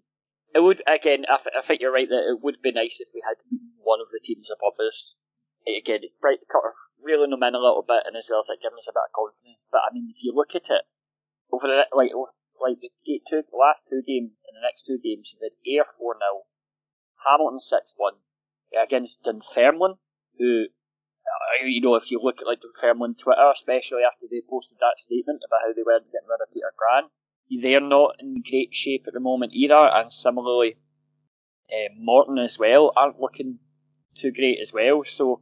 It 0.55 0.63
would 0.63 0.79
again. 0.87 1.27
I, 1.27 1.43
th- 1.43 1.57
I 1.57 1.65
think 1.67 1.83
you're 1.83 1.91
right 1.91 2.07
that 2.07 2.29
it 2.29 2.39
would 2.39 2.63
be 2.63 2.71
nice 2.71 3.03
if 3.03 3.11
we 3.11 3.19
had 3.25 3.41
one 3.81 3.99
of 3.99 4.07
the 4.13 4.23
teams 4.23 4.47
above 4.47 4.79
us. 4.79 5.19
Again, 5.67 6.07
it's 6.07 6.15
bright 6.21 6.45
cut 6.47 6.63
reeling 7.03 7.35
them 7.35 7.43
in 7.43 7.57
a 7.57 7.59
little 7.59 7.83
bit, 7.83 8.07
and 8.07 8.15
as 8.15 8.31
well 8.31 8.39
as 8.39 8.47
like 8.47 8.63
giving 8.63 8.79
us 8.79 8.87
a 8.87 8.95
bit 8.95 9.11
of 9.11 9.17
confidence. 9.17 9.59
But 9.67 9.83
I 9.83 9.91
mean, 9.91 10.07
if 10.07 10.23
you 10.23 10.31
look 10.31 10.55
at 10.55 10.71
it 10.71 10.87
over 11.53 11.69
the 11.69 11.85
like 11.95 12.11
like 12.61 12.81
the 12.81 13.43
last 13.53 13.85
two 13.89 14.01
games 14.01 14.41
and 14.49 14.57
the 14.57 14.65
next 14.65 14.89
two 14.89 14.97
games, 14.97 15.29
you've 15.29 15.45
had 15.45 15.53
Ayr 15.61 15.85
four 15.97 16.17
0 16.17 16.49
Hamilton 17.21 17.59
six 17.59 17.93
one 17.95 18.17
against 18.73 19.21
Dunfermline, 19.23 20.01
who 20.39 20.65
uh, 20.65 21.65
you 21.65 21.81
know 21.81 21.95
if 21.95 22.09
you 22.09 22.19
look 22.21 22.41
at 22.41 22.47
like 22.47 22.65
Dunfermline 22.65 23.15
Twitter, 23.15 23.53
especially 23.53 24.01
after 24.01 24.25
they 24.25 24.41
posted 24.49 24.79
that 24.79 24.97
statement 24.97 25.45
about 25.45 25.61
how 25.61 25.73
they 25.73 25.85
weren't 25.85 26.09
getting 26.09 26.27
rid 26.27 26.41
of 26.41 26.51
Peter 26.51 26.73
Grant, 26.73 27.13
they're 27.61 27.79
not 27.79 28.15
in 28.19 28.41
great 28.41 28.73
shape 28.73 29.05
at 29.07 29.13
the 29.13 29.19
moment 29.19 29.53
either, 29.53 29.75
and 29.93 30.11
similarly, 30.11 30.77
uh, 31.69 31.93
Morton 31.97 32.39
as 32.39 32.57
well 32.57 32.91
aren't 32.95 33.19
looking 33.21 33.59
too 34.15 34.31
great 34.31 34.57
as 34.59 34.73
well. 34.73 35.03
So 35.05 35.41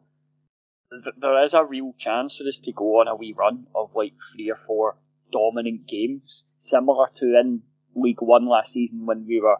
th- 0.92 1.16
there 1.20 1.44
is 1.44 1.54
a 1.54 1.64
real 1.64 1.94
chance 1.98 2.38
for 2.38 2.48
us 2.48 2.60
to 2.62 2.72
go 2.72 3.00
on 3.00 3.08
a 3.08 3.16
wee 3.16 3.34
run 3.38 3.68
of 3.74 3.96
like 3.96 4.14
three 4.36 4.50
or 4.52 4.60
four 4.68 4.98
dominant 5.32 5.88
games, 5.88 6.46
similar 6.60 7.08
to 7.18 7.40
in 7.40 7.62
League 7.96 8.22
One 8.22 8.48
last 8.48 8.72
season 8.72 9.06
when 9.06 9.26
we 9.28 9.40
were 9.42 9.58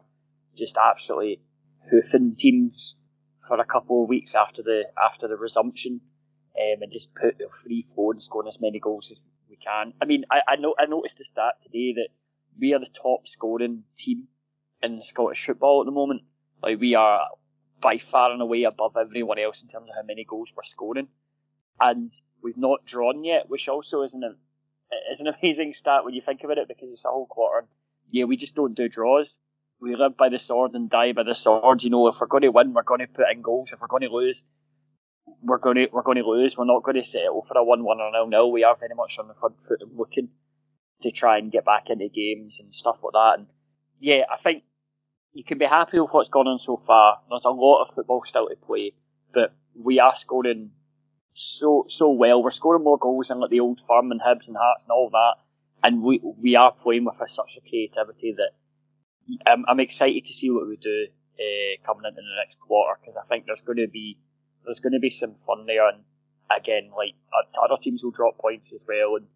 just 0.56 0.78
absolutely 0.78 1.42
hoofing 1.90 2.36
teams 2.38 2.96
for 3.48 3.60
a 3.60 3.66
couple 3.66 4.04
of 4.04 4.10
weeks 4.10 4.36
after 4.36 4.62
the 4.62 4.84
after 5.02 5.28
the 5.28 5.36
resumption, 5.36 6.02
um, 6.56 6.82
and 6.82 6.92
just 6.92 7.10
put 7.14 7.38
the 7.38 7.48
free 7.64 7.88
flow 7.94 8.12
and 8.12 8.24
scoring 8.24 8.50
as 8.50 8.62
many 8.62 8.80
goals 8.80 9.12
as 9.12 9.20
we 9.50 9.58
can. 9.58 9.94
I 10.02 10.06
mean, 10.06 10.24
I, 10.32 10.54
I 10.54 10.56
know 10.58 10.76
I 10.80 10.86
noticed 10.86 11.18
the 11.18 11.26
stat 11.26 11.56
today 11.64 11.94
that 11.96 12.10
we 12.60 12.74
are 12.74 12.80
the 12.80 12.88
top 13.02 13.28
scoring 13.28 13.84
team 13.98 14.28
in 14.84 15.02
Scottish 15.04 15.46
football 15.46 15.82
at 15.82 15.86
the 15.86 15.92
moment. 15.92 16.22
Like 16.62 16.80
we 16.80 16.96
are 16.96 17.22
by 17.82 17.98
far 17.98 18.32
and 18.32 18.42
away 18.42 18.64
above 18.64 18.96
everyone 18.96 19.40
else 19.40 19.64
in 19.64 19.70
terms 19.70 19.90
of 19.90 19.96
how 19.96 20.06
many 20.06 20.24
goals 20.24 20.54
we're 20.56 20.64
scoring, 20.64 21.08
and 21.80 22.14
we've 22.44 22.58
not 22.58 22.86
drawn 22.86 23.24
yet, 23.24 23.50
which 23.50 23.68
also 23.68 24.04
isn't 24.04 24.24
is 25.12 25.20
an 25.20 25.28
amazing 25.28 25.74
stat 25.74 26.04
when 26.04 26.14
you 26.14 26.22
think 26.26 26.44
about 26.44 26.58
it 26.58 26.68
because 26.68 26.90
it's 26.92 27.06
a 27.06 27.10
whole 27.10 27.28
quarter. 27.28 27.68
Yeah, 28.10 28.26
we 28.26 28.38
just 28.38 28.56
don't 28.56 28.76
do 28.76 28.90
draws. 28.90 29.40
We 29.80 29.96
live 29.96 30.18
by 30.18 30.30
the 30.30 30.40
sword 30.40 30.74
and 30.74 30.90
die 30.90 31.14
by 31.14 31.24
the 31.24 31.34
sword. 31.34 31.84
You 31.84 31.90
know, 31.90 32.08
if 32.08 32.16
we're 32.20 32.28
going 32.28 32.44
to 32.44 32.52
win, 32.52 32.74
we're 32.74 32.84
going 32.84 33.00
to 33.00 33.08
put 33.08 33.32
in 33.32 33.42
goals. 33.42 33.72
If 33.72 33.80
we're 33.82 33.88
going 33.88 34.04
to 34.04 34.10
lose, 34.10 34.44
we're 35.42 35.58
going 35.58 35.76
to 35.78 35.88
we're 35.92 36.04
going 36.04 36.18
to 36.18 36.28
lose. 36.28 36.58
We're 36.58 36.66
not 36.66 36.84
going 36.84 36.98
to 36.98 37.04
settle 37.04 37.46
for 37.48 37.58
a 37.58 37.64
one-one 37.64 38.00
or 38.00 38.12
nil-nil. 38.12 38.52
We 38.52 38.64
are 38.64 38.76
very 38.76 38.96
much 38.96 39.18
on 39.18 39.28
the 39.28 39.34
front 39.34 39.56
foot 39.68 39.82
and 39.82 39.98
looking 39.98 40.30
to 41.02 41.12
try 41.12 41.38
and 41.38 41.52
get 41.52 41.66
back 41.66 41.86
into 41.90 42.10
games 42.10 42.60
and 42.60 42.74
stuff 42.74 42.98
like 43.04 43.14
that. 43.14 43.40
And 43.40 43.48
yeah, 44.00 44.24
I 44.32 44.42
think 44.44 44.64
you 45.34 45.44
can 45.44 45.58
be 45.58 45.66
happy 45.66 46.00
with 46.00 46.12
what's 46.12 46.30
gone 46.30 46.48
on 46.48 46.60
so 46.60 46.82
far. 46.86 47.20
There's 47.30 47.46
a 47.46 47.50
lot 47.50 47.84
of 47.84 47.96
football 47.96 48.24
still 48.26 48.50
to 48.50 48.56
play, 48.56 48.94
but 49.34 49.54
we 49.76 50.00
are 50.00 50.16
scoring 50.16 50.72
so 51.34 51.86
so 51.90 52.12
well. 52.12 52.44
We're 52.44 52.52
scoring 52.52 52.84
more 52.84 52.98
goals 52.98 53.28
than 53.28 53.40
like 53.40 53.50
the 53.50 53.60
old 53.60 53.82
firm 53.88 54.12
and 54.12 54.22
Hibs 54.22 54.48
and 54.48 54.58
Hearts 54.58 54.84
and 54.84 54.92
all 54.92 55.10
that, 55.12 55.36
and 55.84 56.02
we 56.02 56.20
we 56.24 56.56
are 56.56 56.72
playing 56.72 57.06
with 57.06 57.16
a, 57.22 57.30
such 57.30 57.58
a 57.58 57.70
creativity 57.70 58.36
that 58.38 58.52
I'm, 59.46 59.66
I'm 59.68 59.80
excited 59.80 60.26
to 60.26 60.34
see 60.34 60.50
what 60.50 60.68
we 60.68 60.78
do 60.78 61.08
uh, 61.40 61.86
coming 61.86 62.04
into 62.08 62.22
the 62.22 62.42
next 62.44 62.60
quarter 62.60 63.00
because 63.00 63.16
I 63.18 63.28
think 63.28 63.46
there's 63.46 63.62
going 63.62 63.78
to 63.78 63.88
be 63.88 64.18
there's 64.66 64.80
going 64.80 64.94
to 64.94 65.00
be 65.00 65.10
some 65.10 65.36
fun 65.46 65.66
there, 65.66 65.88
and 65.88 66.04
again, 66.56 66.92
like 66.96 67.16
other 67.62 67.82
teams 67.82 68.04
will 68.04 68.12
drop 68.12 68.38
points 68.38 68.74
as 68.74 68.86
well, 68.88 69.16
and 69.16 69.28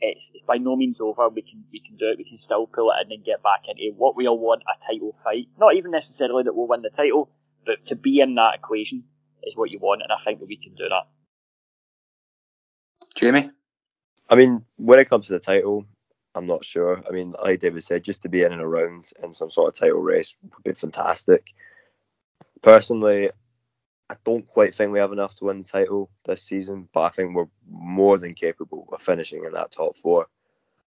it's, 0.00 0.30
it's, 0.34 0.44
by 0.46 0.58
no 0.58 0.76
means 0.76 1.00
over. 1.00 1.28
We 1.28 1.42
can 1.42 1.64
we 1.72 1.80
can 1.80 1.96
do 1.96 2.10
it. 2.10 2.18
We 2.18 2.28
can 2.28 2.38
still 2.38 2.66
pull 2.66 2.92
it 2.92 3.06
in 3.06 3.12
and 3.12 3.24
get 3.24 3.42
back 3.42 3.62
into 3.68 3.96
what 3.96 4.16
we 4.16 4.28
all 4.28 4.38
want 4.38 4.62
a 4.62 4.86
title 4.86 5.16
fight. 5.24 5.48
Not 5.58 5.74
even 5.76 5.90
necessarily 5.90 6.44
that 6.44 6.54
we'll 6.54 6.68
win 6.68 6.82
the 6.82 6.90
title, 6.90 7.30
but 7.66 7.86
to 7.86 7.96
be 7.96 8.20
in 8.20 8.34
that 8.36 8.56
equation 8.56 9.04
is 9.42 9.56
what 9.56 9.70
you 9.70 9.78
want, 9.78 10.02
and 10.02 10.12
I 10.12 10.22
think 10.24 10.40
that 10.40 10.48
we 10.48 10.56
can 10.56 10.74
do 10.74 10.88
that. 10.88 11.06
Jamie, 13.18 13.50
I 14.28 14.36
mean, 14.36 14.64
when 14.76 15.00
it 15.00 15.08
comes 15.08 15.26
to 15.26 15.32
the 15.32 15.40
title, 15.40 15.84
I'm 16.36 16.46
not 16.46 16.64
sure. 16.64 17.02
I 17.04 17.10
mean, 17.10 17.34
like 17.42 17.58
David 17.58 17.82
said, 17.82 18.04
just 18.04 18.22
to 18.22 18.28
be 18.28 18.44
in 18.44 18.52
and 18.52 18.62
around 18.62 19.10
in 19.24 19.32
some 19.32 19.50
sort 19.50 19.66
of 19.66 19.74
title 19.74 19.98
race 19.98 20.36
would 20.40 20.62
be 20.62 20.72
fantastic. 20.72 21.52
Personally, 22.62 23.32
I 24.08 24.14
don't 24.22 24.46
quite 24.46 24.72
think 24.72 24.92
we 24.92 25.00
have 25.00 25.10
enough 25.10 25.34
to 25.34 25.46
win 25.46 25.58
the 25.58 25.64
title 25.64 26.10
this 26.26 26.44
season, 26.44 26.88
but 26.92 27.00
I 27.00 27.08
think 27.08 27.34
we're 27.34 27.48
more 27.68 28.18
than 28.18 28.34
capable 28.34 28.88
of 28.92 29.02
finishing 29.02 29.44
in 29.44 29.52
that 29.52 29.72
top 29.72 29.96
four. 29.96 30.28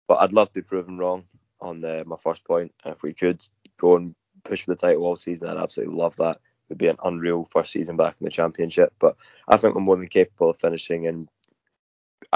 But 0.07 0.15
I'd 0.15 0.33
love 0.33 0.47
to 0.47 0.55
be 0.55 0.61
proven 0.63 0.97
wrong 0.97 1.25
on 1.61 1.79
the, 1.79 2.03
my 2.07 2.17
first 2.17 2.43
point. 2.43 2.73
And 2.83 2.95
if 2.95 3.03
we 3.03 3.13
could 3.13 3.39
go 3.77 3.97
and 3.97 4.15
push 4.43 4.63
for 4.63 4.71
the 4.71 4.77
title 4.77 5.05
all 5.05 5.15
season, 5.15 5.47
I'd 5.47 5.57
absolutely 5.57 5.95
love 5.95 6.15
that. 6.15 6.37
It 6.37 6.69
would 6.69 6.77
be 6.79 6.87
an 6.87 6.97
unreal 7.03 7.45
first 7.51 7.71
season 7.71 7.97
back 7.97 8.15
in 8.19 8.25
the 8.25 8.31
championship. 8.31 8.95
But 8.97 9.15
I 9.47 9.57
think 9.57 9.75
we're 9.75 9.81
more 9.81 9.95
than 9.95 10.07
capable 10.07 10.49
of 10.49 10.57
finishing 10.57 11.03
in 11.03 11.29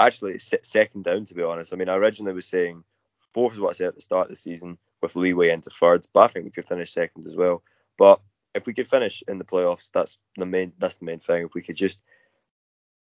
actually 0.06 0.38
second 0.38 1.04
down, 1.04 1.24
to 1.26 1.34
be 1.34 1.42
honest. 1.42 1.72
I 1.72 1.76
mean, 1.76 1.88
I 1.88 1.96
originally 1.96 2.34
was 2.34 2.46
saying 2.46 2.84
fourth 3.32 3.54
is 3.54 3.60
what 3.60 3.70
I 3.70 3.72
said 3.74 3.88
at 3.88 3.94
the 3.94 4.00
start 4.00 4.26
of 4.26 4.30
the 4.30 4.36
season 4.36 4.78
with 5.02 5.16
leeway 5.16 5.50
into 5.50 5.70
thirds, 5.70 6.06
but 6.06 6.20
I 6.20 6.28
think 6.28 6.44
we 6.44 6.50
could 6.50 6.66
finish 6.66 6.92
second 6.92 7.26
as 7.26 7.36
well. 7.36 7.62
But 7.96 8.20
if 8.54 8.66
we 8.66 8.74
could 8.74 8.88
finish 8.88 9.22
in 9.28 9.38
the 9.38 9.44
playoffs, 9.44 9.90
that's 9.92 10.18
the 10.36 10.46
main 10.46 10.72
that's 10.78 10.96
the 10.96 11.04
main 11.04 11.20
thing. 11.20 11.44
If 11.46 11.54
we 11.54 11.62
could 11.62 11.76
just 11.76 12.00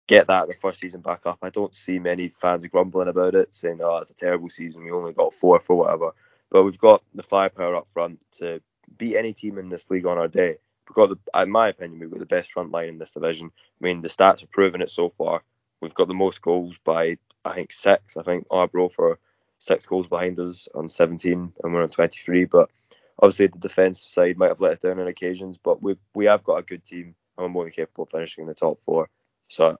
get 0.06 0.26
that 0.26 0.48
the 0.48 0.54
first 0.54 0.80
season 0.80 1.00
back 1.00 1.22
up, 1.24 1.38
I 1.42 1.50
don't 1.50 1.74
see 1.74 1.98
many 1.98 2.28
fans 2.28 2.66
grumbling 2.66 3.08
about 3.08 3.34
it, 3.34 3.54
saying, 3.54 3.80
"Oh, 3.82 3.98
it's 3.98 4.10
a 4.10 4.14
terrible 4.14 4.48
season. 4.48 4.84
We 4.84 4.90
only 4.90 5.12
got 5.12 5.34
fourth 5.34 5.70
or 5.70 5.76
whatever." 5.76 6.12
But 6.50 6.64
we've 6.64 6.78
got 6.78 7.04
the 7.14 7.22
firepower 7.22 7.76
up 7.76 7.88
front 7.92 8.24
to 8.38 8.60
beat 8.98 9.16
any 9.16 9.32
team 9.32 9.58
in 9.58 9.68
this 9.68 9.88
league 9.88 10.06
on 10.06 10.18
our 10.18 10.28
day. 10.28 10.58
We've 10.88 10.96
got, 10.96 11.10
the, 11.10 11.42
in 11.42 11.50
my 11.50 11.68
opinion, 11.68 12.00
we've 12.00 12.10
got 12.10 12.18
the 12.18 12.26
best 12.26 12.50
front 12.50 12.72
line 12.72 12.88
in 12.88 12.98
this 12.98 13.12
division. 13.12 13.52
I 13.54 13.84
mean, 13.84 14.00
the 14.00 14.08
stats 14.08 14.40
have 14.40 14.50
proven 14.50 14.82
it 14.82 14.90
so 14.90 15.08
far. 15.08 15.44
We've 15.80 15.94
got 15.94 16.08
the 16.08 16.14
most 16.14 16.42
goals 16.42 16.78
by 16.78 17.18
I 17.44 17.54
think 17.54 17.72
six. 17.72 18.16
I 18.16 18.22
think 18.22 18.46
Arbroath 18.50 18.94
for 18.94 19.18
six 19.58 19.86
goals 19.86 20.06
behind 20.06 20.38
us 20.38 20.68
on 20.74 20.88
17, 20.88 21.52
and 21.62 21.74
we're 21.74 21.82
on 21.82 21.88
23. 21.88 22.44
But 22.46 22.70
obviously 23.18 23.48
the 23.48 23.58
defensive 23.58 24.10
side 24.10 24.38
might 24.38 24.48
have 24.48 24.60
let 24.60 24.72
us 24.72 24.78
down 24.78 25.00
on 25.00 25.08
occasions, 25.08 25.58
but 25.58 25.82
we 25.82 25.96
we 26.14 26.26
have 26.26 26.44
got 26.44 26.58
a 26.58 26.62
good 26.62 26.84
team 26.84 27.14
and 27.36 27.44
we're 27.44 27.48
more 27.48 27.64
than 27.64 27.72
capable 27.72 28.04
of 28.04 28.10
finishing 28.10 28.42
in 28.42 28.48
the 28.48 28.54
top 28.54 28.78
four. 28.78 29.08
So 29.48 29.76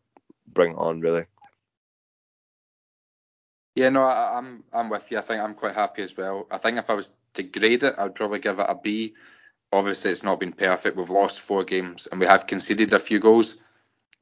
bring 0.47 0.73
it 0.73 0.79
on, 0.79 1.01
really. 1.01 1.25
Yeah, 3.75 3.91
no, 3.91 4.03
I, 4.03 4.37
I'm, 4.37 4.65
I'm 4.73 4.91
with 4.91 5.11
you. 5.11 5.19
I 5.19 5.23
think 5.23 5.43
I'm 5.43 5.55
quite 5.55 5.75
happy 5.75 6.03
as 6.03 6.17
well. 6.17 6.47
I 6.51 6.59
think 6.59 6.77
if 6.77 6.91
I 6.91 6.95
was 6.95 7.13
to 7.35 7.43
grade 7.43 7.83
it, 7.83 7.95
I'd 7.97 8.15
probably 8.15 8.41
give 8.41 8.59
it 8.59 8.67
a 8.69 8.75
B. 8.75 9.15
Obviously, 9.73 10.11
it's 10.11 10.25
not 10.25 10.41
been 10.41 10.53
perfect. 10.53 10.97
We've 10.97 11.09
lost 11.09 11.41
four 11.41 11.63
games 11.65 12.09
and 12.11 12.21
we 12.21 12.27
have 12.27 12.47
conceded 12.47 12.93
a 12.93 12.99
few 12.99 13.21
goals. 13.21 13.57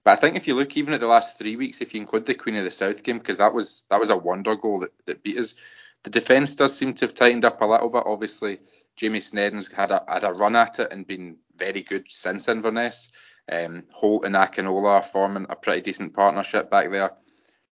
But 0.09 0.17
I 0.17 0.21
think 0.23 0.37
if 0.37 0.49
you 0.49 0.55
look 0.55 0.75
even 0.75 0.95
at 0.95 1.01
the 1.01 1.07
last 1.07 1.37
three 1.37 1.57
weeks, 1.57 1.83
if 1.83 1.93
you 1.93 2.01
include 2.01 2.25
the 2.25 2.33
Queen 2.33 2.57
of 2.57 2.65
the 2.65 2.71
South 2.71 3.03
game, 3.03 3.19
because 3.19 3.37
that 3.37 3.53
was 3.53 3.85
that 3.91 4.01
was 4.01 4.09
a 4.09 4.17
wonder 4.17 4.57
goal 4.57 4.81
that, 4.81 4.93
that 5.05 5.23
beat 5.23 5.37
us, 5.37 5.55
the 6.03 6.09
defence 6.09 6.55
does 6.55 6.75
seem 6.75 6.95
to 6.95 7.05
have 7.05 7.15
tightened 7.15 7.45
up 7.45 7.61
a 7.61 7.67
little 7.67 7.91
bit. 7.91 8.05
Obviously, 8.07 8.59
Jamie 8.97 9.19
Sneddon's 9.19 9.71
had 9.71 9.91
a, 9.91 10.03
had 10.09 10.25
a 10.25 10.33
run 10.33 10.57
at 10.57 10.79
it 10.79 10.95
and 10.95 11.07
been 11.07 11.37
very 11.59 11.83
good 11.83 12.09
since 12.09 12.49
Inverness. 12.49 13.11
Um, 13.53 13.85
Holt 13.93 14.25
and 14.25 14.35
Akinola 14.35 14.87
are 14.87 15.03
forming 15.03 15.45
a 15.51 15.57
pretty 15.57 15.83
decent 15.83 16.15
partnership 16.15 16.71
back 16.71 16.91
there. 16.91 17.11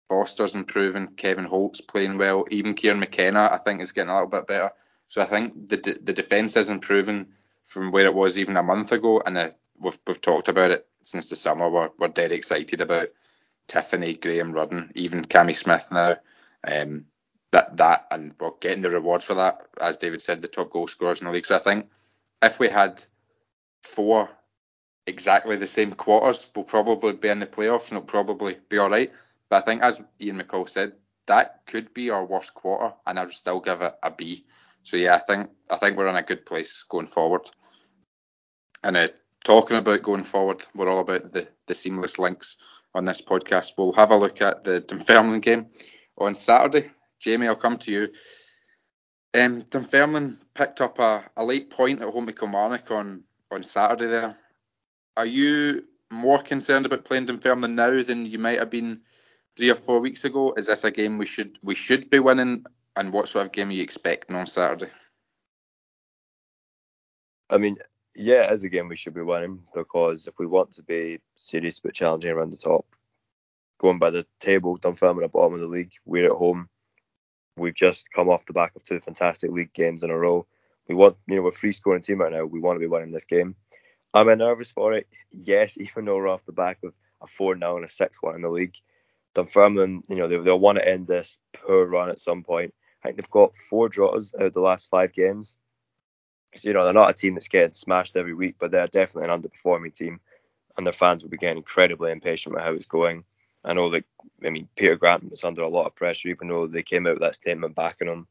Foster's 0.07 0.55
improving. 0.55 1.07
Kevin 1.07 1.43
Holt's 1.43 1.81
playing 1.81 2.17
well. 2.17 2.45
Even 2.49 2.75
Kieran 2.75 3.01
McKenna, 3.01 3.49
I 3.51 3.57
think, 3.57 3.81
is 3.81 3.91
getting 3.91 4.09
a 4.09 4.13
little 4.13 4.29
bit 4.29 4.47
better. 4.47 4.71
So 5.09 5.19
I 5.19 5.25
think 5.25 5.67
the 5.67 5.99
the 6.01 6.13
defence 6.13 6.55
is 6.55 6.69
improving 6.69 7.33
from 7.65 7.91
where 7.91 8.05
it 8.05 8.15
was 8.15 8.39
even 8.39 8.55
a 8.55 8.63
month 8.63 8.93
ago, 8.93 9.21
and 9.25 9.37
uh, 9.37 9.49
we've 9.81 9.99
we've 10.07 10.21
talked 10.21 10.47
about 10.47 10.71
it 10.71 10.87
since 11.01 11.29
the 11.29 11.35
summer. 11.35 11.69
We're 11.69 11.89
we're 11.97 12.07
dead 12.07 12.31
excited 12.31 12.81
about 12.81 13.07
Tiffoney, 13.67 14.19
Graham 14.19 14.53
Rudden, 14.53 14.91
even 14.95 15.23
Cammy 15.23 15.55
Smith 15.55 15.89
now. 15.91 16.17
Um, 16.67 17.05
that 17.51 17.77
that 17.77 18.07
and 18.11 18.33
well, 18.39 18.57
getting 18.59 18.81
the 18.81 18.89
reward 18.89 19.23
for 19.23 19.35
that, 19.35 19.61
as 19.79 19.97
David 19.97 20.21
said, 20.21 20.41
the 20.41 20.47
top 20.47 20.69
goal 20.69 20.87
scorers 20.87 21.21
in 21.21 21.27
the 21.27 21.33
league. 21.33 21.45
So 21.45 21.55
I 21.55 21.59
think 21.59 21.89
if 22.41 22.59
we 22.59 22.69
had 22.69 23.03
four 23.83 24.29
exactly 25.05 25.55
the 25.57 25.67
same 25.67 25.91
quarters, 25.91 26.47
we'll 26.55 26.65
probably 26.65 27.13
be 27.13 27.29
in 27.29 27.39
the 27.39 27.47
playoffs 27.47 27.89
and 27.89 27.97
it'll 27.97 28.07
probably 28.07 28.57
be 28.69 28.77
all 28.77 28.89
right. 28.89 29.11
But 29.49 29.57
I 29.57 29.61
think, 29.61 29.83
as 29.83 30.01
Ian 30.21 30.39
McCall 30.39 30.69
said, 30.69 30.93
that 31.27 31.61
could 31.65 31.93
be 31.93 32.09
our 32.09 32.25
worst 32.25 32.53
quarter, 32.53 32.93
and 33.05 33.19
I 33.19 33.23
would 33.23 33.33
still 33.33 33.59
give 33.59 33.81
it 33.81 33.93
a 34.01 34.11
B. 34.11 34.45
So 34.83 34.97
yeah, 34.97 35.15
I 35.15 35.19
think 35.19 35.49
I 35.69 35.75
think 35.75 35.97
we're 35.97 36.07
in 36.07 36.15
a 36.15 36.23
good 36.23 36.45
place 36.45 36.83
going 36.83 37.07
forward. 37.07 37.49
And 38.83 38.97
uh, 38.97 39.07
talking 39.43 39.77
about 39.77 40.03
going 40.03 40.23
forward, 40.23 40.63
we're 40.75 40.89
all 40.89 40.99
about 40.99 41.31
the, 41.31 41.47
the 41.67 41.73
seamless 41.73 42.19
links 42.19 42.57
on 42.93 43.05
this 43.05 43.21
podcast. 43.21 43.73
We'll 43.77 43.93
have 43.93 44.11
a 44.11 44.17
look 44.17 44.41
at 44.41 44.63
the 44.63 44.81
Dunfermline 44.81 45.39
game 45.39 45.67
on 46.17 46.35
Saturday. 46.35 46.91
Jamie, 47.19 47.47
I'll 47.47 47.55
come 47.55 47.77
to 47.79 47.91
you. 47.91 48.09
Um, 49.33 49.61
Dunfermline 49.61 50.39
picked 50.53 50.81
up 50.81 50.99
a, 50.99 51.23
a 51.37 51.45
late 51.45 51.69
point 51.69 52.01
at 52.01 52.09
home 52.09 52.27
to 52.27 52.33
Kilmarnock 52.33 52.91
on, 52.91 53.23
on 53.49 53.63
Saturday 53.63 54.07
there. 54.07 54.37
Are 55.15 55.25
you 55.25 55.85
more 56.11 56.41
concerned 56.41 56.85
about 56.85 57.05
playing 57.05 57.25
Dunfermline 57.25 57.75
now 57.75 58.03
than 58.03 58.25
you 58.25 58.39
might 58.39 58.59
have 58.59 58.69
been 58.69 59.01
three 59.55 59.69
or 59.69 59.75
four 59.75 59.99
weeks 59.99 60.25
ago? 60.25 60.53
Is 60.57 60.67
this 60.67 60.83
a 60.83 60.91
game 60.91 61.17
we 61.17 61.25
should 61.25 61.57
we 61.61 61.75
should 61.75 62.09
be 62.09 62.19
winning? 62.19 62.65
And 62.95 63.13
what 63.13 63.29
sort 63.29 63.45
of 63.45 63.53
game 63.53 63.69
are 63.69 63.73
you 63.73 63.83
expecting 63.83 64.35
on 64.35 64.45
Saturday? 64.45 64.91
I 67.49 67.57
mean, 67.57 67.77
yeah, 68.15 68.47
as 68.49 68.63
a 68.63 68.69
game 68.69 68.87
we 68.87 68.95
should 68.95 69.13
be 69.13 69.21
winning 69.21 69.63
because 69.73 70.27
if 70.27 70.37
we 70.37 70.45
want 70.45 70.71
to 70.71 70.83
be 70.83 71.19
serious 71.35 71.79
but 71.79 71.93
challenging 71.93 72.31
around 72.31 72.51
the 72.51 72.57
top, 72.57 72.85
going 73.79 73.99
by 73.99 74.09
the 74.09 74.25
table, 74.39 74.77
Dunfermline 74.77 75.23
at 75.23 75.31
bottom 75.31 75.53
of 75.53 75.59
the 75.59 75.67
league, 75.67 75.93
we're 76.05 76.25
at 76.25 76.37
home. 76.37 76.69
We've 77.57 77.75
just 77.75 78.11
come 78.11 78.29
off 78.29 78.45
the 78.45 78.53
back 78.53 78.75
of 78.75 78.83
two 78.83 78.99
fantastic 78.99 79.51
league 79.51 79.73
games 79.73 80.03
in 80.03 80.11
a 80.11 80.17
row. 80.17 80.45
We 80.87 80.95
want, 80.95 81.17
you 81.27 81.35
know, 81.35 81.41
we're 81.41 81.51
free 81.51 81.71
scoring 81.71 82.01
team 82.01 82.21
right 82.21 82.31
now. 82.31 82.45
We 82.45 82.59
want 82.59 82.75
to 82.75 82.79
be 82.79 82.87
winning 82.87 83.11
this 83.11 83.25
game. 83.25 83.55
Am 84.13 84.29
I 84.29 84.35
nervous 84.35 84.71
for 84.71 84.93
it? 84.93 85.07
Yes, 85.31 85.77
even 85.79 86.05
though 86.05 86.15
we're 86.15 86.27
off 86.27 86.45
the 86.45 86.51
back 86.51 86.79
of 86.83 86.93
a 87.21 87.27
4 87.27 87.57
0 87.57 87.75
and 87.77 87.85
a 87.85 87.89
6 87.89 88.17
1 88.21 88.35
in 88.35 88.41
the 88.41 88.49
league. 88.49 88.75
Dunfermline, 89.33 90.03
you 90.09 90.17
know, 90.17 90.27
they, 90.27 90.37
they'll 90.37 90.59
want 90.59 90.77
to 90.77 90.87
end 90.87 91.07
this 91.07 91.37
poor 91.53 91.85
run 91.85 92.09
at 92.09 92.19
some 92.19 92.43
point. 92.43 92.73
I 93.03 93.07
think 93.07 93.17
they've 93.17 93.29
got 93.29 93.55
four 93.55 93.89
draws 93.89 94.33
out 94.35 94.47
of 94.47 94.53
the 94.53 94.59
last 94.59 94.89
five 94.89 95.13
games. 95.13 95.55
So, 96.55 96.67
you 96.67 96.73
know, 96.73 96.83
they're 96.83 96.93
not 96.93 97.09
a 97.09 97.13
team 97.13 97.35
that's 97.35 97.47
getting 97.47 97.71
smashed 97.71 98.15
every 98.15 98.33
week, 98.33 98.55
but 98.59 98.71
they're 98.71 98.87
definitely 98.87 99.31
an 99.31 99.41
underperforming 99.41 99.93
team, 99.93 100.19
and 100.77 100.85
their 100.85 100.93
fans 100.93 101.23
will 101.23 101.29
be 101.29 101.37
getting 101.37 101.57
incredibly 101.57 102.11
impatient 102.11 102.55
with 102.55 102.63
how 102.63 102.73
it's 102.73 102.85
going. 102.85 103.23
I 103.63 103.73
know 103.73 103.89
that, 103.91 104.03
I 104.43 104.49
mean, 104.49 104.67
Peter 104.75 104.95
Grant 104.95 105.29
was 105.29 105.43
under 105.43 105.61
a 105.61 105.69
lot 105.69 105.85
of 105.85 105.95
pressure, 105.95 106.29
even 106.29 106.47
though 106.47 106.67
they 106.67 106.83
came 106.83 107.05
out 107.07 107.13
with 107.13 107.21
that 107.21 107.35
statement 107.35 107.75
backing 107.75 108.07
him. 108.07 108.27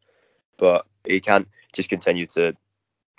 But 0.59 0.87
he 1.05 1.21
can't 1.21 1.49
just 1.73 1.89
continue 1.89 2.27
to 2.27 2.55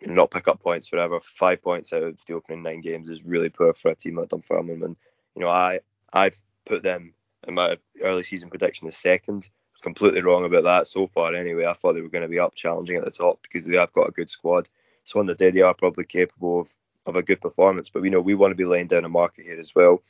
not 0.05 0.29
pick 0.29 0.47
up 0.47 0.59
points 0.59 0.87
forever. 0.87 1.19
Five 1.21 1.61
points 1.61 1.93
out 1.93 2.03
of 2.03 2.19
the 2.25 2.33
opening 2.33 2.63
nine 2.63 2.81
games 2.81 3.09
is 3.09 3.23
really 3.23 3.49
poor 3.49 3.73
for 3.73 3.91
a 3.91 3.95
team 3.95 4.17
like 4.17 4.29
Dunfermline. 4.29 4.83
And, 4.83 4.95
you 5.35 5.41
know, 5.41 5.49
I, 5.49 5.79
I've 6.11 6.39
put 6.65 6.83
them 6.83 7.13
in 7.47 7.53
my 7.53 7.77
early 8.01 8.23
season 8.23 8.49
prediction 8.49 8.87
as 8.87 8.97
second 8.97 9.49
completely 9.81 10.21
wrong 10.21 10.45
about 10.45 10.63
that 10.63 10.87
so 10.87 11.07
far. 11.07 11.33
Anyway, 11.33 11.65
I 11.65 11.73
thought 11.73 11.93
they 11.93 12.01
were 12.01 12.09
going 12.09 12.21
to 12.21 12.27
be 12.27 12.39
up 12.39 12.55
challenging 12.55 12.97
at 12.97 13.03
the 13.03 13.11
top 13.11 13.41
because 13.41 13.65
they 13.65 13.77
have 13.77 13.93
got 13.93 14.09
a 14.09 14.11
good 14.11 14.29
squad. 14.29 14.69
So 15.03 15.19
on 15.19 15.25
the 15.25 15.35
day 15.35 15.51
they 15.51 15.61
are 15.61 15.73
probably 15.73 16.05
capable 16.05 16.61
of, 16.61 16.75
of 17.05 17.15
a 17.15 17.23
good 17.23 17.41
performance. 17.41 17.89
But 17.89 18.01
we 18.01 18.09
know 18.09 18.21
we 18.21 18.35
want 18.35 18.51
to 18.51 18.55
be 18.55 18.65
laying 18.65 18.87
down 18.87 19.05
a 19.05 19.09
market 19.09 19.45
here 19.45 19.59
as 19.59 19.73
well 19.75 20.01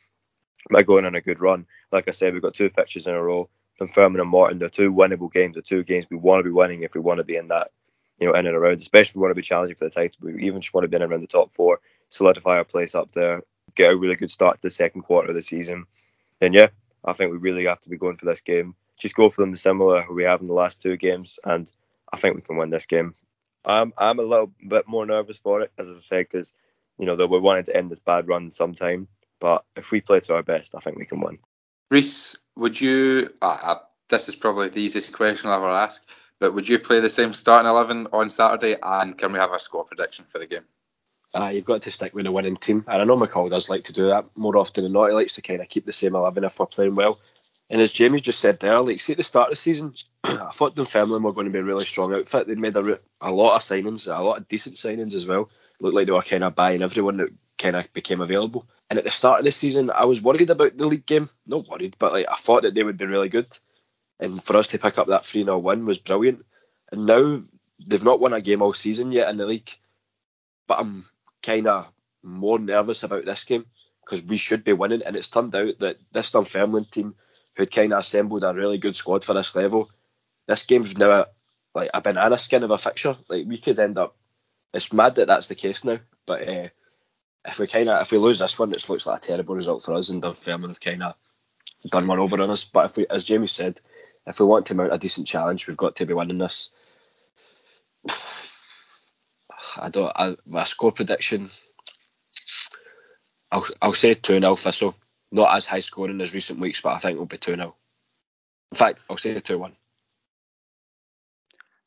by 0.69 0.84
going 0.84 1.06
on 1.06 1.15
a 1.15 1.21
good 1.21 1.41
run. 1.41 1.65
Like 1.91 2.08
I 2.08 2.12
said, 2.12 2.34
we've 2.34 2.41
got 2.41 2.54
two 2.54 2.69
fixtures 2.69 3.08
in 3.08 3.13
a 3.13 3.21
row. 3.21 3.49
Dunfermline 3.80 4.19
and 4.19 4.30
Morton, 4.30 4.60
they're 4.60 4.69
two 4.69 4.93
winnable 4.93 5.32
games. 5.32 5.56
They're 5.56 5.63
two 5.63 5.84
games 5.84 6.06
we 6.10 6.17
want 6.17 6.39
to 6.39 6.43
be 6.43 6.51
winning 6.51 6.84
if 6.84 6.93
we 6.93 7.01
want 7.01 7.17
to 7.17 7.23
be 7.23 7.36
in 7.36 7.47
that, 7.47 7.71
you 8.19 8.27
know, 8.27 8.34
in 8.34 8.45
and 8.45 8.56
around. 8.56 8.80
Especially 8.80 9.12
if 9.12 9.15
we 9.15 9.21
want 9.21 9.32
to 9.32 9.36
be 9.36 9.41
challenging 9.41 9.75
for 9.75 9.86
the 9.86 9.91
title. 9.91 10.17
We 10.21 10.43
even 10.43 10.62
just 10.62 10.73
want 10.73 10.84
to 10.84 10.88
be 10.88 10.97
in 10.97 11.04
around 11.04 11.21
the 11.21 11.27
top 11.27 11.54
four, 11.54 11.80
solidify 12.10 12.58
our 12.58 12.63
place 12.63 12.93
up 12.93 13.12
there, 13.13 13.41
get 13.75 13.91
a 13.91 13.97
really 13.97 14.15
good 14.15 14.30
start 14.30 14.58
to 14.58 14.62
the 14.63 14.69
second 14.69 15.01
quarter 15.01 15.30
of 15.30 15.36
the 15.36 15.41
season. 15.41 15.86
And 16.41 16.54
yeah, 16.54 16.67
I 17.04 17.13
think 17.13 17.32
we 17.32 17.38
really 17.38 17.65
have 17.65 17.80
to 17.82 17.89
be 17.89 17.97
going 17.97 18.17
for 18.17 18.25
this 18.25 18.41
game 18.41 18.75
just 19.01 19.15
go 19.15 19.30
for 19.30 19.41
them 19.41 19.56
similar 19.56 20.06
we 20.13 20.23
have 20.23 20.41
in 20.41 20.45
the 20.45 20.54
last 20.54 20.82
two 20.82 20.95
games, 20.95 21.39
and 21.43 21.69
I 22.13 22.17
think 22.17 22.36
we 22.36 22.41
can 22.41 22.56
win 22.56 22.69
this 22.69 22.86
game. 22.86 23.15
I'm 23.65 23.93
I'm 23.97 24.19
a 24.19 24.24
little 24.24 24.52
bit 24.67 24.88
more 24.88 25.06
nervous 25.06 25.38
for 25.38 25.62
it, 25.62 25.71
as 25.78 25.88
I 25.88 26.00
said, 26.00 26.28
because 26.30 26.54
you 26.97 27.06
know 27.06 27.15
that 27.15 27.28
we're 27.28 27.39
wanting 27.39 27.65
to 27.65 27.76
end 27.76 27.91
this 27.91 28.00
bad 28.00 28.28
run 28.28 28.52
sometime. 28.52 29.08
But 29.39 29.65
if 29.76 29.91
we 29.91 30.02
play 30.02 30.19
to 30.21 30.36
our 30.36 30.43
best, 30.43 30.76
I 30.76 30.80
think 30.80 30.97
we 30.97 31.06
can 31.06 31.21
win. 31.21 31.39
Reese, 31.89 32.38
would 32.56 32.80
you? 32.80 33.30
Uh, 33.41 33.76
this 34.10 34.30
is 34.30 34.36
probably 34.36 34.69
the 34.69 34.82
easiest 34.82 35.13
question 35.13 35.50
I'll 35.50 35.58
ever 35.58 35.69
ask, 35.69 36.04
but 36.39 36.54
would 36.54 36.69
you 36.69 36.80
play 36.80 37.00
the 37.00 37.10
same 37.10 37.34
starting 37.34 37.69
eleven 37.69 38.08
on 38.13 38.30
Saturday? 38.30 38.78
And 38.82 39.17
can 39.17 39.34
we 39.34 39.39
have 39.39 39.54
a 39.54 39.60
score 39.60 39.84
prediction 39.84 40.26
for 40.26 40.39
the 40.39 40.47
game? 40.47 40.65
Uh, 41.34 41.52
you've 41.54 41.65
got 41.65 41.84
to 41.84 41.91
stick 41.91 42.13
with 42.13 42.26
a 42.26 42.32
winning 42.32 42.58
team, 42.58 42.84
and 42.88 43.02
I 43.02 43.06
know 43.06 43.17
McCall 43.17 43.50
does 43.50 43.69
like 43.69 43.86
to 43.86 43.93
do 43.93 44.08
that 44.08 44.26
more 44.36 44.58
often 44.58 44.84
than 44.84 44.93
not. 44.93 45.08
He 45.08 45.13
likes 45.13 45.36
to 45.36 45.41
kind 45.41 45.62
of 45.62 45.69
keep 45.69 45.86
the 45.86 45.93
same 45.93 46.15
eleven 46.15 46.43
if 46.43 46.60
we're 46.60 46.65
playing 46.65 46.95
well. 46.95 47.19
And 47.71 47.79
as 47.79 47.93
Jamie 47.93 48.19
just 48.19 48.41
said 48.41 48.60
there, 48.60 48.81
like 48.81 48.99
see 48.99 49.13
at 49.13 49.17
the 49.17 49.23
start 49.23 49.47
of 49.47 49.53
the 49.53 49.55
season, 49.55 49.95
I 50.25 50.49
thought 50.51 50.75
Dunfermline 50.75 51.23
were 51.23 51.31
going 51.31 51.45
to 51.45 51.53
be 51.53 51.60
a 51.60 51.63
really 51.63 51.86
strong 51.86 52.13
outfit. 52.13 52.45
They'd 52.45 52.60
made 52.60 52.75
a, 52.75 52.99
a 53.21 53.31
lot 53.31 53.55
of 53.55 53.62
signings, 53.62 54.13
a 54.13 54.21
lot 54.21 54.39
of 54.39 54.47
decent 54.49 54.75
signings 54.75 55.15
as 55.15 55.25
well. 55.25 55.49
Looked 55.79 55.95
like 55.95 56.05
they 56.05 56.12
were 56.12 56.21
kind 56.21 56.43
of 56.43 56.53
buying 56.53 56.81
everyone 56.81 57.17
that 57.17 57.29
kind 57.57 57.77
of 57.77 57.91
became 57.93 58.19
available. 58.19 58.67
And 58.89 58.99
at 58.99 59.05
the 59.05 59.10
start 59.10 59.39
of 59.39 59.45
the 59.45 59.53
season, 59.53 59.89
I 59.89 60.03
was 60.03 60.21
worried 60.21 60.49
about 60.49 60.75
the 60.75 60.86
league 60.86 61.05
game. 61.05 61.29
Not 61.47 61.69
worried, 61.69 61.95
but 61.97 62.12
like 62.12 62.25
I 62.29 62.36
thought 62.36 62.63
that 62.63 62.75
they 62.75 62.84
would 62.84 62.97
be 62.97 63.05
really 63.05 63.29
good. 63.29 63.57
And 64.19 64.43
for 64.43 64.57
us 64.57 64.67
to 64.69 64.77
pick 64.77 64.97
up 64.97 65.07
that 65.07 65.23
3 65.23 65.45
0 65.45 65.57
win 65.60 65.86
was 65.86 65.97
brilliant. 65.97 66.45
And 66.91 67.05
now 67.05 67.41
they've 67.88 68.03
not 68.03 68.19
won 68.19 68.34
a 68.34 68.41
game 68.41 68.62
all 68.62 68.73
season 68.73 69.13
yet 69.13 69.29
in 69.29 69.38
the 69.38 69.45
league. 69.45 69.71
But 70.67 70.79
I'm 70.79 71.05
kind 71.41 71.67
of 71.67 71.89
more 72.21 72.60
nervous 72.60 73.03
about 73.03 73.23
this 73.23 73.45
game 73.45 73.65
because 74.03 74.21
we 74.21 74.36
should 74.36 74.65
be 74.65 74.73
winning. 74.73 75.03
And 75.03 75.15
it's 75.15 75.29
turned 75.29 75.55
out 75.55 75.79
that 75.79 75.99
this 76.12 76.31
Dunfermline 76.31 76.86
team 76.86 77.15
who'd 77.56 77.72
kind 77.72 77.94
of 77.94 78.00
assembled 78.00 78.44
a 78.44 78.54
really 78.54 78.78
good 78.78 78.96
squad 78.96 79.24
for 79.24 79.34
this 79.34 79.56
level. 79.56 79.90
This 80.48 80.64
game's 80.64 80.98
now 80.98 81.12
a, 81.12 81.28
like 81.74 81.90
a 81.94 82.02
banana 82.02 82.38
skin 82.38 82.64
of 82.64 82.72
a 82.72 82.78
fixture. 82.78 83.18
Like 83.28 83.46
we 83.48 83.58
could 83.58 83.80
end 83.80 83.98
up. 83.98 84.16
It's 84.74 84.94
mad 84.94 85.16
that 85.16 85.28
that's 85.28 85.48
the 85.48 85.56
case 85.56 85.84
now, 85.84 86.00
but 86.26 86.48
uh, 86.48 86.70
if 87.46 87.60
we 87.60 87.68
kind 87.68 87.90
of 87.90 88.02
if 88.02 88.12
we 88.12 88.18
lose 88.18 88.40
this 88.40 88.58
one, 88.58 88.72
it 88.72 88.88
looks 88.88 89.06
like 89.06 89.18
a 89.18 89.22
terrible 89.22 89.56
result 89.56 89.84
for 89.84 89.94
us, 89.94 90.10
and 90.10 90.22
Dunfermline 90.22 90.70
have 90.70 90.80
kind 90.80 91.04
of 91.04 91.16
done 91.88 92.08
one 92.08 92.20
over 92.20 92.42
on 92.42 92.50
us. 92.50 92.64
But 92.64 92.86
if 92.86 92.98
we, 92.98 93.06
as 93.10 93.26
Jamie 93.26 93.48
said, 93.48 93.82
if 94.26 94.40
we 94.40 94.46
want 94.46 94.68
to 94.68 94.76
mount 94.76 94.94
a 94.94 94.98
decent 94.98 95.28
challenge, 95.28 95.68
we've 95.68 95.78
got 95.78 95.98
to 95.98 96.06
be 96.06 96.14
winning 96.14 96.38
this. 96.38 96.70
I 99.78 99.90
don't. 99.90 100.12
I, 100.16 100.36
my 100.46 100.64
score 100.64 100.92
prediction. 100.92 101.50
I'll 103.52 103.68
I'll 103.82 103.94
say 103.94 104.14
two 104.14 104.40
0 104.40 104.56
Thistle 104.56 104.96
not 105.32 105.56
as 105.56 105.65
high 105.65 105.80
scoring 105.80 106.22
as 106.22 106.34
recent 106.34 106.60
weeks, 106.60 106.82
but 106.82 106.94
I 106.94 107.00
think 107.00 107.13
it'll 107.13 107.26
be 107.26 107.38
2 107.38 107.56
0. 107.56 107.76
In 108.72 108.78
fact, 108.78 109.00
I'll 109.10 109.17
say 109.17 109.38
2 109.39 109.58
1. 109.58 109.74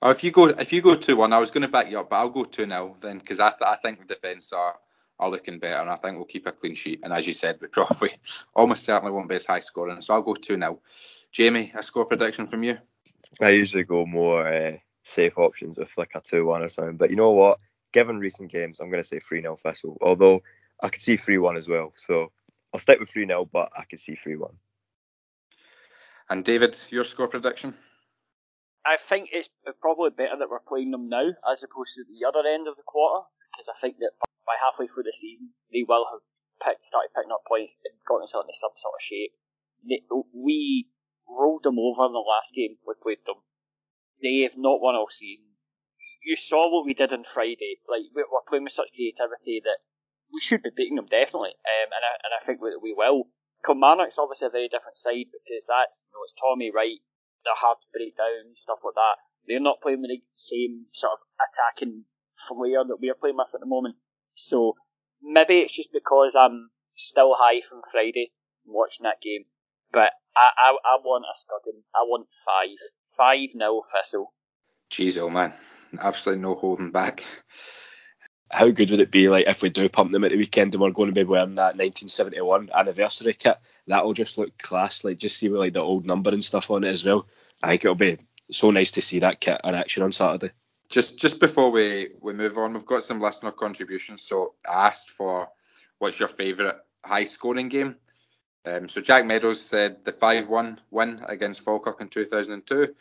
Oh, 0.03 0.11
if 0.11 0.23
you 0.23 0.31
go 0.31 0.47
if 0.47 0.73
you 0.73 0.83
go 0.83 0.95
2 0.95 1.17
1, 1.17 1.33
I 1.33 1.39
was 1.39 1.51
going 1.51 1.63
to 1.63 1.69
back 1.69 1.91
you 1.91 2.01
up, 2.01 2.11
but 2.11 2.17
I'll 2.17 2.31
go 2.31 2.45
2 2.45 2.67
0 2.67 2.97
then 3.01 3.19
because 3.19 3.41
I, 3.41 3.51
th- 3.51 3.63
I 3.67 3.77
think 3.77 4.01
the 4.01 4.07
defence 4.07 4.53
are, 4.53 4.77
are 5.19 5.31
looking 5.31 5.59
better 5.59 5.81
and 5.81 5.91
I 5.91 5.97
think 5.97 6.17
we'll 6.17 6.27
keep 6.27 6.47
a 6.47 6.53
clean 6.53 6.75
sheet. 6.75 7.01
And 7.03 7.13
as 7.13 7.27
you 7.27 7.33
said, 7.33 7.59
we 7.61 7.69
probably 7.69 8.11
almost 8.55 8.85
certainly 8.85 9.13
won't 9.13 9.29
be 9.29 9.37
as 9.37 9.47
high 9.47 9.61
scoring. 9.61 10.01
So 10.03 10.15
I'll 10.15 10.23
go 10.23 10.35
2 10.35 10.57
0. 10.57 10.81
Jamie, 11.33 11.73
a 11.77 11.83
score 11.83 12.07
prediction 12.07 12.47
from 12.47 12.63
you? 12.63 12.79
I 13.41 13.51
usually 13.51 13.85
go 13.85 14.07
more 14.07 14.47
uh, 14.47 14.77
safe 15.03 15.39
options 15.39 15.77
with 15.77 15.93
like 15.97 16.11
a 16.15 16.21
2 16.21 16.45
1 16.45 16.63
or 16.63 16.69
something. 16.69 16.97
But 16.97 17.11
you 17.11 17.17
know 17.17 17.33
what? 17.33 17.59
Given 17.93 18.19
recent 18.19 18.51
games, 18.51 18.81
I'm 18.81 18.91
going 18.91 19.03
to 19.03 19.09
say 19.09 19.21
3 19.21 19.41
0 19.41 19.57
Thistle. 19.57 19.97
Although 20.01 20.43
I 20.83 20.89
could 20.89 21.03
see 21.03 21.17
3 21.17 21.39
1 21.39 21.57
as 21.57 21.69
well. 21.69 21.93
So 21.97 22.31
I'll 22.75 22.81
stick 22.81 22.99
with 22.99 23.09
3 23.11 23.25
0, 23.27 23.49
but 23.53 23.71
I 23.79 23.85
can 23.85 23.99
see 23.99 24.17
3 24.17 24.35
1. 24.35 24.51
And 26.31 26.45
David, 26.45 26.77
your 26.91 27.05
score 27.05 27.29
prediction? 27.29 27.75
I 28.85 28.99
think 28.99 29.31
it's 29.31 29.49
probably 29.81 30.11
better 30.11 30.35
that 30.37 30.51
we're 30.51 30.59
playing 30.59 30.91
them 30.91 31.09
now 31.09 31.31
as 31.47 31.63
opposed 31.63 31.95
to 31.95 32.03
the 32.03 32.27
other 32.27 32.43
end 32.43 32.67
of 32.67 32.75
the 32.75 32.83
quarter 32.83 33.31
because 33.55 33.71
I 33.71 33.79
think 33.81 33.97
that 34.03 34.19
by 34.45 34.59
halfway 34.59 34.89
through 34.89 35.07
the 35.07 35.15
season 35.15 35.55
they 35.73 35.87
will 35.87 36.05
have 36.11 36.21
picked, 36.61 36.85
started 36.85 37.15
picking 37.15 37.31
up 37.31 37.47
points 37.47 37.79
and 37.87 37.95
got 38.05 38.19
themselves 38.19 38.51
into 38.51 38.59
some 38.59 38.75
sort 38.77 38.99
of 38.99 39.07
shape. 39.07 39.33
They, 39.87 40.03
we 40.35 40.91
rolled 41.31 41.63
them 41.63 41.79
over 41.79 42.11
in 42.11 42.13
the 42.13 42.27
last 42.27 42.53
game 42.53 42.77
we 42.83 42.99
played 42.99 43.23
them. 43.25 43.41
They 44.21 44.43
have 44.43 44.59
not 44.59 44.83
won 44.83 44.99
all 44.99 45.09
season. 45.09 45.47
You 46.27 46.35
saw 46.35 46.69
what 46.69 46.85
we 46.85 46.93
did 46.93 47.15
on 47.15 47.23
Friday. 47.23 47.79
Like 47.87 48.11
we're 48.11 48.27
playing 48.51 48.67
with 48.67 48.77
such 48.77 48.93
creativity 48.93 49.63
that 49.63 49.79
we 50.33 50.41
should 50.41 50.63
be 50.63 50.75
beating 50.75 50.97
them 50.97 51.11
definitely, 51.11 51.57
um, 51.65 51.89
and 51.93 52.05
I 52.05 52.13
and 52.25 52.33
I 52.35 52.41
think 52.47 52.61
we, 52.61 52.77
we 52.81 52.95
will. 52.97 53.29
Kilmarnock's 53.65 54.19
obviously 54.19 54.49
a 54.49 54.57
very 54.57 54.69
different 54.69 54.97
side 54.97 55.33
because 55.33 55.69
that's 55.69 56.07
you 56.09 56.13
know 56.13 56.25
it's 56.25 56.37
Tommy 56.37 56.71
Wright. 56.71 57.01
They're 57.45 57.57
hard 57.57 57.79
to 57.81 57.89
break 57.93 58.17
down 58.17 58.57
stuff 58.57 58.81
like 58.85 58.97
that. 58.97 59.17
They're 59.47 59.61
not 59.61 59.81
playing 59.81 60.03
the 60.03 60.21
same 60.35 60.89
sort 60.93 61.21
of 61.21 61.21
attacking 61.37 62.09
flair 62.49 62.85
that 62.85 63.01
we're 63.01 63.19
playing 63.19 63.37
with 63.37 63.53
at 63.53 63.61
the 63.61 63.69
moment. 63.69 63.97
So 64.35 64.77
maybe 65.21 65.61
it's 65.61 65.77
just 65.77 65.93
because 65.93 66.35
I'm 66.35 66.73
still 66.97 67.37
high 67.37 67.61
from 67.69 67.85
Friday 67.93 68.33
watching 68.65 69.05
that 69.05 69.21
game. 69.21 69.45
But 69.93 70.17
I, 70.33 70.49
I, 70.57 70.69
I 70.73 70.95
want 71.05 71.29
a 71.29 71.37
scudding. 71.37 71.85
I 71.95 72.09
want 72.09 72.27
five. 72.49 72.81
5 73.17 73.39
0 73.57 73.83
Thistle. 73.93 74.33
Jeez, 74.91 75.19
oh 75.19 75.31
man, 75.31 75.53
absolutely 76.01 76.43
no 76.43 76.55
holding 76.55 76.91
back. 76.91 77.25
How 78.55 78.71
good 78.71 78.91
would 78.91 79.01
it 79.01 79.11
be 79.11 79.29
like 79.29 79.49
if 79.49 79.63
we 79.63 79.69
do 79.69 79.89
pump 79.89 80.13
them 80.13 80.23
at 80.23 80.31
the 80.31 80.37
weekend 80.37 80.75
and 80.75 80.81
we're 80.81 80.93
going 80.93 81.09
to 81.09 81.13
be 81.13 81.25
wearing 81.25 81.57
that 81.57 81.75
1971 81.77 82.71
anniversary 82.73 83.35
kit? 83.35 83.59
That'll 83.89 84.13
just 84.13 84.39
look 84.39 84.57
class. 84.59 85.03
Like 85.03 85.19
just 85.19 85.39
see 85.39 85.49
with 85.49 85.59
like 85.59 85.73
the 85.73 85.81
old 85.81 86.07
number 86.07 86.31
and 86.31 86.45
stuff 86.45 86.71
on 86.71 86.85
it 86.85 86.91
as 86.91 87.05
well. 87.05 87.27
I 87.61 87.71
think 87.71 87.85
it'll 87.85 87.97
be 87.97 88.19
so 88.53 88.71
nice 88.71 88.93
to 88.93 89.03
see 89.03 89.19
that 89.19 89.41
kit 89.41 89.61
in 89.65 89.75
action 89.75 90.05
on 90.05 90.13
Saturday. 90.13 90.53
Just 90.89 91.19
just 91.19 91.41
before 91.41 91.73
we, 91.73 92.11
we 92.21 92.33
move 92.33 92.57
on, 92.57 92.75
we've 92.75 92.87
got 92.87 93.03
some 93.03 93.21
listener 93.21 93.51
contributions. 93.51 94.23
So 94.23 94.55
I 94.65 94.87
asked 94.87 95.11
for 95.11 95.49
what's 95.99 96.21
your 96.21 96.29
favourite 96.29 96.77
high 97.05 97.25
scoring 97.25 97.71
game. 97.71 97.97
Um, 98.65 98.87
so 98.87 99.01
Jack 99.01 99.27
Meadows 99.27 99.63
said 99.63 100.05
the 100.05 100.13
5-1 100.13 100.79
win 100.93 101.21
against 101.27 101.63
Falkirk 101.63 102.01
in 102.01 102.09
2002 102.09 102.95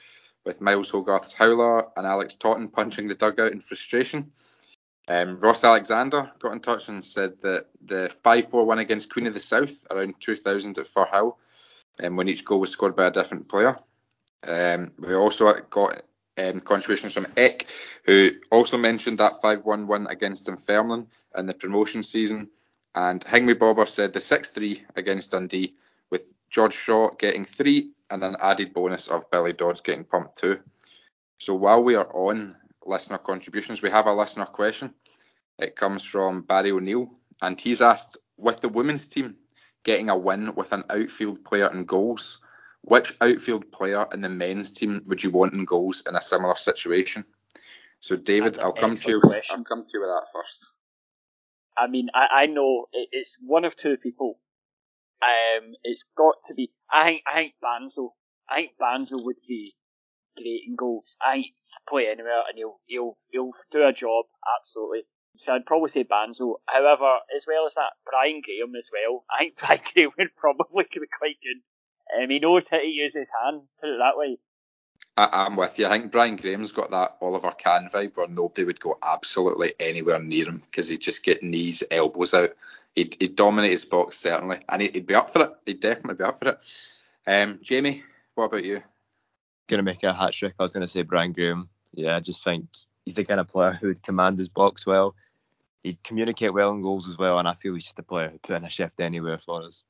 with 0.45 0.61
Myles 0.61 0.89
Hogarth's 0.89 1.35
howler 1.35 1.89
and 1.95 2.07
Alex 2.07 2.37
Totten 2.37 2.69
punching 2.69 3.07
the 3.07 3.13
dugout 3.13 3.51
in 3.51 3.59
frustration. 3.59 4.31
Um, 5.07 5.37
Ross 5.39 5.63
Alexander 5.63 6.31
got 6.39 6.53
in 6.53 6.59
touch 6.61 6.87
and 6.87 7.03
said 7.03 7.41
that 7.41 7.67
the 7.83 8.13
5-4 8.23 8.65
win 8.65 8.79
against 8.79 9.11
Queen 9.11 9.27
of 9.27 9.33
the 9.33 9.39
South 9.39 9.85
around 9.91 10.15
2000 10.19 10.77
at 10.77 10.85
Firhill, 10.85 11.35
um, 12.01 12.15
when 12.15 12.29
each 12.29 12.45
goal 12.45 12.61
was 12.61 12.71
scored 12.71 12.95
by 12.95 13.07
a 13.07 13.11
different 13.11 13.49
player. 13.49 13.77
Um, 14.47 14.91
we 14.97 15.13
also 15.13 15.53
got 15.69 16.03
um, 16.37 16.61
contributions 16.61 17.13
from 17.13 17.27
Eck, 17.35 17.65
who 18.05 18.31
also 18.51 18.77
mentioned 18.77 19.19
that 19.19 19.41
5-1 19.43 19.87
win 19.87 20.07
against 20.07 20.45
Dunfermline 20.45 21.07
in 21.37 21.45
the 21.45 21.53
promotion 21.53 22.03
season. 22.03 22.49
And 22.95 23.23
Hingmy 23.23 23.55
Bobber 23.55 23.85
said 23.85 24.13
the 24.13 24.19
6-3 24.19 24.81
against 24.95 25.31
Dundee, 25.31 25.75
with 26.09 26.31
George 26.49 26.73
Shaw 26.73 27.09
getting 27.09 27.43
three 27.43 27.91
and 28.09 28.23
an 28.23 28.37
added 28.39 28.73
bonus 28.73 29.07
of 29.07 29.29
Billy 29.31 29.53
Dodds 29.53 29.81
getting 29.81 30.03
pumped 30.03 30.37
two. 30.37 30.59
So 31.39 31.55
while 31.55 31.83
we 31.83 31.95
are 31.95 32.07
on 32.13 32.55
listener 32.85 33.17
contributions, 33.17 33.81
we 33.81 33.89
have 33.89 34.07
a 34.07 34.13
listener 34.13 34.45
question. 34.45 34.93
It 35.59 35.75
comes 35.75 36.05
from 36.05 36.41
Barry 36.41 36.71
O'Neill, 36.71 37.09
and 37.41 37.59
he's 37.59 37.81
asked, 37.81 38.17
with 38.37 38.61
the 38.61 38.69
women's 38.69 39.07
team 39.07 39.35
getting 39.83 40.09
a 40.09 40.17
win 40.17 40.55
with 40.55 40.73
an 40.73 40.83
outfield 40.89 41.43
player 41.45 41.71
in 41.71 41.85
goals, 41.85 42.39
which 42.81 43.13
outfield 43.21 43.71
player 43.71 44.07
in 44.13 44.21
the 44.21 44.29
men's 44.29 44.71
team 44.71 44.99
would 45.05 45.23
you 45.23 45.29
want 45.29 45.53
in 45.53 45.65
goals 45.65 46.03
in 46.07 46.15
a 46.15 46.21
similar 46.21 46.55
situation? 46.55 47.25
So, 47.99 48.15
David, 48.15 48.59
I'll 48.59 48.73
come 48.73 48.97
to 48.97 49.09
you. 49.09 49.19
Question. 49.19 49.55
I'll 49.55 49.63
come 49.63 49.83
to 49.83 49.91
you 49.93 50.01
with 50.01 50.09
that 50.09 50.27
first. 50.33 50.73
I 51.77 51.87
mean, 51.87 52.09
I, 52.13 52.43
I 52.43 52.45
know 52.47 52.87
it's 52.93 53.37
one 53.41 53.65
of 53.65 53.75
two 53.75 53.97
people. 53.97 54.39
Um, 55.21 55.73
it's 55.83 56.03
got 56.17 56.35
to 56.45 56.53
be. 56.53 56.71
I 56.91 57.03
think 57.03 57.23
I 57.25 57.35
think 57.35 57.53
Banzo. 57.63 58.09
I 58.49 58.55
think 58.55 58.71
Banzo 58.79 59.23
would 59.23 59.37
be 59.47 59.73
great 60.35 60.63
and 60.67 60.77
goals. 60.77 61.15
I 61.21 61.43
play 61.87 62.07
anywhere 62.11 62.43
and 62.47 62.57
he'll 62.57 62.79
he'll 62.85 63.17
he'll 63.31 63.51
do 63.71 63.85
a 63.85 63.93
job 63.93 64.25
absolutely. 64.59 65.01
So 65.37 65.53
I'd 65.53 65.65
probably 65.65 65.89
say 65.89 66.03
Banzo. 66.03 66.55
However, 66.67 67.17
as 67.35 67.45
well 67.47 67.65
as 67.65 67.73
that, 67.75 67.93
Brian 68.05 68.41
Graham 68.43 68.75
as 68.75 68.89
well. 68.93 69.25
I 69.31 69.45
think 69.45 69.57
Brian 69.57 69.81
Graham 69.93 70.11
would 70.17 70.35
probably 70.37 70.85
be 70.93 71.07
quite 71.17 71.37
good. 71.41 71.61
Um, 72.15 72.29
he 72.29 72.39
knows 72.39 72.67
how 72.69 72.77
to 72.77 72.85
use 72.85 73.15
his 73.15 73.29
hands, 73.43 73.73
put 73.79 73.89
it 73.89 73.97
that 73.97 74.17
way. 74.17 74.37
I, 75.15 75.45
am 75.45 75.55
with 75.55 75.77
you. 75.77 75.87
I 75.87 75.99
think 75.99 76.11
Brian 76.11 76.35
Graham's 76.35 76.71
got 76.71 76.91
that 76.91 77.17
Oliver 77.21 77.51
Kahn 77.51 77.89
vibe 77.91 78.15
where 78.15 78.27
nobody 78.27 78.63
would 78.63 78.79
go 78.79 78.97
absolutely 79.01 79.73
anywhere 79.79 80.19
near 80.19 80.45
him 80.45 80.63
because 80.65 80.89
he'd 80.89 81.01
just 81.01 81.23
get 81.23 81.43
knees, 81.43 81.83
elbows 81.89 82.33
out. 82.33 82.51
He'd, 82.95 83.15
he'd 83.19 83.35
dominate 83.35 83.71
his 83.71 83.85
box 83.85 84.17
certainly, 84.17 84.59
and 84.69 84.81
he'd, 84.81 84.95
he'd, 84.95 85.05
be 85.05 85.15
up 85.15 85.29
for 85.29 85.43
it. 85.43 85.51
He'd 85.65 85.79
definitely 85.79 86.15
be 86.15 86.23
up 86.23 86.39
for 86.39 86.49
it. 86.49 86.65
Um, 87.25 87.59
Jamie, 87.61 88.03
what 88.35 88.45
about 88.45 88.63
you? 88.63 88.83
Gonna 89.67 89.83
make 89.83 90.03
a 90.03 90.13
hat 90.13 90.33
trick. 90.33 90.53
I 90.59 90.63
was 90.63 90.73
gonna 90.73 90.87
say 90.87 91.03
Brian 91.03 91.33
Graham. 91.33 91.69
Yeah, 91.93 92.15
I 92.15 92.19
just 92.19 92.43
think 92.43 92.67
he's 93.05 93.15
the 93.15 93.23
kind 93.23 93.39
of 93.39 93.47
player 93.47 93.73
who 93.73 93.87
would 93.87 94.03
command 94.03 94.37
his 94.37 94.49
box 94.49 94.85
well. 94.85 95.15
He'd 95.83 96.03
communicate 96.03 96.53
well 96.53 96.71
in 96.71 96.81
goals 96.81 97.09
as 97.09 97.17
well, 97.17 97.39
and 97.39 97.47
I 97.47 97.53
feel 97.53 97.73
he's 97.73 97.83
just 97.83 97.99
a 97.99 98.03
player 98.03 98.29
who 98.29 98.39
put 98.39 98.55
in 98.55 98.63
a 98.63 98.69
shift 98.69 98.99
anywhere 98.99 99.37
for 99.37 99.63
us. 99.63 99.83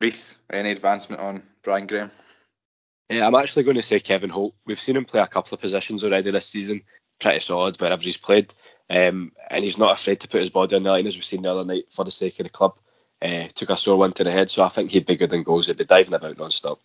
Reese, 0.00 0.38
any 0.52 0.70
advancement 0.70 1.22
on 1.22 1.42
Brian 1.62 1.86
Graham? 1.86 2.10
Yeah, 3.08 3.26
I'm 3.26 3.34
actually 3.34 3.62
going 3.62 3.76
to 3.76 3.82
say 3.82 4.00
Kevin 4.00 4.30
Holt. 4.30 4.54
We've 4.66 4.80
seen 4.80 4.96
him 4.96 5.04
play 5.04 5.20
a 5.20 5.26
couple 5.26 5.54
of 5.54 5.60
positions 5.60 6.02
already 6.02 6.30
this 6.30 6.48
season, 6.48 6.82
pretty 7.20 7.40
solid 7.40 7.80
wherever 7.80 8.02
he's 8.02 8.16
played, 8.16 8.52
um, 8.90 9.32
and 9.48 9.64
he's 9.64 9.78
not 9.78 9.92
afraid 9.92 10.20
to 10.20 10.28
put 10.28 10.40
his 10.40 10.50
body 10.50 10.76
on 10.76 10.82
the 10.82 10.90
line 10.90 11.06
as 11.06 11.14
we've 11.14 11.24
seen 11.24 11.42
the 11.42 11.50
other 11.50 11.64
night 11.64 11.84
for 11.90 12.04
the 12.04 12.10
sake 12.10 12.40
of 12.40 12.44
the 12.44 12.50
club. 12.50 12.74
Uh, 13.20 13.48
took 13.54 13.70
a 13.70 13.76
sore 13.76 13.96
one 13.96 14.12
to 14.12 14.24
the 14.24 14.32
head, 14.32 14.50
so 14.50 14.62
I 14.62 14.68
think 14.68 14.90
he'd 14.90 15.06
be 15.06 15.16
good 15.16 15.32
in 15.32 15.44
goals. 15.44 15.68
He'd 15.68 15.76
be 15.76 15.84
diving 15.84 16.14
about 16.14 16.36
non-stop. 16.36 16.80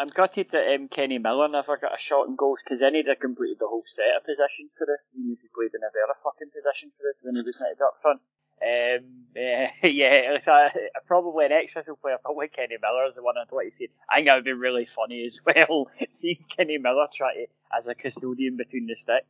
I'm 0.00 0.08
gutted 0.08 0.48
that 0.52 0.64
um, 0.72 0.88
Kenny 0.88 1.18
Miller 1.18 1.46
never 1.46 1.76
got 1.76 1.92
a 1.92 2.00
shot 2.00 2.26
in 2.26 2.34
goals 2.34 2.58
because 2.64 2.80
then 2.80 2.94
he'd 2.94 3.08
have 3.12 3.20
completed 3.20 3.58
the 3.60 3.68
whole 3.68 3.84
set 3.84 4.16
of 4.16 4.24
positions 4.24 4.72
for 4.72 4.88
this. 4.88 5.12
He 5.12 5.20
means 5.20 5.42
he 5.44 5.48
played 5.52 5.76
in 5.76 5.84
a 5.84 5.92
very 5.92 6.16
fucking 6.24 6.48
position 6.48 6.88
for 6.96 7.04
this 7.04 7.20
when 7.20 7.36
he 7.36 7.44
was 7.44 7.60
knitted 7.60 7.84
up 7.84 8.00
front. 8.00 8.24
Um, 8.64 9.28
yeah, 9.36 9.68
yeah, 9.84 10.40
it's 10.40 10.46
a, 10.46 10.72
probably 11.06 11.44
an 11.44 11.52
ex-Thistle 11.52 12.00
player, 12.00 12.16
probably 12.24 12.48
Kenny 12.48 12.80
Miller 12.80 13.12
is 13.12 13.14
the 13.14 13.22
one 13.22 13.36
I'd 13.36 13.52
like 13.52 13.72
to 13.72 13.76
see. 13.76 13.88
I 14.08 14.16
think 14.16 14.28
that 14.28 14.36
would 14.36 14.48
be 14.48 14.56
really 14.56 14.88
funny 14.88 15.28
as 15.28 15.36
well, 15.44 15.92
seeing 16.12 16.44
Kenny 16.56 16.78
Miller 16.78 17.06
try 17.12 17.34
to 17.34 17.46
as 17.76 17.86
a 17.86 17.94
custodian 17.94 18.56
between 18.56 18.86
the 18.86 18.96
sticks. 18.96 19.28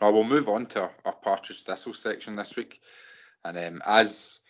Well, 0.00 0.12
we'll 0.12 0.24
move 0.24 0.48
on 0.48 0.66
to 0.76 0.90
our 1.04 1.16
Partridge 1.16 1.64
Thistle 1.64 1.94
section 1.94 2.36
this 2.36 2.56
week, 2.56 2.78
and 3.42 3.56
um, 3.56 3.82
as 3.86 4.40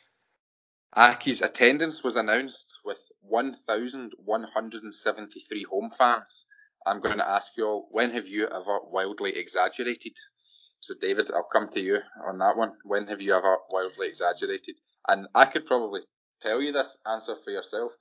Aki's 0.96 1.42
attendance 1.42 2.02
was 2.02 2.16
announced 2.16 2.80
with 2.84 2.98
1,173 3.20 5.62
home 5.64 5.90
fans. 5.90 6.46
I'm 6.86 7.00
going 7.00 7.18
to 7.18 7.28
ask 7.28 7.52
you 7.56 7.66
all, 7.66 7.88
when 7.90 8.12
have 8.12 8.26
you 8.26 8.48
ever 8.48 8.78
wildly 8.84 9.36
exaggerated? 9.36 10.14
So, 10.80 10.94
David, 11.00 11.30
I'll 11.30 11.48
come 11.52 11.68
to 11.70 11.80
you 11.80 12.00
on 12.26 12.38
that 12.38 12.56
one. 12.56 12.72
When 12.84 13.06
have 13.08 13.20
you 13.20 13.34
ever 13.34 13.58
wildly 13.70 14.06
exaggerated? 14.08 14.80
And 15.06 15.28
I 15.34 15.44
could 15.44 15.66
probably 15.66 16.00
tell 16.40 16.62
you 16.62 16.72
this 16.72 16.96
answer 17.06 17.36
for 17.36 17.50
yourself 17.50 17.92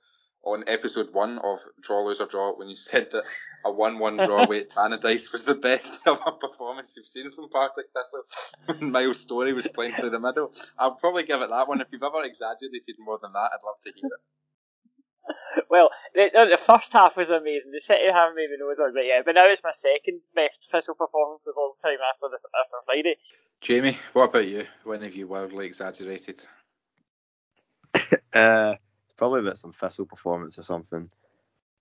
on 0.42 0.64
episode 0.66 1.12
one 1.12 1.38
of 1.38 1.58
Draw, 1.80 2.02
Lose 2.02 2.20
or 2.20 2.26
Draw 2.26 2.58
when 2.58 2.68
you 2.68 2.76
said 2.90 3.10
that 3.12 3.24
a 3.64 3.72
1 3.72 3.98
1 3.98 4.16
draw 4.18 4.42
away 4.44 4.60
at 4.60 4.70
Tannadice 4.70 5.32
was 5.32 5.44
the 5.44 5.54
best 5.54 5.98
ever 6.06 6.32
performance 6.32 6.94
you've 6.96 7.06
seen 7.06 7.30
from 7.30 7.48
Partick 7.48 7.86
Thistle 7.94 8.22
when 8.66 8.92
Miles 8.92 9.20
Storey 9.20 9.52
was 9.52 9.66
playing 9.66 9.94
through 9.94 10.10
the 10.10 10.20
middle. 10.20 10.52
I'll 10.78 10.94
probably 10.94 11.24
give 11.24 11.40
it 11.42 11.50
that 11.50 11.68
one. 11.68 11.80
If 11.80 11.88
you've 11.92 12.02
ever 12.02 12.24
exaggerated 12.24 12.96
more 12.98 13.18
than 13.20 13.32
that, 13.32 13.50
I'd 13.52 13.66
love 13.66 13.80
to 13.82 13.92
hear 13.94 14.06
it. 14.06 14.22
Well, 15.68 15.90
the, 16.14 16.28
the 16.32 16.58
first 16.70 16.88
half 16.92 17.12
was 17.16 17.28
amazing. 17.28 17.72
The 17.72 17.82
second 17.82 18.14
half 18.14 18.32
maybe 18.34 18.56
no, 18.58 18.72
but 18.76 19.00
yeah. 19.04 19.20
But 19.24 19.34
now 19.34 19.44
it's 19.50 19.62
my 19.62 19.72
second 19.76 20.22
best 20.34 20.68
Thistle 20.70 20.94
performance 20.94 21.46
of 21.46 21.54
all 21.56 21.76
time 21.82 21.98
after 22.00 22.28
the 22.30 22.38
after 22.38 22.78
Friday. 22.86 23.16
Jamie, 23.60 23.98
what 24.12 24.30
about 24.30 24.48
you? 24.48 24.64
When 24.84 25.02
have 25.02 25.14
you 25.16 25.26
wildly 25.26 25.66
exaggerated? 25.66 26.40
uh, 28.32 28.76
probably 29.18 29.40
about 29.40 29.58
some 29.58 29.72
Thistle 29.72 30.06
performance 30.06 30.58
or 30.58 30.62
something. 30.62 31.06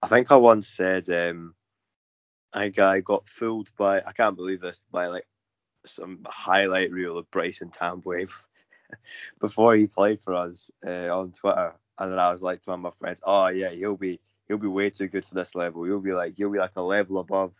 I 0.01 0.07
think 0.07 0.31
I 0.31 0.35
once 0.35 0.67
said 0.67 1.09
um, 1.09 1.55
I 2.53 2.69
got 2.69 3.29
fooled 3.29 3.69
by 3.77 4.01
I 4.05 4.11
can't 4.11 4.35
believe 4.35 4.59
this 4.59 4.85
by 4.91 5.07
like 5.07 5.27
some 5.85 6.19
highlight 6.27 6.91
reel 6.91 7.17
of 7.17 7.31
Brice 7.31 7.59
Ntambwe 7.59 8.29
before 9.39 9.75
he 9.75 9.87
played 9.87 10.21
for 10.21 10.33
us 10.33 10.69
uh, 10.85 11.07
on 11.17 11.31
Twitter, 11.31 11.73
and 11.99 12.11
then 12.11 12.19
I 12.19 12.31
was 12.31 12.41
like 12.41 12.61
to 12.61 12.71
one 12.71 12.79
of 12.79 12.83
my 12.83 12.89
friends, 12.89 13.21
"Oh 13.23 13.47
yeah, 13.47 13.69
he'll 13.69 13.95
be 13.95 14.19
he'll 14.47 14.57
be 14.57 14.67
way 14.67 14.89
too 14.89 15.07
good 15.07 15.25
for 15.25 15.35
this 15.35 15.55
level. 15.55 15.83
He'll 15.83 15.99
be 15.99 16.13
like 16.13 16.35
he'll 16.35 16.51
be 16.51 16.59
like 16.59 16.75
a 16.75 16.81
level 16.81 17.19
above." 17.19 17.55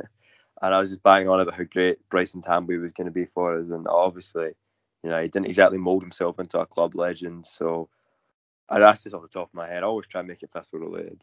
and 0.62 0.74
I 0.74 0.78
was 0.78 0.90
just 0.90 1.02
banging 1.02 1.28
on 1.28 1.40
about 1.40 1.54
how 1.54 1.64
great 1.64 2.06
Brice 2.08 2.34
Ntambwe 2.34 2.80
was 2.80 2.92
going 2.92 3.06
to 3.06 3.12
be 3.12 3.26
for 3.26 3.58
us, 3.58 3.70
and 3.70 3.86
obviously, 3.88 4.50
you 5.02 5.10
know, 5.10 5.20
he 5.20 5.28
didn't 5.28 5.46
exactly 5.46 5.78
mould 5.78 6.02
himself 6.02 6.38
into 6.38 6.58
a 6.58 6.66
club 6.66 6.94
legend, 6.94 7.46
so 7.46 7.88
I 8.68 8.78
that's 8.78 9.04
just 9.04 9.14
off 9.14 9.22
the 9.22 9.28
top 9.28 9.48
of 9.48 9.54
my 9.54 9.68
head. 9.68 9.82
I 9.82 9.86
always 9.86 10.06
try 10.06 10.20
and 10.20 10.28
make 10.28 10.42
it 10.42 10.50
Thistle 10.50 10.80
related. 10.80 11.22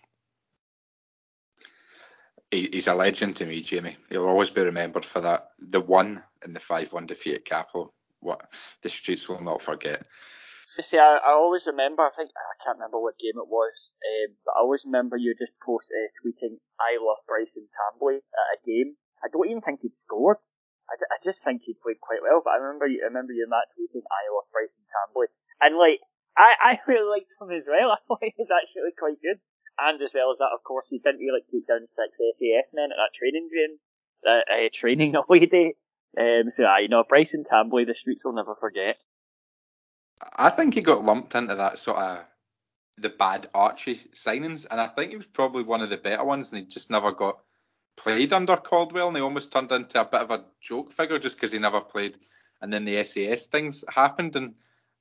He's 2.52 2.88
a 2.88 2.94
legend 2.94 3.38
to 3.38 3.46
me, 3.46 3.62
Jamie. 3.62 3.96
He'll 4.10 4.28
always 4.28 4.50
be 4.50 4.62
remembered 4.62 5.06
for 5.06 5.22
that. 5.22 5.52
The 5.60 5.80
one 5.80 6.22
in 6.44 6.52
the 6.52 6.60
five-one 6.60 7.06
defeat 7.06 7.36
at 7.36 7.46
Cappielow. 7.46 7.92
What 8.20 8.54
the 8.84 8.90
streets 8.90 9.28
will 9.28 9.42
not 9.42 9.64
forget. 9.64 10.06
You 10.78 10.84
see, 10.84 11.00
I, 11.00 11.18
I 11.18 11.32
always 11.34 11.66
remember. 11.66 12.04
I 12.04 12.12
think 12.16 12.30
I 12.32 12.56
can't 12.64 12.78
remember 12.78 13.00
what 13.00 13.18
game 13.18 13.36
it 13.36 13.50
was, 13.50 13.96
um, 13.98 14.36
but 14.46 14.54
I 14.56 14.60
always 14.62 14.86
remember 14.86 15.18
you 15.18 15.34
just 15.34 15.58
post 15.60 15.90
uh, 15.90 16.08
tweeting 16.22 16.62
"I 16.78 17.02
love 17.02 17.20
Brice 17.26 17.58
Ntambwe" 17.58 18.22
at 18.22 18.56
a 18.56 18.58
game. 18.64 18.94
I 19.24 19.28
don't 19.34 19.50
even 19.50 19.66
think 19.66 19.82
he'd 19.82 19.96
scored. 19.96 20.38
I, 20.88 20.96
I 21.12 21.18
just 21.24 21.44
think 21.44 21.64
he 21.66 21.74
played 21.74 22.00
quite 22.00 22.22
well. 22.22 22.42
But 22.46 22.56
I 22.56 22.64
remember 22.64 22.86
you, 22.86 23.02
I 23.02 23.10
remember 23.10 23.34
you 23.34 23.44
and 23.44 23.52
Matt 23.52 23.74
tweeting 23.74 24.06
"I 24.06 24.30
love 24.30 24.48
Brice 24.54 24.78
Ntambwe," 24.78 25.34
and 25.60 25.76
like 25.82 26.00
I, 26.38 26.76
I 26.76 26.80
really 26.88 27.10
liked 27.10 27.32
him 27.40 27.52
as 27.52 27.64
well. 27.68 27.92
I 27.96 27.98
thought 28.08 28.20
he 28.22 28.34
was 28.38 28.50
actually 28.52 28.92
quite 28.98 29.22
good. 29.22 29.40
And 29.80 30.02
as 30.02 30.12
well 30.14 30.32
as 30.32 30.38
that, 30.40 30.54
of 30.54 30.64
course, 30.64 30.88
he 30.90 31.00
didn't 31.00 31.20
really 31.20 31.42
take 31.50 31.68
down 31.68 31.86
six 31.86 32.20
SAS 32.20 32.74
men 32.74 32.92
at 32.92 33.00
that 33.00 33.18
training 33.18 33.50
game, 33.50 33.78
that 34.24 34.46
uh, 34.52 34.70
training 34.74 35.16
away 35.22 35.46
day. 35.46 35.76
Um, 36.20 36.50
so, 36.50 36.66
uh, 36.66 36.78
you 36.78 36.90
know, 36.90 37.04
Brice 37.08 37.36
Ntambwe, 37.36 37.88
the 37.88 37.96
streets 37.96 38.26
will 38.26 38.34
never 38.34 38.56
forget. 38.60 38.98
I 40.38 40.50
think 40.50 40.74
he 40.74 40.82
got 40.82 41.04
lumped 41.04 41.34
into 41.36 41.56
that 41.56 41.80
sort 41.80 41.98
of 41.98 42.20
the 42.98 43.10
bad 43.10 43.48
Archie 43.54 43.96
signings, 44.14 44.68
and 44.70 44.80
I 44.80 44.88
think 44.88 45.12
he 45.12 45.18
was 45.18 45.26
probably 45.26 45.64
one 45.64 45.82
of 45.82 45.90
the 45.90 45.98
better 45.98 46.24
ones, 46.24 46.52
and 46.52 46.60
he 46.60 46.68
just 46.68 46.92
never 46.92 47.12
got 47.12 47.40
played 47.98 48.34
under 48.34 48.58
Caldwell, 48.58 49.08
and 49.08 49.18
he 49.18 49.24
almost 49.24 49.52
turned 49.52 49.72
into 49.72 50.00
a 50.00 50.06
bit 50.06 50.22
of 50.22 50.32
a 50.32 50.46
joke 50.60 50.92
figure 50.92 51.18
just 51.18 51.38
because 51.38 51.52
he 51.52 51.60
never 51.60 51.82
played. 51.82 52.18
And 52.62 52.72
then 52.72 52.86
the 52.86 53.04
SAS 53.04 53.48
things 53.48 53.84
happened, 53.90 54.36
and 54.36 54.56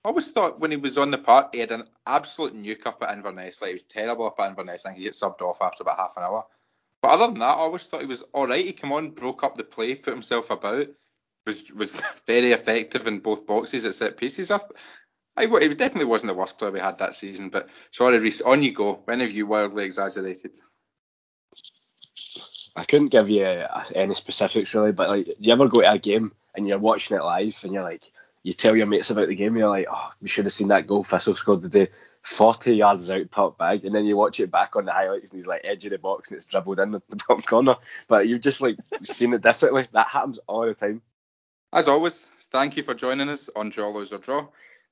I 0.05 0.09
always 0.09 0.33
thought 0.33 0.61
when 0.61 0.71
he 0.71 0.79
was 0.79 0.97
on 0.97 1.11
the 1.11 1.19
park, 1.19 1.51
he 1.53 1.61
had 1.61 1.73
an 1.73 1.85
absolute 2.07 2.55
nuke 2.55 2.87
up 2.87 3.03
at 3.03 3.15
Inverness. 3.15 3.61
Like 3.61 3.69
he 3.69 3.75
was 3.75 3.85
terrible 3.85 4.27
up 4.27 4.41
at 4.41 4.49
Inverness. 4.49 4.87
I 4.87 4.91
think 4.91 4.99
he 4.99 5.05
gets 5.05 5.21
subbed 5.21 5.43
off 5.43 5.61
after 5.61 5.83
about 5.83 5.99
half 5.99 6.17
an 6.17 6.23
hour. 6.23 6.47
But 7.03 7.13
other 7.13 7.27
than 7.27 7.41
that, 7.41 7.57
I 7.57 7.61
always 7.61 7.85
thought 7.87 8.01
he 8.01 8.07
was 8.07 8.23
all 8.33 8.47
right. 8.47 8.65
He 8.65 8.73
came 8.73 8.93
on, 8.93 9.11
broke 9.11 9.45
up 9.45 9.57
the 9.57 9.65
play, 9.65 9.95
put 9.95 10.15
himself 10.15 10.51
about, 10.51 10.87
was 11.47 11.71
was 11.73 12.01
very 12.27 12.53
effective 12.53 13.07
in 13.07 13.19
both 13.19 13.47
boxes 13.47 13.85
at 13.85 13.95
set 13.95 14.17
pieces. 14.17 14.51
I, 14.51 14.61
I, 15.37 15.45
it 15.45 15.79
definitely 15.79 16.07
wasn't 16.07 16.33
the 16.33 16.39
worst 16.39 16.59
player 16.59 16.71
we 16.71 16.81
had 16.81 16.99
that 16.99 17.15
season. 17.15 17.51
But 17.51 17.69
sorry, 17.91 18.19
Reese, 18.19 18.41
on 18.41 18.63
you 18.63 18.73
go. 18.73 19.03
When 19.05 19.21
have 19.21 19.33
you 19.33 19.47
wildly 19.47 19.85
exaggerated? 19.85 20.57
I 22.77 22.85
couldn't 22.85 23.09
give 23.09 23.29
you 23.29 23.45
any 23.95 24.15
specifics 24.15 24.75
really, 24.75 24.93
but 24.93 25.09
like, 25.09 25.29
you 25.39 25.53
ever 25.53 25.69
go 25.69 25.81
to 25.81 25.91
a 25.91 25.99
game 25.99 26.33
and 26.55 26.67
you're 26.67 26.79
watching 26.79 27.17
it 27.17 27.23
live 27.23 27.59
and 27.65 27.73
you're 27.73 27.83
like, 27.83 28.13
you 28.43 28.55
tell 28.55 28.75
your 28.75 28.87
mates 28.87 29.11
about 29.11 29.29
the 29.29 29.35
game, 29.35 29.57
you're 29.57 29.69
like, 29.69 29.87
oh, 29.91 30.11
we 30.21 30.29
should 30.29 30.47
have 30.47 30.53
seen 30.53 30.69
that 30.69 30.87
goal 30.87 31.05
Thistle 31.05 31.35
scored 31.35 31.63
today, 31.63 31.89
40 32.23 32.75
yards 32.75 33.11
out 33.11 33.31
top 33.31 33.59
bag, 33.59 33.85
and 33.85 33.95
then 33.95 34.07
you 34.07 34.17
watch 34.17 34.41
it 34.41 34.51
back 34.51 34.77
on 34.77 34.87
the 34.87 34.93
highlights 34.93 35.31
and 35.31 35.39
he's 35.39 35.47
like 35.47 35.63
edge 35.65 35.85
of 35.85 35.91
the 35.91 35.99
box 35.99 36.31
and 36.31 36.37
it's 36.37 36.47
dribbled 36.47 36.81
in 36.81 36.93
the 36.93 37.03
top 37.29 37.45
corner, 37.45 37.77
but 38.09 38.27
you've 38.29 38.41
just 38.41 38.61
like 38.61 38.77
seen 39.03 39.35
it 39.35 39.43
differently. 39.43 39.89
That 39.93 40.09
happens 40.09 40.39
all 40.47 40.67
the 40.67 40.75
time. 40.75 41.03
As 41.73 41.87
always, 41.87 42.31
thank 42.51 42.77
you 42.77 42.83
for 42.83 42.95
joining 42.95 43.29
us 43.29 43.49
on 43.55 43.69
Draw 43.69 43.91
Lose 43.91 44.13
or 44.13 44.19
Draw. 44.19 44.49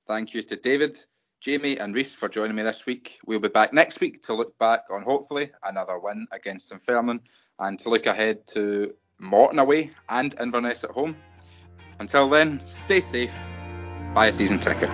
Thank 0.06 0.34
you 0.34 0.42
to 0.42 0.56
David, 0.56 0.96
Jamie, 1.40 1.78
and 1.78 1.94
Reese 1.94 2.14
for 2.14 2.28
joining 2.28 2.54
me 2.54 2.62
this 2.62 2.86
week. 2.86 3.18
We'll 3.26 3.40
be 3.40 3.48
back 3.48 3.72
next 3.72 4.00
week 4.00 4.22
to 4.22 4.34
look 4.34 4.58
back 4.58 4.84
on 4.90 5.02
hopefully 5.02 5.50
another 5.62 5.98
win 5.98 6.28
against 6.30 6.70
Dunfermline 6.70 7.20
and 7.58 7.78
to 7.80 7.88
look 7.88 8.06
ahead 8.06 8.46
to 8.48 8.94
Morton 9.18 9.58
away 9.58 9.90
and 10.08 10.34
Inverness 10.38 10.84
at 10.84 10.90
home. 10.90 11.16
Until 12.00 12.28
then, 12.28 12.60
stay 12.66 13.00
safe, 13.00 13.32
buy 14.14 14.26
a 14.26 14.32
season 14.32 14.60
ticket. 14.60 14.90